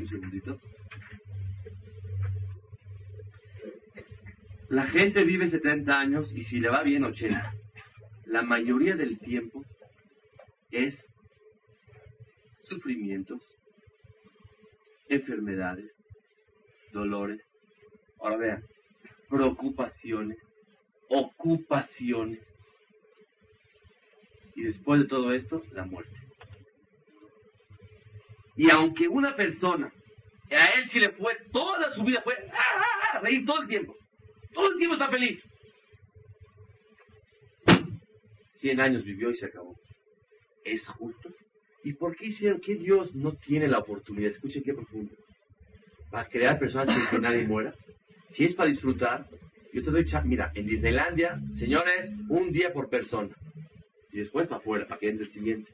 un 0.09 0.21
segundito. 0.21 0.61
La 4.69 4.87
gente 4.89 5.25
vive 5.25 5.49
70 5.49 5.99
años 5.99 6.33
y 6.33 6.43
si 6.43 6.61
le 6.61 6.69
va 6.69 6.83
bien 6.83 7.05
80. 7.05 7.55
La 8.27 8.43
mayoría 8.43 8.95
del 8.97 9.19
tiempo 9.19 9.65
es 10.71 10.95
sufrimientos, 12.65 13.41
enfermedades, 15.09 15.91
dolores. 16.93 17.41
Ahora 18.21 18.37
vean, 18.37 18.65
preocupaciones, 19.31 20.39
ocupaciones. 21.09 22.41
Y 24.55 24.65
después 24.65 25.01
de 25.01 25.07
todo 25.07 25.33
esto, 25.33 25.63
la 25.73 25.87
muerte. 25.87 26.18
Y 28.59 28.69
aunque 28.71 29.07
una 29.09 29.35
persona, 29.37 29.91
a 30.51 30.67
él 30.79 30.89
sí 30.91 30.99
le 30.99 31.11
fue, 31.13 31.37
toda 31.53 31.93
su 31.93 32.03
vida 32.03 32.21
fue 32.23 32.35
¡ah, 32.53 32.57
ah, 32.77 33.11
ah! 33.15 33.21
reír 33.21 33.47
todo 33.47 33.63
el 33.63 33.69
tiempo. 33.69 33.95
Todo 34.53 34.73
el 34.73 34.77
tiempo 34.79 34.95
está 34.97 35.09
feliz. 35.09 35.41
100 38.61 38.81
años 38.81 39.05
vivió 39.05 39.31
y 39.31 39.37
se 39.37 39.47
acabó. 39.47 39.77
¿Es 40.65 40.87
justo? 40.89 41.31
¿Y 41.85 41.93
por 41.95 42.17
qué 42.17 42.27
hicieron 42.27 42.61
que 42.61 42.75
Dios 42.75 43.15
no 43.15 43.33
tiene 43.47 43.69
la 43.69 43.79
oportunidad? 43.79 44.31
Escuchen 44.33 44.63
qué 44.65 44.75
profundo. 44.75 45.15
Para 46.11 46.29
crear 46.29 46.59
personas 46.59 46.97
sin 46.97 47.07
que 47.09 47.19
nadie 47.19 47.47
muera. 47.47 47.73
Si 48.31 48.45
es 48.45 48.55
para 48.55 48.69
disfrutar, 48.69 49.27
yo 49.73 49.85
te 49.85 49.91
doy 49.91 50.05
cha- 50.11 50.23
Mira, 50.23 50.51
en 50.55 50.67
Disneylandia, 50.67 51.39
señores, 51.59 52.11
un 52.29 52.51
día 52.51 52.73
por 52.73 52.89
persona. 52.91 53.35
Y 54.11 54.19
después 54.19 54.49
para 54.49 54.59
afuera, 54.61 54.87
para 54.89 54.99
que 54.99 55.11
entre 55.11 55.27
el 55.27 55.31
siguiente. 55.33 55.71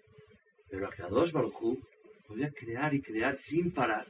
Pero 0.71 0.87
Akadosh 0.89 1.33
Baruj 1.33 1.55
Hu 1.63 1.79
podía 2.35 2.51
crear 2.51 2.93
y 2.93 3.01
crear 3.01 3.39
sin 3.43 3.71
parar. 3.71 4.07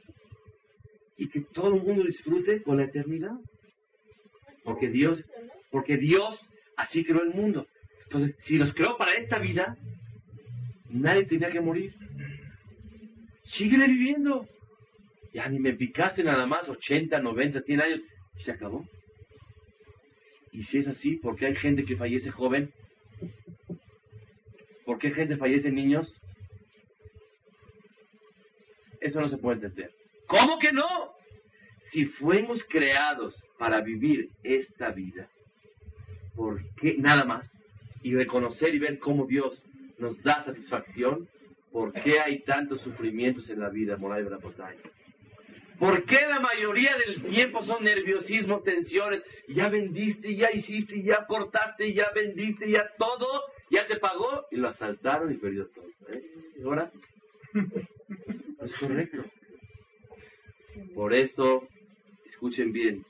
Y 1.15 1.29
que 1.29 1.41
todo 1.41 1.75
el 1.75 1.83
mundo 1.83 2.03
disfrute 2.03 2.63
con 2.63 2.77
la 2.77 2.85
eternidad. 2.85 3.37
Porque 4.63 4.89
Dios, 4.89 5.23
porque 5.69 5.97
Dios 5.97 6.35
así 6.75 7.05
creó 7.05 7.21
el 7.21 7.35
mundo. 7.35 7.67
Entonces, 8.05 8.35
si 8.39 8.57
los 8.57 8.73
creó 8.73 8.97
para 8.97 9.13
esta 9.13 9.37
vida, 9.37 9.77
nadie 10.89 11.25
tenía 11.25 11.51
que 11.51 11.61
morir. 11.61 11.93
Síguele 13.43 13.87
viviendo. 13.87 14.47
Ya 15.31 15.47
ni 15.47 15.59
me 15.59 15.73
picaste 15.73 16.23
nada 16.23 16.47
más 16.47 16.67
80, 16.67 17.19
90, 17.19 17.61
100 17.61 17.81
años 17.81 18.01
y 18.37 18.41
se 18.41 18.51
acabó. 18.51 18.83
Y 20.51 20.63
si 20.63 20.79
es 20.79 20.87
así, 20.87 21.17
¿por 21.17 21.35
qué 21.35 21.45
hay 21.45 21.55
gente 21.55 21.85
que 21.85 21.95
fallece 21.95 22.31
joven? 22.31 22.71
¿Por 24.83 24.97
qué 24.97 25.11
gente 25.11 25.37
fallece 25.37 25.69
niños? 25.69 26.11
Eso 29.05 29.21
no 29.21 29.29
se 29.29 29.37
puede 29.37 29.57
entender. 29.57 29.91
¿Cómo 30.25 30.57
que 30.57 30.71
no? 30.71 30.87
Si 31.91 32.05
fuimos 32.05 32.65
creados 32.65 33.35
para 33.59 33.79
vivir 33.81 34.29
esta 34.43 34.89
vida, 34.89 35.29
¿por 36.35 36.59
qué 36.77 36.95
nada 36.97 37.23
más? 37.23 37.47
Y 38.01 38.15
reconocer 38.15 38.73
y 38.73 38.79
ver 38.79 38.97
cómo 38.97 39.27
Dios 39.27 39.61
nos 39.99 40.19
da 40.23 40.43
satisfacción, 40.43 41.27
¿por 41.71 41.93
qué 41.93 42.19
hay 42.19 42.39
tantos 42.39 42.81
sufrimientos 42.81 43.47
en 43.51 43.59
la 43.59 43.69
vida, 43.69 43.95
Moray 43.95 44.23
Brapotay? 44.23 44.75
¿Por 45.77 46.03
qué 46.05 46.21
la 46.27 46.39
mayoría 46.39 46.97
del 46.97 47.21
tiempo 47.29 47.63
son 47.63 47.83
nerviosismo, 47.83 48.61
tensiones? 48.61 49.21
Ya 49.49 49.69
vendiste, 49.69 50.35
ya 50.35 50.49
hiciste, 50.51 51.03
ya 51.03 51.27
cortaste, 51.27 51.93
ya 51.93 52.09
vendiste, 52.15 52.71
ya 52.71 52.89
todo, 52.97 53.43
ya 53.69 53.85
te 53.85 53.97
pagó 53.97 54.47
y 54.49 54.55
lo 54.55 54.69
asaltaron 54.69 55.31
y 55.31 55.37
perdió 55.37 55.67
todo. 55.67 55.89
¿eh? 56.09 56.23
¿Y 56.57 56.63
ahora? 56.63 56.91
Es 58.61 58.75
correcto. 58.75 59.23
Por 60.93 61.13
eso, 61.13 61.61
escuchen 62.25 62.71
bien, 62.71 63.05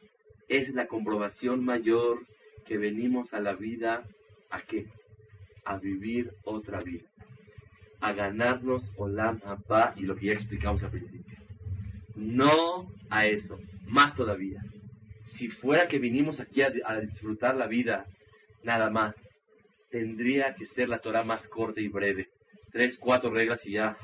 es 0.48 0.70
la 0.74 0.88
comprobación 0.88 1.64
mayor 1.64 2.26
que 2.66 2.78
venimos 2.78 3.34
a 3.34 3.40
la 3.40 3.54
vida, 3.54 4.04
¿a 4.50 4.62
qué? 4.62 4.88
A 5.66 5.78
vivir 5.78 6.32
otra 6.44 6.80
vida. 6.82 7.08
A 8.02 8.14
ganarnos 8.14 8.92
Olam 8.98 9.42
Abba 9.46 9.94
y 9.98 10.02
lo 10.02 10.16
que 10.16 10.28
ya 10.28 10.34
explicamos 10.34 10.84
al 10.84 10.92
principio. 10.92 11.38
No 12.16 12.90
a 13.10 13.26
eso, 13.28 13.60
más 13.88 14.16
todavía. 14.16 14.62
Si 15.38 15.50
fuera 15.50 15.88
que 15.88 16.00
vinimos 16.00 16.40
aquí 16.40 16.62
a, 16.62 16.72
a 16.86 17.00
disfrutar 17.00 17.56
la 17.56 17.68
vida, 17.68 18.06
nada 18.64 18.90
más, 18.90 19.16
tendría 19.90 20.56
que 20.56 20.66
ser 20.68 20.90
la 20.90 21.00
Torah 21.00 21.24
más 21.24 21.48
corta 21.48 21.82
y 21.82 21.88
breve. 21.88 22.30
Tres, 22.76 22.98
cuatro 23.00 23.32
reglas 23.32 23.66
y 23.66 23.72
ya, 23.72 23.96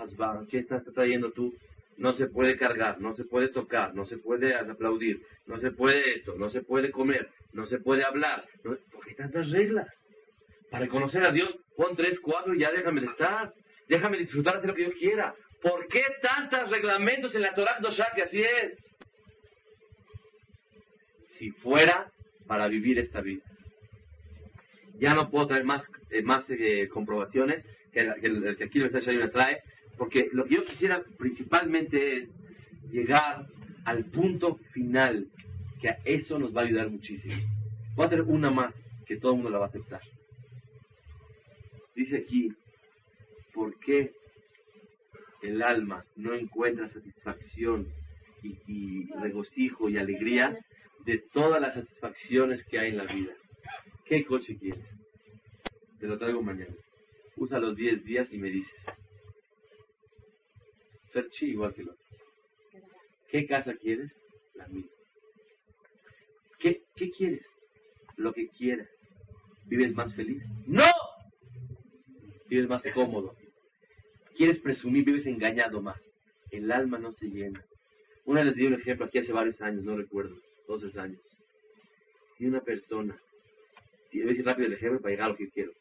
¿qué 0.50 0.60
estás 0.60 0.82
trayendo 0.94 1.34
tú? 1.34 1.54
No 1.98 2.14
se 2.14 2.28
puede 2.28 2.56
cargar, 2.56 3.02
no 3.02 3.14
se 3.16 3.26
puede 3.26 3.50
tocar, 3.50 3.94
no 3.94 4.06
se 4.06 4.18
puede 4.18 4.56
aplaudir, 4.56 5.20
no 5.46 5.60
se 5.60 5.72
puede 5.72 6.14
esto, 6.14 6.36
no 6.38 6.50
se 6.50 6.62
puede 6.62 6.90
comer, 6.90 7.28
no 7.52 7.66
se 7.66 7.80
puede 7.80 8.06
hablar. 8.06 8.46
No, 8.64 8.78
¿Por 8.94 9.06
qué 9.06 9.14
tantas 9.16 9.50
reglas? 9.50 9.90
Para 10.70 10.88
conocer 10.88 11.22
a 11.26 11.34
Dios, 11.34 11.54
pon 11.76 11.98
tres, 11.98 12.18
cuatro 12.22 12.56
y 12.56 12.60
ya 12.60 12.72
déjame 12.72 13.04
estar. 13.04 13.52
Déjame 13.90 14.20
disfrutar 14.20 14.62
de 14.62 14.68
lo 14.70 14.74
que 14.74 14.86
yo 14.86 14.94
quiera. 14.94 15.36
¿Por 15.62 15.90
qué 15.90 16.04
tantos 16.22 16.70
reglamentos 16.70 17.36
en 17.36 17.42
la 17.42 17.54
Torah 17.54 17.78
Dosha 17.82 18.08
que 18.16 18.22
así 18.22 18.42
es? 18.42 18.80
Si 21.38 21.52
fuera 21.52 22.10
para 22.48 22.70
vivir 22.70 23.00
esta 23.00 23.20
vida. 23.20 23.44
Ya 24.98 25.14
no 25.14 25.30
puedo 25.30 25.48
traer 25.48 25.66
más, 25.66 25.86
eh, 26.10 26.22
más 26.22 26.50
eh, 26.50 26.88
comprobaciones 26.88 27.66
que, 27.92 28.04
la- 28.04 28.16
que 28.16 28.28
el, 28.28 28.44
el 28.44 28.58
que 28.58 28.64
aquí 28.66 28.80
lo 28.80 28.86
está 28.88 29.12
me 29.12 29.28
trae, 29.30 29.60
Porque 29.98 30.30
lo 30.32 30.46
que 30.46 30.56
yo 30.56 30.66
quisiera 30.66 31.04
principalmente 31.18 32.18
es 32.18 32.30
llegar 32.92 33.46
al 33.86 34.06
punto 34.06 34.56
final, 34.74 35.28
que 35.82 35.90
a 35.90 35.98
eso 36.06 36.38
nos 36.40 36.56
va 36.56 36.62
a 36.62 36.66
ayudar 36.66 36.90
muchísimo. 36.90 37.36
Voy 37.96 38.06
a 38.06 38.10
tener 38.10 38.26
una 38.26 38.52
más 38.52 38.74
que 39.06 39.18
todo 39.18 39.32
el 39.32 39.38
mundo 39.38 39.50
la 39.52 39.60
va 39.60 39.66
a 39.66 39.70
aceptar. 39.70 40.02
Dice 41.96 42.18
aquí, 42.18 42.54
¿por 43.54 43.78
qué 43.80 44.12
el 45.42 45.62
alma 45.62 46.06
no 46.16 46.34
encuentra 46.34 46.90
satisfacción 46.90 47.88
y, 48.44 48.58
y 48.68 49.10
regocijo 49.20 49.90
y 49.90 49.98
alegría 49.98 50.58
de 51.06 51.18
todas 51.34 51.60
las 51.62 51.74
satisfacciones 51.74 52.64
que 52.66 52.80
hay 52.80 52.90
en 52.92 52.98
la 52.98 53.06
vida? 53.06 53.34
¿Qué 54.06 54.24
coche 54.26 54.58
quieres? 54.58 54.86
Te 56.00 56.08
lo 56.08 56.18
traigo 56.18 56.42
mañana. 56.42 56.74
Usa 57.38 57.60
los 57.60 57.76
10 57.76 58.04
días 58.04 58.32
y 58.32 58.38
me 58.38 58.50
dices. 58.50 58.80
Ferchi 61.12 61.48
igual 61.48 61.74
que 61.74 61.82
el 61.82 61.90
otro. 61.90 62.06
¿Qué 63.30 63.46
casa 63.46 63.74
quieres? 63.76 64.12
La 64.56 64.68
misma. 64.68 64.98
¿Qué, 66.60 66.84
¿Qué 66.96 67.10
quieres? 67.12 67.46
Lo 68.18 68.34
que 68.34 68.48
quieras. 68.50 68.90
¿Vives 69.66 69.94
más 69.94 70.14
feliz? 70.14 70.44
¡No! 70.68 70.92
Vives 72.48 72.68
más 72.68 72.84
cómodo. 72.94 73.36
¿Quieres 74.36 74.60
presumir? 74.60 75.06
Vives 75.06 75.26
engañado 75.26 75.82
más. 75.82 76.00
El 76.52 76.72
alma 76.72 76.98
no 76.98 77.14
se 77.14 77.28
llena. 77.28 77.64
Una 78.26 78.42
vez 78.42 78.48
les 78.48 78.56
di 78.58 78.66
un 78.68 78.74
ejemplo 78.74 79.06
aquí 79.06 79.18
hace 79.18 79.32
varios 79.32 79.60
años, 79.62 79.84
no 79.84 79.98
recuerdo, 79.98 80.36
dos 80.68 80.82
tres 80.82 80.96
años. 80.98 81.22
Si 82.38 82.46
una 82.46 82.62
persona, 82.62 83.18
y 84.12 84.20
voy 84.20 84.28
a 84.28 84.30
decir 84.30 84.46
rápido 84.46 84.68
el 84.68 84.74
ejemplo 84.74 85.02
para 85.02 85.12
llegar 85.12 85.26
a 85.28 85.30
lo 85.30 85.38
que 85.38 85.50
quiero. 85.50 85.72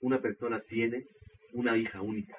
Una 0.00 0.20
persona 0.20 0.60
tiene 0.60 1.06
una 1.52 1.76
hija 1.76 2.00
única 2.00 2.36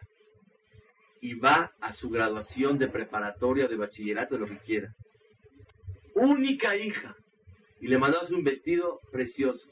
y 1.21 1.33
va 1.33 1.71
a 1.81 1.93
su 1.93 2.09
graduación 2.09 2.77
de 2.77 2.87
preparatoria 2.87 3.67
de 3.67 3.75
bachillerato, 3.75 4.35
de 4.35 4.41
lo 4.41 4.47
que 4.47 4.57
quiera. 4.59 4.93
Única 6.15 6.75
hija. 6.75 7.15
Y 7.81 7.87
le 7.87 7.97
mandas 7.97 8.31
un 8.31 8.43
vestido 8.43 8.99
precioso. 9.11 9.69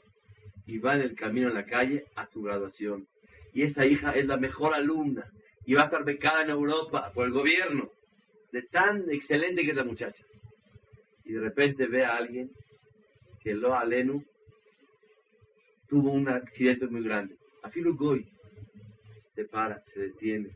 Y 0.66 0.78
va 0.78 0.94
en 0.94 1.02
el 1.02 1.14
camino 1.14 1.48
en 1.48 1.54
la 1.54 1.64
calle 1.64 2.04
a 2.16 2.26
su 2.26 2.42
graduación. 2.42 3.06
Y 3.54 3.62
esa 3.62 3.86
hija 3.86 4.12
es 4.12 4.26
la 4.26 4.36
mejor 4.36 4.74
alumna. 4.74 5.30
Y 5.64 5.74
va 5.74 5.82
a 5.82 5.84
estar 5.86 6.04
becada 6.04 6.42
en 6.42 6.50
Europa 6.50 7.10
por 7.14 7.26
el 7.26 7.32
gobierno. 7.32 7.90
De 8.52 8.62
tan 8.62 9.10
excelente 9.10 9.62
que 9.62 9.70
es 9.70 9.76
la 9.76 9.84
muchacha. 9.84 10.24
Y 11.24 11.32
de 11.32 11.40
repente 11.40 11.86
ve 11.86 12.04
a 12.04 12.16
alguien 12.16 12.50
que 13.42 13.54
lo 13.54 13.74
alenu 13.74 14.24
tuvo 15.88 16.10
un 16.10 16.28
accidente 16.28 16.86
muy 16.86 17.02
grande. 17.02 17.37
Afilu 17.62 17.96
Goy 17.96 18.26
se 19.34 19.44
para, 19.44 19.82
se 19.94 20.00
detiene, 20.00 20.50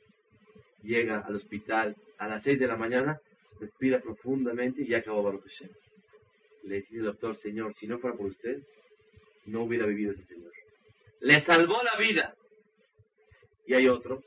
llega 0.83 1.21
al 1.21 1.37
hospital 1.37 1.97
a 2.19 2.29
las 2.29 2.43
6 2.43 2.59
de 2.59 2.67
la 2.67 2.77
mañana, 2.77 3.21
respira 3.61 4.01
profundamente 4.01 4.83
y 4.83 4.89
ya 4.89 4.99
acabó 4.99 5.23
Baruch 5.23 5.45
Hashem. 5.45 5.71
Le 6.65 6.77
dice 6.77 6.97
el 6.97 7.05
doctor, 7.05 7.37
señor, 7.37 7.75
si 7.75 7.87
no 7.87 7.99
fuera 7.99 8.17
por 8.17 8.27
usted, 8.27 8.63
no 9.47 9.63
hubiera 9.63 9.87
vivido 9.87 10.13
ese 10.13 10.25
señor. 10.25 10.53
Le 11.21 11.41
salvó 11.43 11.83
la 11.83 11.97
vida. 11.99 12.35
Y 13.67 13.75
hay 13.75 13.89
otro 13.89 14.23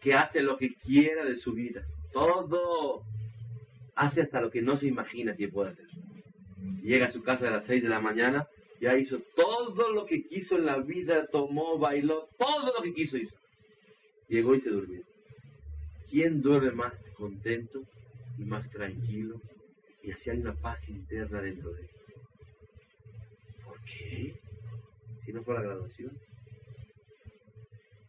que 0.00 0.14
hace 0.14 0.40
lo 0.40 0.56
que 0.56 0.74
quiera 0.74 1.24
de 1.24 1.36
su 1.36 1.52
vida. 1.52 1.84
Todo. 2.12 3.02
Hace 3.94 4.22
hasta 4.22 4.40
lo 4.40 4.50
que 4.50 4.62
no 4.62 4.76
se 4.76 4.86
imagina 4.86 5.36
que 5.36 5.48
puede 5.48 5.70
hacer. 5.70 5.86
Llega 6.82 7.06
a 7.06 7.10
su 7.10 7.22
casa 7.22 7.48
a 7.48 7.50
las 7.50 7.66
6 7.66 7.82
de 7.82 7.88
la 7.88 8.00
mañana, 8.00 8.46
ya 8.80 8.96
hizo 8.96 9.20
todo 9.34 9.92
lo 9.92 10.06
que 10.06 10.22
quiso 10.24 10.56
en 10.56 10.66
la 10.66 10.78
vida, 10.78 11.26
tomó, 11.28 11.78
bailó, 11.78 12.28
todo 12.38 12.74
lo 12.76 12.82
que 12.82 12.92
quiso 12.92 13.16
hizo. 13.16 13.34
Llegó 14.28 14.54
y 14.54 14.60
se 14.60 14.70
durmió. 14.70 15.02
¿Quién 16.10 16.42
duerme 16.42 16.72
más 16.72 16.94
contento 17.14 17.82
y 18.38 18.44
más 18.44 18.68
tranquilo? 18.70 19.40
Y 20.02 20.12
así 20.12 20.30
hay 20.30 20.38
una 20.38 20.54
paz 20.54 20.88
interna 20.88 21.40
dentro 21.40 21.72
de 21.72 21.82
él. 21.82 21.90
¿Por 23.64 23.80
qué? 23.84 24.34
Si 25.24 25.32
no 25.32 25.42
fue 25.42 25.54
la 25.54 25.62
graduación. 25.62 26.12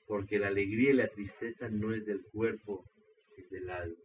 Porque 0.07 0.39
la 0.39 0.47
alegría 0.47 0.91
y 0.91 0.93
la 0.93 1.07
tristeza 1.07 1.69
no 1.69 1.93
es 1.93 2.05
del 2.05 2.21
cuerpo, 2.31 2.85
es 3.37 3.49
del 3.49 3.69
alma. 3.69 3.95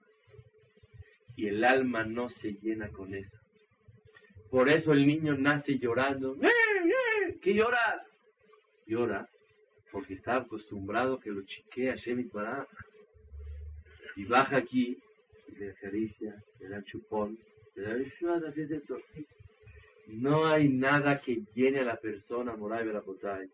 Y 1.37 1.47
el 1.49 1.65
alma 1.65 2.05
no 2.05 2.29
se 2.31 2.55
llena 2.55 2.89
con 2.91 3.15
eso. 3.15 3.42
Por 4.53 4.69
eso 4.69 4.93
el 4.93 5.05
niño 5.05 5.37
nace 5.37 5.79
llorando. 5.79 6.37
¡Eh, 6.37 6.47
eh! 6.47 7.39
¿Qué 7.43 7.55
lloras? 7.55 8.09
Llora 8.87 9.29
porque 9.93 10.15
está 10.15 10.37
acostumbrado 10.37 11.21
que 11.21 11.31
lo 11.31 11.43
chiquea 11.43 11.95
Shemit 11.95 12.33
Baraj. 12.33 12.67
Y 14.17 14.25
baja 14.25 14.57
aquí, 14.57 14.99
y 15.49 15.55
le 15.57 15.71
acaricia, 15.71 16.35
le 16.59 16.69
da 16.69 16.83
chupón, 16.83 17.39
le 17.77 17.83
da 17.83 17.97
esto. 17.97 18.99
No 20.09 20.47
hay 20.47 20.69
nada 20.69 21.21
que 21.21 21.43
llene 21.55 21.81
a 21.81 21.85
la 21.85 21.97
persona, 21.97 22.57
Moray 22.57 22.85
Berapotay, 22.85 23.49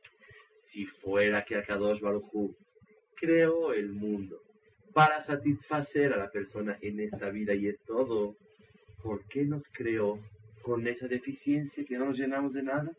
si 0.72 0.86
fuera 0.86 1.44
que 1.44 1.56
Akadosh 1.56 2.00
Baruj 2.00 2.56
creó 3.14 3.72
el 3.72 3.90
mundo 3.90 4.40
para 4.92 5.24
satisfacer 5.26 6.12
a 6.12 6.16
la 6.16 6.30
persona 6.30 6.78
en 6.80 7.00
esta 7.00 7.30
vida 7.30 7.54
y 7.54 7.68
es 7.68 7.78
todo. 7.80 8.36
¿Por 9.02 9.24
qué 9.28 9.44
nos 9.44 9.68
creó 9.68 10.18
con 10.68 10.86
esa 10.86 11.08
deficiencia 11.08 11.82
que 11.82 11.96
no 11.96 12.04
nos 12.04 12.18
llenamos 12.18 12.52
de 12.52 12.62
nada? 12.62 12.92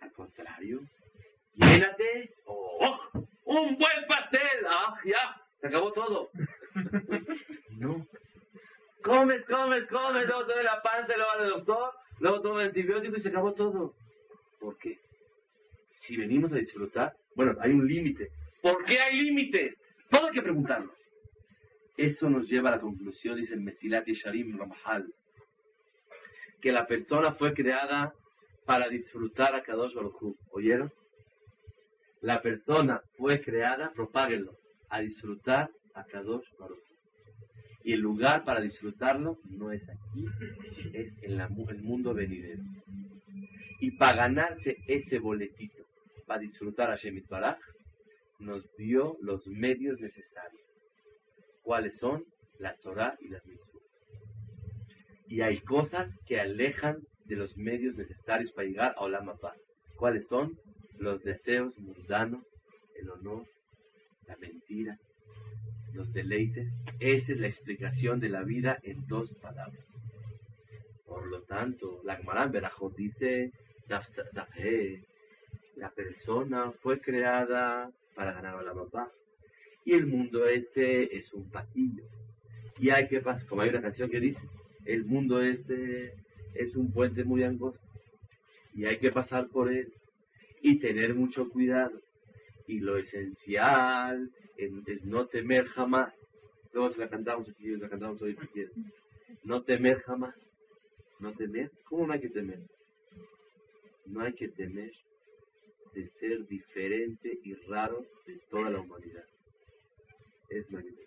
Al 0.00 0.10
contrario, 0.10 0.80
llénate. 1.54 2.34
¡Oh! 2.46 2.98
¡Un 3.44 3.78
buen 3.78 4.06
pastel! 4.08 4.66
¡Ah, 4.68 4.96
ya! 5.04 5.36
Se 5.60 5.68
acabó 5.68 5.92
todo. 5.92 6.30
No. 7.78 8.06
Comes, 9.02 9.44
comes, 9.46 9.86
comes, 9.88 10.26
luego 10.28 10.46
te 10.46 10.62
la 10.62 10.80
panza, 10.82 11.16
luego 11.16 11.30
al 11.32 11.48
doctor, 11.48 11.92
luego 12.20 12.40
toma 12.42 12.62
antibiótico 12.62 13.16
y 13.16 13.20
se 13.20 13.28
acabó 13.30 13.52
todo. 13.54 13.94
¿Por 14.60 14.78
qué? 14.78 14.98
Si 15.96 16.16
venimos 16.16 16.52
a 16.52 16.56
disfrutar, 16.56 17.12
bueno, 17.34 17.56
hay 17.60 17.72
un 17.72 17.86
límite. 17.86 18.28
¿Por 18.60 18.84
qué 18.84 19.00
hay 19.00 19.16
límite? 19.16 19.74
Todo 20.10 20.26
hay 20.26 20.32
que 20.32 20.42
preguntarlo. 20.42 20.92
Eso 21.96 22.30
nos 22.30 22.48
lleva 22.48 22.68
a 22.68 22.76
la 22.76 22.80
conclusión, 22.80 23.36
dice 23.36 23.54
el 23.54 23.62
Mesilat 23.62 24.06
Yesharim 24.06 24.56
Ramahal, 24.56 25.12
que 26.62 26.72
la 26.72 26.86
persona 26.86 27.34
fue 27.34 27.52
creada 27.52 28.14
para 28.64 28.88
disfrutar 28.88 29.54
a 29.54 29.62
Kadosh 29.62 29.94
Baruj. 29.94 30.36
¿Oyeron? 30.52 30.92
La 32.20 32.40
persona 32.40 33.02
fue 33.18 33.42
creada, 33.42 33.92
propáguenlo, 33.92 34.52
a 34.88 35.00
disfrutar 35.00 35.68
a 35.94 36.04
Kadosh 36.04 36.46
Baruj. 36.58 36.78
Y 37.84 37.92
el 37.94 38.00
lugar 38.00 38.44
para 38.44 38.60
disfrutarlo 38.60 39.38
no 39.50 39.72
es 39.72 39.82
aquí, 39.88 40.24
es 40.94 41.12
en 41.22 41.36
la 41.36 41.48
el 41.68 41.82
mundo 41.82 42.14
venidero. 42.14 42.62
Y 43.80 43.90
para 43.96 44.28
ganarse 44.28 44.76
ese 44.86 45.18
boletito, 45.18 45.84
para 46.26 46.40
disfrutar 46.40 46.92
a 46.92 46.96
Shemit 46.96 47.28
Baraj, 47.28 47.58
nos 48.38 48.64
dio 48.76 49.16
los 49.20 49.44
medios 49.48 49.98
necesarios. 50.00 50.62
¿Cuáles 51.62 51.98
son? 51.98 52.24
La 52.60 52.76
Torah 52.76 53.16
y 53.20 53.28
las 53.28 53.44
mitzvot. 53.46 53.71
Y 55.32 55.40
hay 55.40 55.60
cosas 55.60 56.10
que 56.26 56.38
alejan 56.38 56.98
de 57.24 57.36
los 57.36 57.56
medios 57.56 57.96
necesarios 57.96 58.52
para 58.52 58.68
llegar 58.68 58.94
a 58.94 59.00
Olam 59.00 59.30
Abba. 59.30 59.54
¿Cuáles 59.96 60.26
son? 60.28 60.58
Los 60.98 61.22
deseos 61.22 61.72
mundanos, 61.78 62.44
el 63.00 63.08
honor, 63.08 63.46
la 64.28 64.36
mentira, 64.36 64.98
los 65.94 66.12
deleites. 66.12 66.68
Esa 67.00 67.32
es 67.32 67.40
la 67.40 67.46
explicación 67.46 68.20
de 68.20 68.28
la 68.28 68.42
vida 68.42 68.78
en 68.82 69.06
dos 69.06 69.32
palabras. 69.40 69.82
Por 71.06 71.26
lo 71.28 71.40
tanto, 71.44 72.02
la 72.04 72.16
Gemara 72.16 72.48
Berajot 72.48 72.94
dice, 72.94 73.52
la 75.76 75.90
persona 75.92 76.72
fue 76.82 77.00
creada 77.00 77.90
para 78.14 78.34
ganar 78.34 78.56
a 78.56 78.62
la. 78.62 79.10
Y 79.86 79.94
el 79.94 80.08
mundo 80.08 80.44
este 80.46 81.16
es 81.16 81.32
un 81.32 81.50
pasillo. 81.50 82.04
Y 82.78 82.90
hay 82.90 83.08
que 83.08 83.22
pasar, 83.22 83.46
como 83.46 83.62
hay 83.62 83.70
una 83.70 83.80
canción 83.80 84.10
que 84.10 84.20
dice, 84.20 84.42
el 84.84 85.04
mundo 85.04 85.40
este 85.40 86.14
es 86.54 86.74
un 86.76 86.92
puente 86.92 87.24
muy 87.24 87.42
angosto. 87.44 87.80
Y 88.74 88.86
hay 88.86 88.98
que 88.98 89.12
pasar 89.12 89.48
por 89.48 89.72
él 89.72 89.92
y 90.62 90.78
tener 90.78 91.14
mucho 91.14 91.48
cuidado. 91.48 92.00
Y 92.66 92.80
lo 92.80 92.96
esencial 92.96 94.30
es, 94.56 95.04
no 95.04 95.26
temer 95.26 95.66
jamás. 95.66 96.14
Luego 96.72 96.90
se 96.90 97.00
la 97.00 97.08
cantamos 97.08 97.48
aquí, 97.48 97.76
la 97.76 97.88
cantamos 97.88 98.22
hoy 98.22 98.36
si 98.40 98.46
quieren. 98.48 98.92
No 99.44 99.62
temer 99.62 100.00
jamás. 100.02 100.34
No 101.20 101.32
temer. 101.32 101.70
¿Cómo 101.84 102.06
no 102.06 102.14
hay 102.14 102.20
que 102.20 102.30
temer? 102.30 102.60
No 104.06 104.22
hay 104.22 104.32
que 104.34 104.48
temer 104.48 104.92
de 105.94 106.08
ser 106.18 106.46
diferente 106.46 107.38
y 107.44 107.54
raro 107.68 108.04
de 108.26 108.40
toda 108.50 108.70
la 108.70 108.80
humanidad. 108.80 109.24
Es 110.48 110.70
magnífico. 110.70 111.02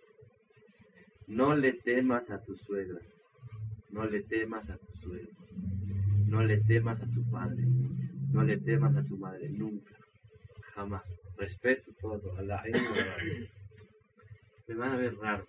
No 1.27 1.55
le 1.55 1.73
temas 1.73 2.29
a 2.29 2.43
tu 2.43 2.55
suegra. 2.55 2.99
No 3.89 4.05
le 4.05 4.23
temas 4.23 4.69
a 4.69 4.77
tu 4.77 4.97
suegro. 4.99 5.31
No 6.27 6.43
le 6.43 6.57
temas 6.61 7.01
a 7.01 7.05
tu 7.05 7.23
padre. 7.29 7.63
No 8.31 8.43
le 8.43 8.57
temas 8.57 8.95
a 8.95 9.03
tu 9.03 9.17
madre. 9.17 9.49
Nunca. 9.49 9.95
Jamás. 10.73 11.03
Respeto 11.37 11.91
todo. 12.01 12.37
A 12.37 12.41
la 12.41 12.63
me 14.67 14.75
van 14.75 14.93
a 14.93 14.97
ver 14.97 15.15
raro. 15.17 15.45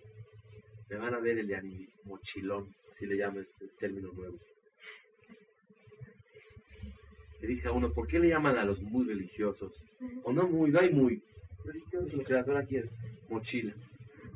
Me 0.89 0.97
van 0.97 1.13
a 1.13 1.19
ver 1.19 1.39
el 1.39 1.89
mochilón, 2.05 2.67
así 2.93 3.05
le 3.05 3.17
llaman 3.17 3.45
este 3.49 3.67
término 3.79 4.11
nuevo. 4.13 4.37
Le 7.41 7.47
dije 7.47 7.67
a 7.67 7.71
uno, 7.71 7.91
¿por 7.91 8.07
qué 8.07 8.19
le 8.19 8.29
llaman 8.29 8.57
a 8.57 8.63
los 8.63 8.81
muy 8.81 9.05
religiosos? 9.05 9.73
O 10.23 10.31
no 10.31 10.47
muy, 10.47 10.71
no 10.71 10.79
hay 10.79 10.91
muy. 10.91 11.21
Religiosos, 11.65 12.29
la 12.29 12.45
Torah 12.45 12.63
quiere. 12.63 12.89
Mochila. 13.29 13.73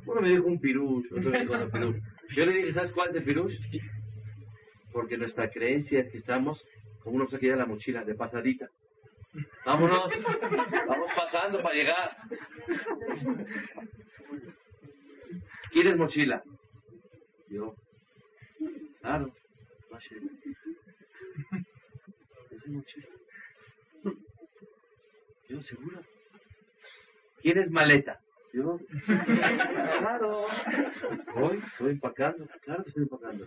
Uno 0.04 0.20
me 0.20 0.30
dijo 0.30 0.46
un 0.46 0.58
pirush, 0.58 1.06
otro 1.12 1.30
me 1.30 1.40
dijo 1.40 1.54
otro 1.54 1.70
pirush. 1.70 2.02
Yo 2.34 2.46
le 2.46 2.52
dije, 2.52 2.72
¿sabes 2.72 2.92
cuál 2.92 3.14
el 3.14 3.24
pirush? 3.24 3.58
Porque 4.92 5.16
nuestra 5.16 5.50
creencia 5.50 6.00
es 6.00 6.10
que 6.10 6.18
estamos, 6.18 6.64
como 7.00 7.16
uno 7.16 7.26
se 7.28 7.38
queda 7.38 7.56
la 7.56 7.66
mochila 7.66 8.04
de 8.04 8.14
pasadita. 8.14 8.68
Vámonos, 9.64 10.10
vamos 10.86 11.10
pasando 11.16 11.62
para 11.62 11.74
llegar. 11.74 12.16
¿Quieres 15.70 15.96
mochila? 15.96 16.42
Yo, 17.48 17.74
claro, 19.00 19.32
vaya. 19.90 20.08
¿Quieres 22.48 22.68
mochila? 22.68 23.06
Yo, 25.48 25.62
seguro. 25.62 26.00
¿Quieres 27.40 27.70
maleta? 27.70 28.20
Yo, 28.52 28.78
claro. 29.06 30.46
Voy, 31.34 31.62
estoy 31.66 31.92
empacando, 31.92 32.46
claro 32.60 32.84
que 32.84 32.90
estoy 32.90 33.04
empacando. 33.04 33.46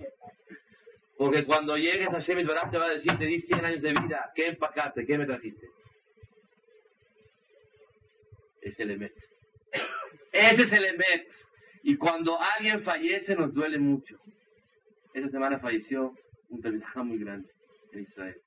Porque 1.18 1.46
cuando 1.46 1.78
llegues 1.78 2.10
a 2.10 2.20
Shemit 2.20 2.48
Baraj 2.48 2.72
te 2.72 2.78
va 2.78 2.88
a 2.88 2.94
decir, 2.94 3.16
te 3.18 3.26
di 3.26 3.40
100 3.40 3.66
años 3.66 3.82
de 3.82 3.92
vida, 3.92 4.32
¿qué 4.36 4.48
empacaste? 4.48 5.06
¿Qué 5.06 5.18
me 5.18 5.26
trajiste? 5.26 5.68
Es 8.62 8.80
el 8.80 8.92
Emet. 8.92 9.14
Ese 10.32 10.64
es 10.64 10.74
el 10.74 10.86
Emet. 10.86 11.28
Y 11.84 11.98
cuando 11.98 12.40
alguien 12.42 12.82
fallece 12.84 13.36
nos 13.36 13.54
duele 13.54 13.78
mucho. 13.78 14.18
Esta 15.14 15.30
semana 15.30 15.60
falleció 15.60 16.14
un 16.50 16.62
Talmidajá 16.62 17.04
muy 17.04 17.20
grande 17.20 17.50
en 17.92 18.02
Israel. 18.02 18.42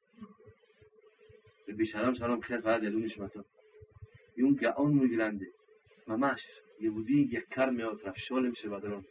El 1.68 1.74
Bishalom 1.76 2.14
Shalom 2.14 2.40
Khes 2.40 2.62
Barad 2.62 2.80
de 2.80 2.90
Lunes 2.90 3.16
mató. 3.16 3.46
Y 4.36 4.42
un 4.42 4.56
Gaón 4.56 4.96
muy 4.96 5.08
grande. 5.08 5.52
Yakar 7.30 7.72
Meot, 7.72 8.02
Rav 8.02 8.16
Sholem 8.16 8.52
Shebadron. 8.54 9.06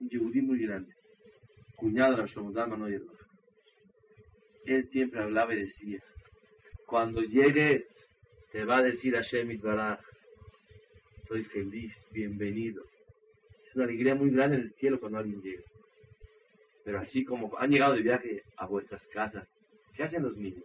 Un 0.00 0.08
Yehudi 0.08 0.40
muy 0.40 0.58
grande. 0.58 0.92
Cuñado 1.76 2.16
de 2.16 2.26
Shlomo 2.28 2.52
Zalman. 2.52 3.02
Él 4.64 4.88
siempre 4.90 5.20
hablaba 5.20 5.54
y 5.54 5.60
decía, 5.60 6.00
cuando 6.86 7.20
llegues, 7.22 7.84
te 8.52 8.64
va 8.64 8.78
a 8.78 8.82
decir 8.82 9.14
Hashem 9.14 9.50
Itbaraj, 9.50 10.00
estoy 11.18 11.44
feliz, 11.44 11.94
bienvenido. 12.10 12.82
Es 13.68 13.76
una 13.76 13.84
alegría 13.84 14.14
muy 14.14 14.30
grande 14.30 14.56
en 14.56 14.62
el 14.62 14.72
cielo 14.74 14.98
cuando 14.98 15.18
alguien 15.18 15.40
llega. 15.42 15.62
Pero 16.84 17.00
así 17.00 17.24
como 17.24 17.56
han 17.58 17.70
llegado 17.70 17.94
de 17.94 18.02
viaje 18.02 18.42
a 18.56 18.66
vuestras 18.66 19.06
casas, 19.08 19.46
¿qué 19.94 20.04
hacen 20.04 20.22
los 20.22 20.36
niños? 20.36 20.64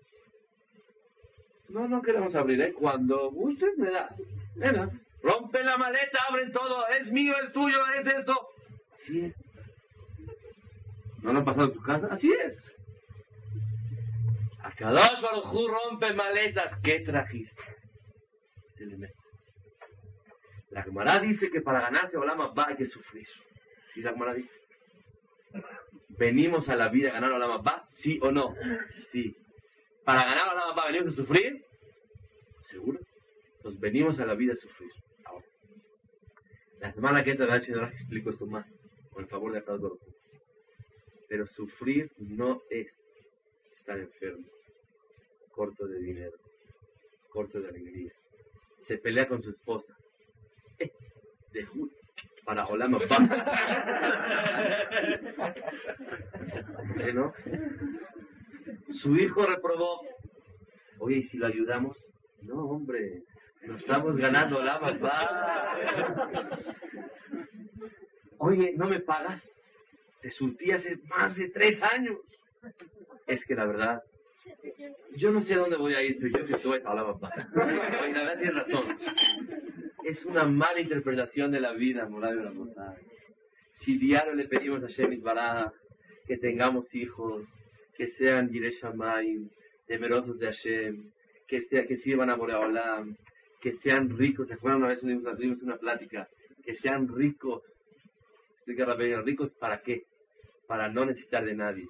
No, 1.70 1.88
no 1.88 2.02
queremos 2.02 2.34
abrir, 2.36 2.62
¿eh? 2.62 2.74
Cuando 2.74 3.32
gustes 3.32 3.78
me 3.78 3.90
das. 3.90 4.14
Venga, 4.56 4.90
rompe 5.22 5.64
la 5.64 5.78
maleta, 5.78 6.20
abren 6.30 6.52
todo, 6.52 6.88
es 6.88 7.12
mío, 7.12 7.34
es 7.44 7.52
tuyo, 7.54 7.80
es 8.00 8.08
esto. 8.08 8.48
Así 8.96 9.26
es. 9.26 9.36
¿No 11.22 11.34
lo 11.34 11.40
han 11.40 11.46
pasado 11.46 11.68
en 11.68 11.74
tu 11.74 11.82
casa? 11.82 12.08
Así 12.12 12.32
es. 12.32 12.60
A 14.64 14.72
Kadosh 14.72 15.22
Baruj 15.22 15.54
rompe 15.70 16.14
maletas. 16.14 16.80
¿Qué 16.84 17.02
trajiste? 17.02 17.62
La 20.72 20.84
Gemara 20.84 21.20
dice 21.20 21.50
que 21.52 21.62
para 21.62 21.82
ganarse 21.82 22.18
Olama 22.18 22.48
va 22.48 22.68
hay 22.70 22.76
que 22.76 22.88
sufrir. 22.88 23.28
¿Sí 23.94 24.02
la 24.02 24.12
Gemara 24.12 24.34
dice? 24.34 24.54
¿Venimos 26.10 26.70
a 26.70 26.76
la 26.76 26.90
vida 26.90 27.10
a 27.10 27.14
ganar 27.14 27.32
Olama 27.32 27.58
va? 27.58 27.88
¿Sí 27.92 28.20
o 28.22 28.32
no? 28.32 28.56
Sí. 29.12 29.36
¿Para 30.06 30.24
ganar 30.26 30.50
Olama 30.54 30.74
va 30.74 30.88
venimos 30.88 31.14
a 31.14 31.16
sufrir? 31.18 31.64
¿Seguro? 32.70 33.00
Nos 33.64 33.80
venimos 33.80 34.20
a 34.20 34.26
la 34.26 34.34
vida 34.36 34.54
a 34.54 34.56
sufrir. 34.56 34.92
Ahora. 35.26 35.46
La 36.80 36.92
semana 36.94 37.24
que 37.24 37.32
entra, 37.32 37.46
la 37.46 37.62
Señora 37.66 37.90
explico 37.90 38.30
esto 38.32 38.46
más. 38.46 38.66
Con 39.12 39.24
el 39.24 39.30
favor 39.30 39.52
de 39.54 39.60
Hu. 39.62 40.00
Pero 41.28 41.48
sufrir 41.48 42.12
no 42.18 42.62
es 42.70 42.88
estar 43.78 43.98
enfermo, 44.00 44.46
corto 45.52 45.88
de 45.88 46.00
dinero, 46.00 46.38
corto 47.30 47.60
de 47.62 47.70
alegría. 47.70 48.12
Se 48.84 48.98
pelea 48.98 49.28
con 49.28 49.42
su 49.42 49.52
esposa. 49.52 49.96
Eh, 50.80 50.92
de 51.54 51.66
ju- 51.68 51.90
para 52.44 52.68
Olama 52.68 53.00
¿Eh, 57.00 57.14
no? 57.14 57.34
Su 58.92 59.16
hijo 59.16 59.46
reprobó. 59.46 60.02
Oye, 61.00 61.18
¿y 61.18 61.24
si 61.24 61.38
lo 61.38 61.48
ayudamos? 61.48 61.98
No, 62.42 62.66
hombre, 62.66 63.24
nos 63.68 63.82
estamos 63.82 64.16
ganando 64.18 64.58
Olama 64.58 64.98
Oye, 68.40 68.74
¿no 68.76 68.88
me 68.88 69.00
pagas? 69.00 69.42
Te 70.22 70.32
surtí 70.32 70.72
hace 70.72 70.98
más 71.08 71.36
de 71.36 71.50
tres 71.50 71.82
años. 71.82 72.18
Es 73.28 73.44
que 73.46 73.56
la 73.56 73.66
verdad, 73.66 74.04
yo 75.16 75.32
no 75.32 75.42
sé 75.44 75.56
dónde 75.56 75.78
voy 75.78 75.94
a 75.94 76.02
ir, 76.02 76.18
pero 76.20 76.40
yo 76.40 76.48
que 76.48 76.58
soy 76.62 76.82
a 76.84 76.96
la 76.96 77.06
papá. 77.06 77.32
Oye, 77.56 78.14
la 78.14 78.24
verdad 78.24 78.40
tienes 78.40 78.56
razón. 78.56 78.98
Es 80.04 80.26
una 80.26 80.46
mala 80.46 80.80
interpretación 80.80 81.52
de 81.52 81.60
la 81.60 81.74
vida, 81.74 82.08
moral 82.10 82.38
de 82.38 82.44
la. 82.44 82.96
Si 83.76 83.98
diario 83.98 84.34
le 84.34 84.48
pedimos 84.48 84.84
a 84.84 84.88
Shemit 84.88 85.22
Bará 85.22 85.72
que 86.28 86.38
tengamos 86.38 86.94
hijos, 86.96 87.46
que 87.96 88.08
sean 88.08 88.50
Yireh 88.50 88.72
Shamayim, 88.80 89.50
temerosos 89.86 90.40
de 90.40 90.48
Hashem, 90.48 91.12
que, 91.48 91.62
sea, 91.64 91.86
que 91.86 91.98
sirvan 91.98 92.30
a 92.30 92.36
Boreolam, 92.36 93.16
que 93.62 93.78
sean 93.78 94.10
ricos. 94.18 94.48
¿Se 94.48 94.56
acuerdan 94.56 94.80
una 94.82 94.90
vez 94.90 95.00
tuvimos 95.00 95.62
una 95.62 95.78
plática? 95.78 96.28
Que 96.64 96.76
sean 96.76 97.08
ricos. 97.08 97.64
¿ricos 98.66 99.52
para 99.52 99.82
qué? 99.82 100.04
Para 100.68 100.90
no 100.90 101.06
necesitar 101.06 101.46
de 101.46 101.54
nadie. 101.54 101.88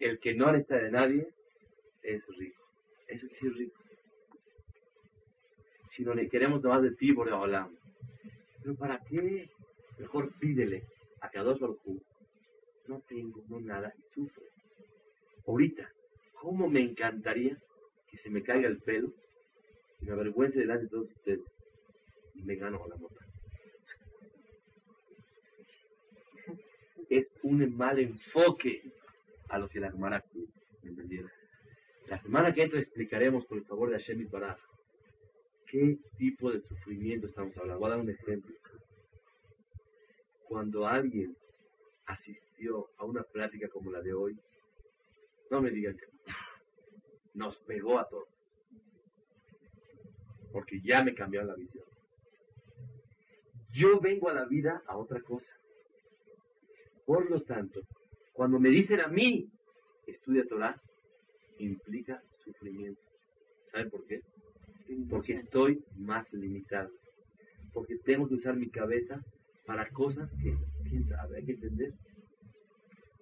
El 0.00 0.18
que 0.18 0.34
no 0.34 0.52
necesita 0.52 0.76
de 0.76 0.90
nadie 0.90 1.28
es 2.02 2.22
rico. 2.36 2.62
Eso 3.08 3.26
decir 3.26 3.52
rico. 3.54 3.80
Si 5.90 6.02
no 6.02 6.14
le 6.14 6.28
queremos 6.28 6.60
tomar 6.60 6.82
de 6.82 6.94
ti, 6.94 7.12
Boreolam. 7.12 7.74
¿Pero 8.62 8.74
para 8.76 8.98
qué? 8.98 9.48
Mejor 9.98 10.32
pídele 10.38 10.82
a 11.20 11.28
Kadosh 11.28 11.60
Baruj 11.60 11.78
Hu, 11.84 12.02
No 12.88 13.00
tengo, 13.06 13.44
no 13.48 13.60
nada, 13.60 13.92
y 13.96 14.14
sufro. 14.14 14.42
Ahorita, 15.46 15.88
¿cómo 16.32 16.68
me 16.68 16.80
encantaría 16.80 17.56
que 18.08 18.18
se 18.18 18.30
me 18.30 18.42
caiga 18.42 18.68
el 18.68 18.78
pelo 18.78 19.12
me 20.00 20.12
avergüence 20.12 20.58
delante 20.58 20.84
de 20.84 20.90
todos 20.90 21.10
ustedes 21.10 21.40
y 22.34 22.42
me 22.42 22.56
gano 22.56 22.86
la 22.88 22.96
mota? 22.96 23.24
Es 27.08 27.26
un 27.42 27.76
mal 27.76 27.98
enfoque 27.98 28.82
a 29.48 29.58
lo 29.58 29.68
que 29.68 29.80
la 29.80 29.90
¿me 29.90 30.90
entendieron? 30.90 31.30
La 32.08 32.20
semana 32.20 32.52
que 32.52 32.62
entra 32.62 32.80
explicaremos, 32.80 33.46
por 33.46 33.58
el 33.58 33.64
favor 33.64 33.90
de 33.90 33.96
Hashem 33.96 34.28
Baraj, 34.30 34.58
qué 35.66 35.98
tipo 36.18 36.52
de 36.52 36.60
sufrimiento 36.60 37.26
estamos 37.26 37.56
hablando. 37.56 37.80
Voy 37.80 37.86
a 37.86 37.90
dar 37.90 38.00
un 38.00 38.10
ejemplo. 38.10 38.54
Cuando 40.44 40.86
alguien 40.86 41.36
asistió 42.06 42.90
a 42.98 43.04
una 43.04 43.22
plática 43.22 43.68
como 43.68 43.90
la 43.90 44.02
de 44.02 44.12
hoy, 44.12 44.38
no 45.50 45.62
me 45.62 45.70
digan 45.70 45.96
que 45.96 46.06
no. 46.06 46.34
Nos 47.34 47.56
pegó 47.60 47.98
a 47.98 48.08
todos. 48.08 48.33
Porque 50.54 50.80
ya 50.80 51.02
me 51.02 51.14
cambiaron 51.14 51.48
la 51.48 51.56
visión. 51.56 51.84
Yo 53.72 53.98
vengo 54.00 54.28
a 54.28 54.34
la 54.34 54.44
vida 54.44 54.80
a 54.86 54.96
otra 54.96 55.20
cosa. 55.20 55.52
Por 57.04 57.28
lo 57.28 57.42
tanto, 57.42 57.80
cuando 58.32 58.60
me 58.60 58.68
dicen 58.68 59.00
a 59.00 59.08
mí, 59.08 59.48
estudia 60.06 60.46
Torah, 60.46 60.80
implica 61.58 62.22
sufrimiento. 62.44 63.00
¿Saben 63.72 63.90
por 63.90 64.06
qué? 64.06 64.20
Porque 65.10 65.32
estoy 65.32 65.82
más 65.96 66.32
limitado. 66.32 66.90
Porque 67.72 67.96
tengo 68.04 68.28
que 68.28 68.34
usar 68.34 68.54
mi 68.54 68.70
cabeza 68.70 69.20
para 69.66 69.90
cosas 69.90 70.30
que, 70.40 70.56
quién 70.88 71.04
sabe, 71.08 71.38
hay 71.38 71.46
que 71.46 71.52
entender. 71.54 71.94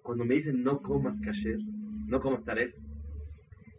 Cuando 0.03 0.23
me 0.23 0.35
dicen 0.35 0.61
no 0.61 0.83
comas 0.83 1.19
kasher, 1.21 1.57
no 2.05 2.21
comas 2.21 2.45
taref, 2.45 2.75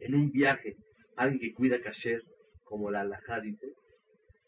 en 0.01 0.17
un 0.17 0.33
viaje, 0.33 0.75
alguien 1.15 1.39
que 1.41 1.55
cuida 1.55 1.81
kasher, 1.81 2.21
como 2.75 2.91
la 2.91 3.03
alajá 3.03 3.39
dice, 3.39 3.73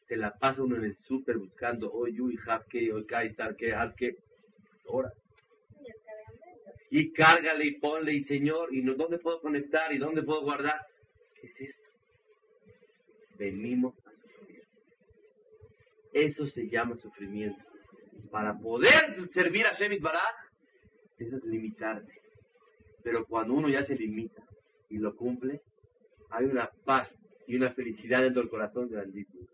se 0.09 0.17
la 0.17 0.33
pasa 0.33 0.61
uno 0.61 0.75
en 0.75 0.87
el 0.87 0.97
súper 0.97 1.39
buscando, 1.39 1.93
hoy 1.93 2.21
uy, 2.21 2.37
hapke, 2.45 2.93
hoy 2.93 3.07
kaistar, 3.07 3.55
que, 3.55 3.73
hapke, 3.73 4.17
horas. 4.87 5.13
Y 6.91 7.13
cárgale 7.13 7.67
y 7.67 7.79
ponle, 7.79 8.15
y 8.15 8.25
señor, 8.25 8.75
y 8.75 8.83
no, 8.83 8.97
dónde 8.97 9.21
puedo 9.21 9.41
conectar, 9.41 9.93
y 9.93 9.99
dónde 9.99 10.25
puedo 10.25 10.43
guardar. 10.43 10.81
¿Qué 11.41 11.47
es 11.47 11.61
esto? 11.69 11.89
Venimos 13.39 13.95
a 14.05 14.11
sufrir. 14.11 14.65
Eso 16.13 16.49
se 16.49 16.69
llama 16.69 16.97
sufrimiento. 16.97 17.63
Para 18.33 18.59
poder 18.59 19.31
servir 19.35 19.67
a 19.67 19.75
Shemit 19.75 20.03
Baraj, 20.03 20.35
eso 21.17 21.37
es 21.37 21.45
limitarte. 21.45 22.13
Pero 23.05 23.25
cuando 23.25 23.55
uno 23.55 23.69
ya 23.69 23.85
se 23.85 23.95
limita 23.95 24.43
y 24.91 24.99
lo 24.99 25.15
cumple, 25.15 25.61
hay 26.31 26.47
una 26.47 26.69
paz 26.85 27.09
y 27.47 27.57
una 27.57 27.73
felicidad 27.73 28.23
dentro 28.23 28.43
del 28.43 28.51
corazón 28.51 28.89
grandísima. 28.89 29.47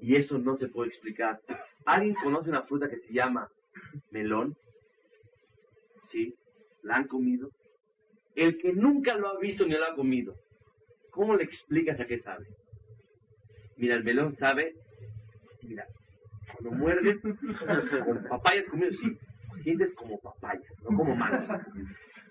Y 0.00 0.16
eso 0.16 0.38
no 0.38 0.56
se 0.56 0.68
puede 0.68 0.88
explicar. 0.88 1.40
¿Alguien 1.84 2.14
conoce 2.14 2.50
una 2.50 2.62
fruta 2.62 2.88
que 2.88 2.98
se 2.98 3.12
llama 3.12 3.48
melón? 4.10 4.56
Sí, 6.10 6.34
la 6.82 6.96
han 6.96 7.06
comido. 7.06 7.50
El 8.34 8.58
que 8.58 8.72
nunca 8.72 9.16
lo 9.16 9.28
ha 9.28 9.38
visto 9.38 9.66
ni 9.66 9.72
lo 9.72 9.84
ha 9.84 9.94
comido, 9.94 10.34
¿cómo 11.10 11.36
le 11.36 11.44
explicas 11.44 11.98
a 12.00 12.06
qué 12.06 12.20
sabe? 12.20 12.46
Mira, 13.76 13.96
el 13.96 14.04
melón 14.04 14.36
sabe, 14.36 14.74
mira, 15.62 15.86
cuando 16.52 16.78
muerdes, 16.78 17.20
con 17.20 18.24
papayas 18.28 18.66
comido, 18.66 18.92
sí, 18.92 19.18
sientes 19.62 19.92
como 19.94 20.18
papaya, 20.20 20.62
no 20.82 20.96
como 20.96 21.14
mango. 21.16 21.54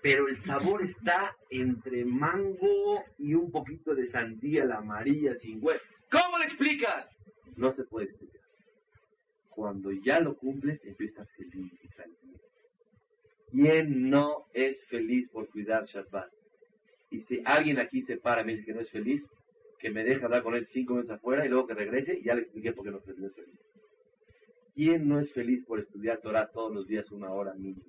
Pero 0.02 0.28
el 0.28 0.42
sabor 0.44 0.82
está 0.84 1.36
entre 1.50 2.04
mango 2.04 3.04
y 3.18 3.34
un 3.34 3.50
poquito 3.50 3.94
de 3.94 4.06
sandía, 4.08 4.64
la 4.64 4.78
amarilla, 4.78 5.34
sin 5.36 5.62
huevo. 5.62 5.80
¿Cómo 6.10 6.38
le 6.38 6.44
explicas? 6.44 7.06
No 7.56 7.72
se 7.74 7.84
puede 7.84 8.06
explicar. 8.06 8.40
Cuando 9.50 9.92
ya 9.92 10.20
lo 10.20 10.36
cumples, 10.36 10.82
empiezas 10.84 11.30
feliz 11.32 11.72
y 11.82 11.88
tranquilo. 11.88 12.38
¿Quién 13.50 14.08
no 14.08 14.46
es 14.54 14.82
feliz 14.86 15.28
por 15.30 15.48
cuidar 15.50 15.84
Shabbat? 15.84 16.30
Y 17.10 17.20
si 17.22 17.42
alguien 17.44 17.78
aquí 17.78 18.02
se 18.02 18.16
para 18.16 18.42
y 18.42 18.44
me 18.44 18.52
dice 18.52 18.66
que 18.66 18.74
no 18.74 18.80
es 18.80 18.90
feliz, 18.90 19.28
que 19.78 19.90
me 19.90 20.04
deje 20.04 20.24
hablar 20.24 20.42
con 20.42 20.54
él 20.54 20.66
cinco 20.68 20.94
minutos 20.94 21.16
afuera 21.16 21.44
y 21.44 21.48
luego 21.48 21.66
que 21.66 21.74
regrese 21.74 22.18
y 22.18 22.22
ya 22.22 22.34
le 22.34 22.42
expliqué 22.42 22.72
por 22.72 22.84
qué 22.84 22.90
no 22.90 22.98
es 22.98 23.34
feliz. 23.34 23.58
¿Quién 24.74 25.08
no 25.08 25.18
es 25.18 25.32
feliz 25.32 25.64
por 25.66 25.80
estudiar 25.80 26.20
Torah 26.20 26.50
todos 26.52 26.72
los 26.72 26.86
días 26.86 27.10
una 27.10 27.30
hora 27.30 27.54
mínima? 27.54 27.84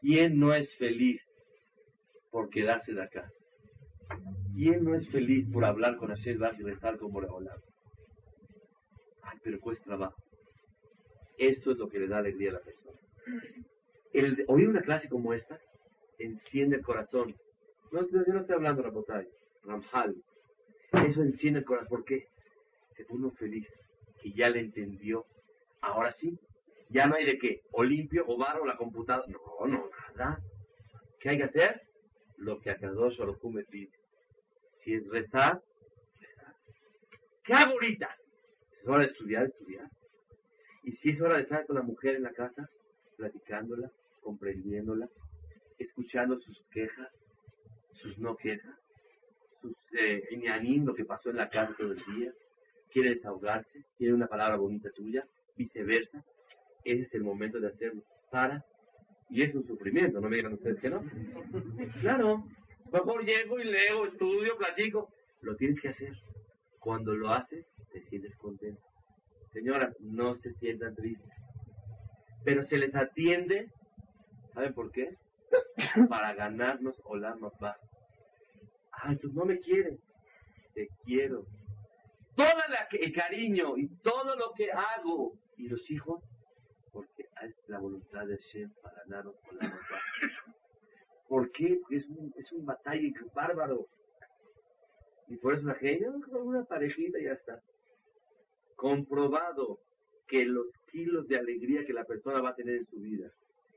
¿Quién 0.00 0.38
no 0.38 0.54
es 0.54 0.76
feliz 0.76 1.20
por 2.30 2.50
quedarse 2.50 2.92
de 2.92 3.02
acá? 3.02 3.30
¿Quién 4.54 4.84
no 4.84 4.94
es 4.94 5.08
feliz 5.10 5.46
por 5.52 5.64
hablar 5.64 5.96
con 5.96 6.08
Hashem 6.08 6.38
Baj 6.38 6.58
y 6.60 6.62
rezar 6.62 6.98
como 6.98 7.14
Boreolam? 7.14 7.58
Ay, 9.22 9.38
pero 9.42 9.60
cuesta 9.60 9.84
trabajo. 9.84 10.16
Esto 11.38 11.72
es 11.72 11.78
lo 11.78 11.88
que 11.88 11.98
le 11.98 12.08
da 12.08 12.18
alegría 12.18 12.50
a 12.50 12.54
la 12.54 12.60
persona. 12.60 12.98
El 14.12 14.44
oír 14.48 14.68
una 14.68 14.82
clase 14.82 15.08
como 15.08 15.34
esta 15.34 15.58
enciende 16.18 16.76
el 16.76 16.82
corazón. 16.82 17.34
No, 17.92 18.00
yo 18.08 18.32
no 18.32 18.40
estoy 18.40 18.56
hablando 18.56 18.82
Rabotay, 18.82 19.26
Ramjal. 19.64 20.14
Eso 20.92 21.22
enciende 21.22 21.60
el 21.60 21.64
corazón. 21.64 21.88
¿Por 21.88 22.04
qué? 22.04 22.28
Se 22.96 23.04
pone 23.04 23.30
feliz, 23.32 23.66
que 24.22 24.32
ya 24.32 24.48
le 24.48 24.60
entendió. 24.60 25.26
Ahora 25.82 26.14
sí, 26.18 26.38
ya 26.88 27.06
no 27.06 27.16
hay 27.16 27.26
de 27.26 27.38
qué, 27.38 27.62
o 27.72 27.82
limpio, 27.82 28.24
o 28.26 28.36
barro, 28.36 28.64
la 28.64 28.76
computadora. 28.76 29.26
No, 29.28 29.66
no, 29.66 29.90
nada. 30.16 30.38
¿Qué 31.20 31.30
hay 31.30 31.38
que 31.38 31.44
hacer? 31.44 31.82
Lo 32.36 32.60
que 32.60 32.70
Akadosh 32.70 33.18
Baruj 33.18 33.42
me 33.50 33.64
pide. 33.64 33.90
Si 34.84 34.94
es 34.94 35.06
rezar, 35.08 35.60
rezar. 36.20 36.54
¿Qué 37.44 37.52
hago 37.54 37.72
ahorita? 37.72 38.08
Es 38.80 38.88
hora 38.88 39.00
de 39.00 39.06
estudiar, 39.06 39.46
estudiar. 39.46 39.88
Y 40.84 40.92
si 40.92 41.10
es 41.10 41.20
hora 41.20 41.36
de 41.36 41.42
estar 41.42 41.66
con 41.66 41.76
la 41.76 41.82
mujer 41.82 42.16
en 42.16 42.22
la 42.22 42.32
casa, 42.32 42.68
platicándola, 43.16 43.90
comprendiéndola, 44.20 45.08
escuchando 45.78 46.38
sus 46.38 46.62
quejas, 46.70 47.08
sus 47.94 48.18
no 48.18 48.36
quejas, 48.36 48.76
sus 49.60 49.74
eh, 49.98 50.22
lo 50.84 50.94
que 50.94 51.04
pasó 51.04 51.30
en 51.30 51.36
la 51.36 51.48
casa 51.48 51.74
todo 51.76 51.92
el 51.92 52.02
día, 52.14 52.32
quiere 52.90 53.14
desahogarse, 53.14 53.84
quiere 53.96 54.14
una 54.14 54.26
palabra 54.26 54.56
bonita 54.56 54.90
tuya, 54.90 55.26
viceversa, 55.56 56.24
ese 56.92 57.02
es 57.02 57.14
el 57.14 57.24
momento 57.24 57.60
de 57.60 57.68
hacerlo. 57.68 58.02
Para, 58.30 58.64
y 59.28 59.42
es 59.42 59.54
un 59.54 59.66
sufrimiento, 59.66 60.20
no 60.20 60.28
me 60.28 60.36
digan 60.36 60.54
ustedes 60.54 60.80
que 60.80 60.90
no. 60.90 61.02
Claro, 62.00 62.44
mejor 62.92 63.24
llego 63.24 63.58
y 63.58 63.64
leo, 63.64 64.06
estudio, 64.06 64.56
platico. 64.56 65.10
Lo 65.42 65.56
tienes 65.56 65.80
que 65.80 65.88
hacer. 65.88 66.12
Cuando 66.78 67.14
lo 67.14 67.30
haces, 67.30 67.66
te 67.92 68.00
sientes 68.02 68.36
contento. 68.36 68.80
Señoras, 69.52 69.96
no 70.00 70.36
se 70.36 70.52
sientan 70.54 70.94
tristes. 70.94 71.32
Pero 72.44 72.62
se 72.64 72.78
les 72.78 72.94
atiende, 72.94 73.68
¿saben 74.52 74.74
por 74.74 74.92
qué? 74.92 75.16
Para 76.08 76.34
ganarnos 76.34 77.00
Olam 77.04 77.44
Abba. 77.44 77.76
Ay, 78.92 79.16
tú 79.16 79.32
no 79.32 79.44
me 79.44 79.58
quieres. 79.58 79.98
Te 80.74 80.88
quiero. 81.04 81.44
Todo 82.36 82.46
el 83.00 83.12
cariño 83.12 83.76
y 83.76 83.88
todo 84.02 84.36
lo 84.36 84.52
que 84.56 84.70
hago. 84.70 85.32
¿Y 85.56 85.68
los 85.68 85.90
hijos? 85.90 86.22
Porque 86.96 87.28
es 87.42 87.54
la 87.68 87.78
voluntad 87.78 88.26
de 88.26 88.38
Hashem 88.38 88.70
para 88.80 89.02
ganarnos 89.02 89.34
Olam 89.50 89.70
Abba. 89.70 90.00
¿Por 91.28 91.52
qué? 91.52 91.78
Porque 91.82 91.96
es 91.96 92.08
un, 92.08 92.32
es 92.38 92.52
un 92.52 92.64
batalla 92.64 93.06
bárbaro. 93.34 93.86
Y 95.28 95.36
por 95.36 95.52
eso 95.52 95.66
la 95.66 95.74
gente, 95.74 96.08
una 96.08 96.64
parejita 96.64 97.18
y 97.18 97.24
ya 97.24 97.32
está. 97.32 97.60
Comprobado 98.76 99.78
que 100.26 100.46
los 100.46 100.68
kilos 100.90 101.28
de 101.28 101.38
alegría 101.38 101.84
que 101.84 101.92
la 101.92 102.04
persona 102.04 102.40
va 102.40 102.50
a 102.50 102.54
tener 102.54 102.76
en 102.76 102.86
su 102.86 102.96
vida 102.96 103.30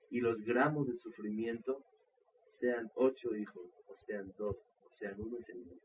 y 0.09 0.21
los 0.21 0.37
gramos 0.45 0.87
de 0.87 0.97
sufrimiento, 0.99 1.83
sean 2.61 2.89
ocho 2.95 3.35
hijos, 3.35 3.69
o 3.87 3.97
sean 4.07 4.33
dos, 4.37 4.55
o 4.55 4.89
sean 4.97 5.19
uno, 5.19 5.37
el 5.45 5.55
mismo. 5.57 5.81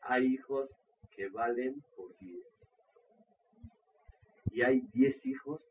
Hay 0.00 0.24
hijos 0.24 0.70
que 1.14 1.28
valen 1.28 1.82
por 1.96 2.16
diez. 2.18 2.46
Y 4.52 4.62
hay 4.62 4.80
diez 4.94 5.14
hijos 5.26 5.69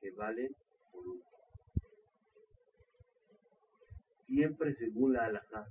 que 0.00 0.10
valen 0.12 0.54
por 0.92 1.06
uno. 1.06 1.22
Siempre 4.26 4.74
según 4.74 5.12
la 5.14 5.26
halajá. 5.26 5.66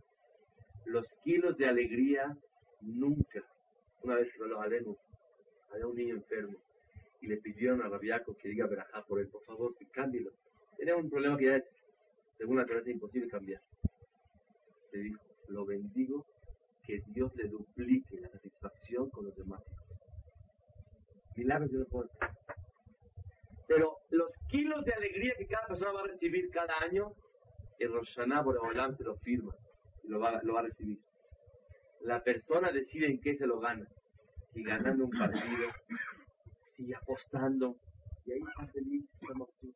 Los 0.85 1.07
kilos 1.23 1.57
de 1.57 1.67
alegría 1.67 2.37
nunca. 2.81 3.43
Una 4.03 4.15
vez 4.15 4.31
que 4.31 4.39
lo 4.39 4.61
aleno, 4.61 4.95
había 5.71 5.87
un 5.87 5.95
niño 5.95 6.15
enfermo 6.15 6.57
y 7.21 7.27
le 7.27 7.37
pidieron 7.37 7.81
a 7.81 7.89
Rabiaco 7.89 8.35
que 8.37 8.49
diga 8.49 8.67
verajá 8.67 9.03
por 9.03 9.19
él, 9.19 9.27
por 9.29 9.43
favor, 9.45 9.75
que 9.75 9.87
cámbielo. 9.87 10.31
Tenía 10.77 10.95
un 10.95 11.09
problema 11.09 11.37
que 11.37 11.45
ya 11.45 11.55
es, 11.55 11.63
según 12.37 12.57
la 12.57 12.63
es 12.63 12.87
imposible 12.87 13.27
cambiar. 13.27 13.61
Le 14.91 14.99
dijo, 14.99 15.21
lo 15.47 15.65
bendigo, 15.65 16.25
que 16.85 17.01
Dios 17.07 17.35
le 17.35 17.47
duplique 17.47 18.19
la 18.19 18.29
satisfacción 18.29 19.09
con 19.09 19.25
los 19.25 19.35
demás. 19.35 19.61
Milagros 21.35 21.71
yo 21.71 21.79
no 21.79 21.85
puedo. 21.85 22.09
Pero 23.67 23.97
los 24.09 24.29
kilos 24.49 24.85
de 24.85 24.93
alegría 24.93 25.33
que 25.37 25.47
cada 25.47 25.67
persona 25.67 25.91
va 25.91 26.01
a 26.01 26.07
recibir 26.07 26.49
cada 26.51 26.77
año, 26.79 27.11
el 27.79 27.91
Roshaná 27.91 28.41
Boreolam 28.41 28.95
se 28.95 29.03
lo 29.03 29.15
firma 29.17 29.53
y 30.03 30.09
lo 30.09 30.19
va, 30.19 30.41
lo 30.43 30.53
va 30.53 30.59
a 30.61 30.63
recibir. 30.63 30.99
La 32.01 32.23
persona 32.23 32.71
decide 32.71 33.07
en 33.07 33.19
qué 33.19 33.35
se 33.37 33.47
lo 33.47 33.59
gana. 33.59 33.87
Si 34.53 34.63
ganando 34.63 35.05
un 35.05 35.11
partido, 35.11 35.69
si 36.75 36.93
apostando, 36.93 37.75
y 38.25 38.33
ahí 38.33 38.39
está 38.39 38.67
feliz, 38.67 39.05
como 39.27 39.47
tú. 39.59 39.73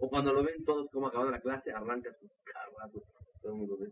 O 0.00 0.08
cuando 0.08 0.32
lo 0.32 0.44
ven 0.44 0.64
todos 0.64 0.88
como 0.90 1.08
acabando 1.08 1.32
la 1.32 1.40
clase, 1.40 1.72
arranca 1.72 2.12
su 2.14 2.28
carro, 2.44 3.02
todo 3.42 3.52
el 3.52 3.58
mundo 3.58 3.76
ve. 3.78 3.88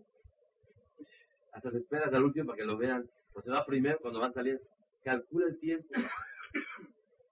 Hasta 1.52 1.70
te 1.70 1.78
esperas 1.78 2.12
al 2.12 2.24
último 2.24 2.46
para 2.46 2.58
que 2.58 2.64
lo 2.64 2.76
vean. 2.76 3.08
O 3.34 3.42
se 3.42 3.50
va 3.50 3.64
primero 3.66 3.98
cuando 4.00 4.20
van 4.20 4.32
saliendo. 4.32 4.62
Calcula 5.02 5.46
el 5.46 5.58
tiempo. 5.58 5.88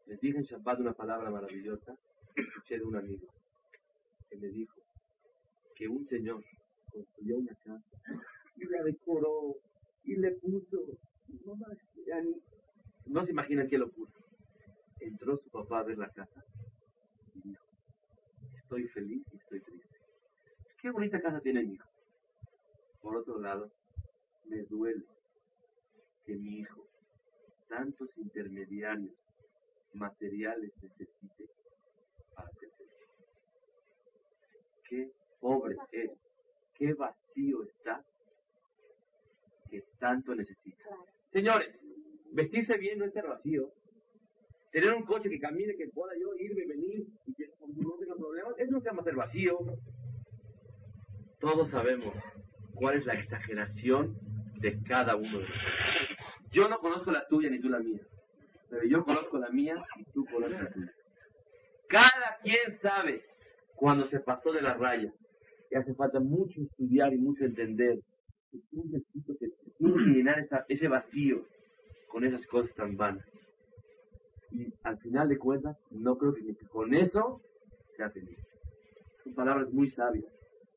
Les 0.07 0.21
dije 0.21 0.39
en 0.39 0.45
Shabbat 0.45 0.81
una 0.81 0.93
palabra 0.93 1.31
maravillosa 1.31 1.97
que 2.35 2.43
escuché 2.43 2.79
de 2.79 2.85
un 2.85 2.97
amigo 2.97 3.27
que 4.29 4.37
me 4.37 4.49
dijo 4.49 4.81
que 5.77 5.89
un 5.89 6.07
señor 6.09 6.45
construyó 6.93 7.39
una 7.39 7.55
casa 7.57 7.83
y 8.57 8.65
la 8.67 8.83
decoró 8.83 9.55
y 10.05 10.17
le 10.17 10.33
puso, 10.33 10.99
no, 11.47 11.55
ni- 12.23 12.43
no 13.07 13.25
se 13.25 13.31
imaginan 13.33 13.69
qué 13.69 13.79
lo 13.79 13.91
puso. 13.91 14.13
Entró 15.01 15.37
su 15.39 15.51
papá 15.51 15.81
a 15.81 15.83
ver 15.85 15.99
la 15.99 16.09
casa 16.11 16.45
y 17.35 17.49
dijo, 17.49 17.65
estoy 18.57 18.87
feliz 18.89 19.23
y 19.33 19.37
estoy 19.37 19.61
triste. 19.61 19.99
Qué 20.81 20.91
bonita 20.91 21.21
casa 21.21 21.41
tiene 21.41 21.63
mi 21.65 21.75
hijo. 21.75 21.89
Por 23.01 23.17
otro 23.17 23.39
lado, 23.41 23.71
me 24.47 24.63
duele 24.65 25.05
que 26.25 26.37
mi 26.37 26.59
hijo 26.61 26.87
tantos 27.69 28.09
intermediarios 28.19 29.13
materiales 29.95 30.73
necesite 30.83 31.45
para 32.35 32.49
feliz. 32.51 32.73
Qué 34.89 35.11
pobre 35.41 35.77
es, 35.93 36.11
qué 36.75 36.93
vacío 36.95 37.63
está 37.63 38.03
que 39.71 39.83
tanto 39.99 40.35
necesita. 40.35 40.85
Señores, 41.33 41.75
vestirse 42.33 42.77
bien 42.77 42.99
no 42.99 43.05
es 43.07 43.13
ser 43.13 43.27
vacío. 43.27 43.71
Tener 44.71 44.93
un 44.93 45.05
coche 45.05 45.31
que 45.31 45.39
camine, 45.39 45.77
que 45.77 45.89
pueda 45.89 46.13
yo 46.21 46.35
irme, 46.37 46.67
venir 46.67 47.07
y 47.27 47.35
que 47.35 47.47
no 47.61 47.97
tenga 47.99 48.17
problemas, 48.17 48.55
eso 48.59 48.73
no 48.73 48.81
se 48.81 48.87
llama 48.87 49.05
ser 49.05 49.15
vacío. 49.15 49.59
Todos 51.39 51.71
sabemos 51.71 52.15
cuál 52.75 52.97
es 52.99 53.07
la 53.07 53.15
exageración 53.15 54.17
de 54.61 54.83
cada 54.83 55.15
uno 55.17 55.39
de 55.39 55.45
nosotros. 55.49 56.19
Yo 56.51 56.69
no 56.69 56.79
conozco 56.79 57.11
la 57.11 57.27
tuya 57.27 57.51
ni 57.51 57.61
tú 57.61 57.69
la 57.69 57.81
mía, 57.81 58.01
pero 58.75 58.89
yo 58.89 59.05
conozco 59.05 59.39
la 59.39 59.51
mía 59.51 59.77
y 59.97 60.05
tú 60.11 60.25
conoces 60.25 60.61
la 60.61 60.73
tuya. 60.73 60.93
Cada 61.89 62.39
quien 62.43 62.77
sabe 62.83 63.23
cuando 63.77 64.05
se 64.07 64.19
pasó 64.19 64.51
de 64.53 64.63
la 64.63 64.75
raya. 64.75 65.13
Y 65.71 65.77
hace 65.77 65.95
falta 65.95 66.19
mucho 66.19 66.61
estudiar 66.61 67.13
y 67.15 67.19
mucho 67.19 67.45
entender. 67.45 68.01
Es 68.53 68.63
un 68.73 68.91
necesito 68.91 69.37
que 69.39 69.47
que 69.49 69.85
llenar 70.13 70.49
ese 70.69 70.89
vacío 70.89 71.47
con 72.09 72.25
esas 72.25 72.45
cosas 72.47 72.75
tan 72.75 72.97
vanas. 72.97 73.25
Y 74.51 74.67
al 74.83 74.99
final 74.99 75.29
de 75.29 75.39
cuentas, 75.39 75.77
no 75.91 76.19
creo 76.19 76.35
que 76.35 76.43
que 76.43 76.67
con 76.67 76.95
eso 76.95 77.43
sea 77.97 78.11
feliz. 78.11 78.41
Son 79.23 79.35
palabras 79.35 79.73
muy 79.73 79.89
sabias. 79.89 80.25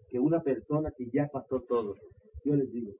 Que 0.09 0.19
una 0.19 0.41
persona 0.41 0.91
que 0.95 1.09
ya 1.11 1.27
pasó 1.33 1.61
todo, 1.61 1.95
yo 2.45 2.55
les 2.55 2.71
digo, 2.71 2.93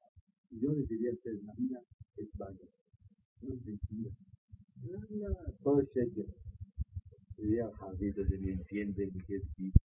yo 0.50 0.72
les 0.72 0.88
diría 0.88 1.12
a 1.12 1.14
ustedes, 1.14 1.44
la 1.44 1.54
vida 1.56 1.82
es 2.18 2.30
vaga. 2.36 2.66
No 3.42 3.54
es 3.54 3.64
mentira. 3.64 4.12
Todo 5.64 5.82
es 5.82 5.92
cheque. 5.94 6.26
Diría, 7.38 7.70
Javier, 7.80 8.14
ni 8.42 8.52
entiende 8.52 9.10
ni 9.14 9.22
qué 9.24 9.36
es 9.38 9.87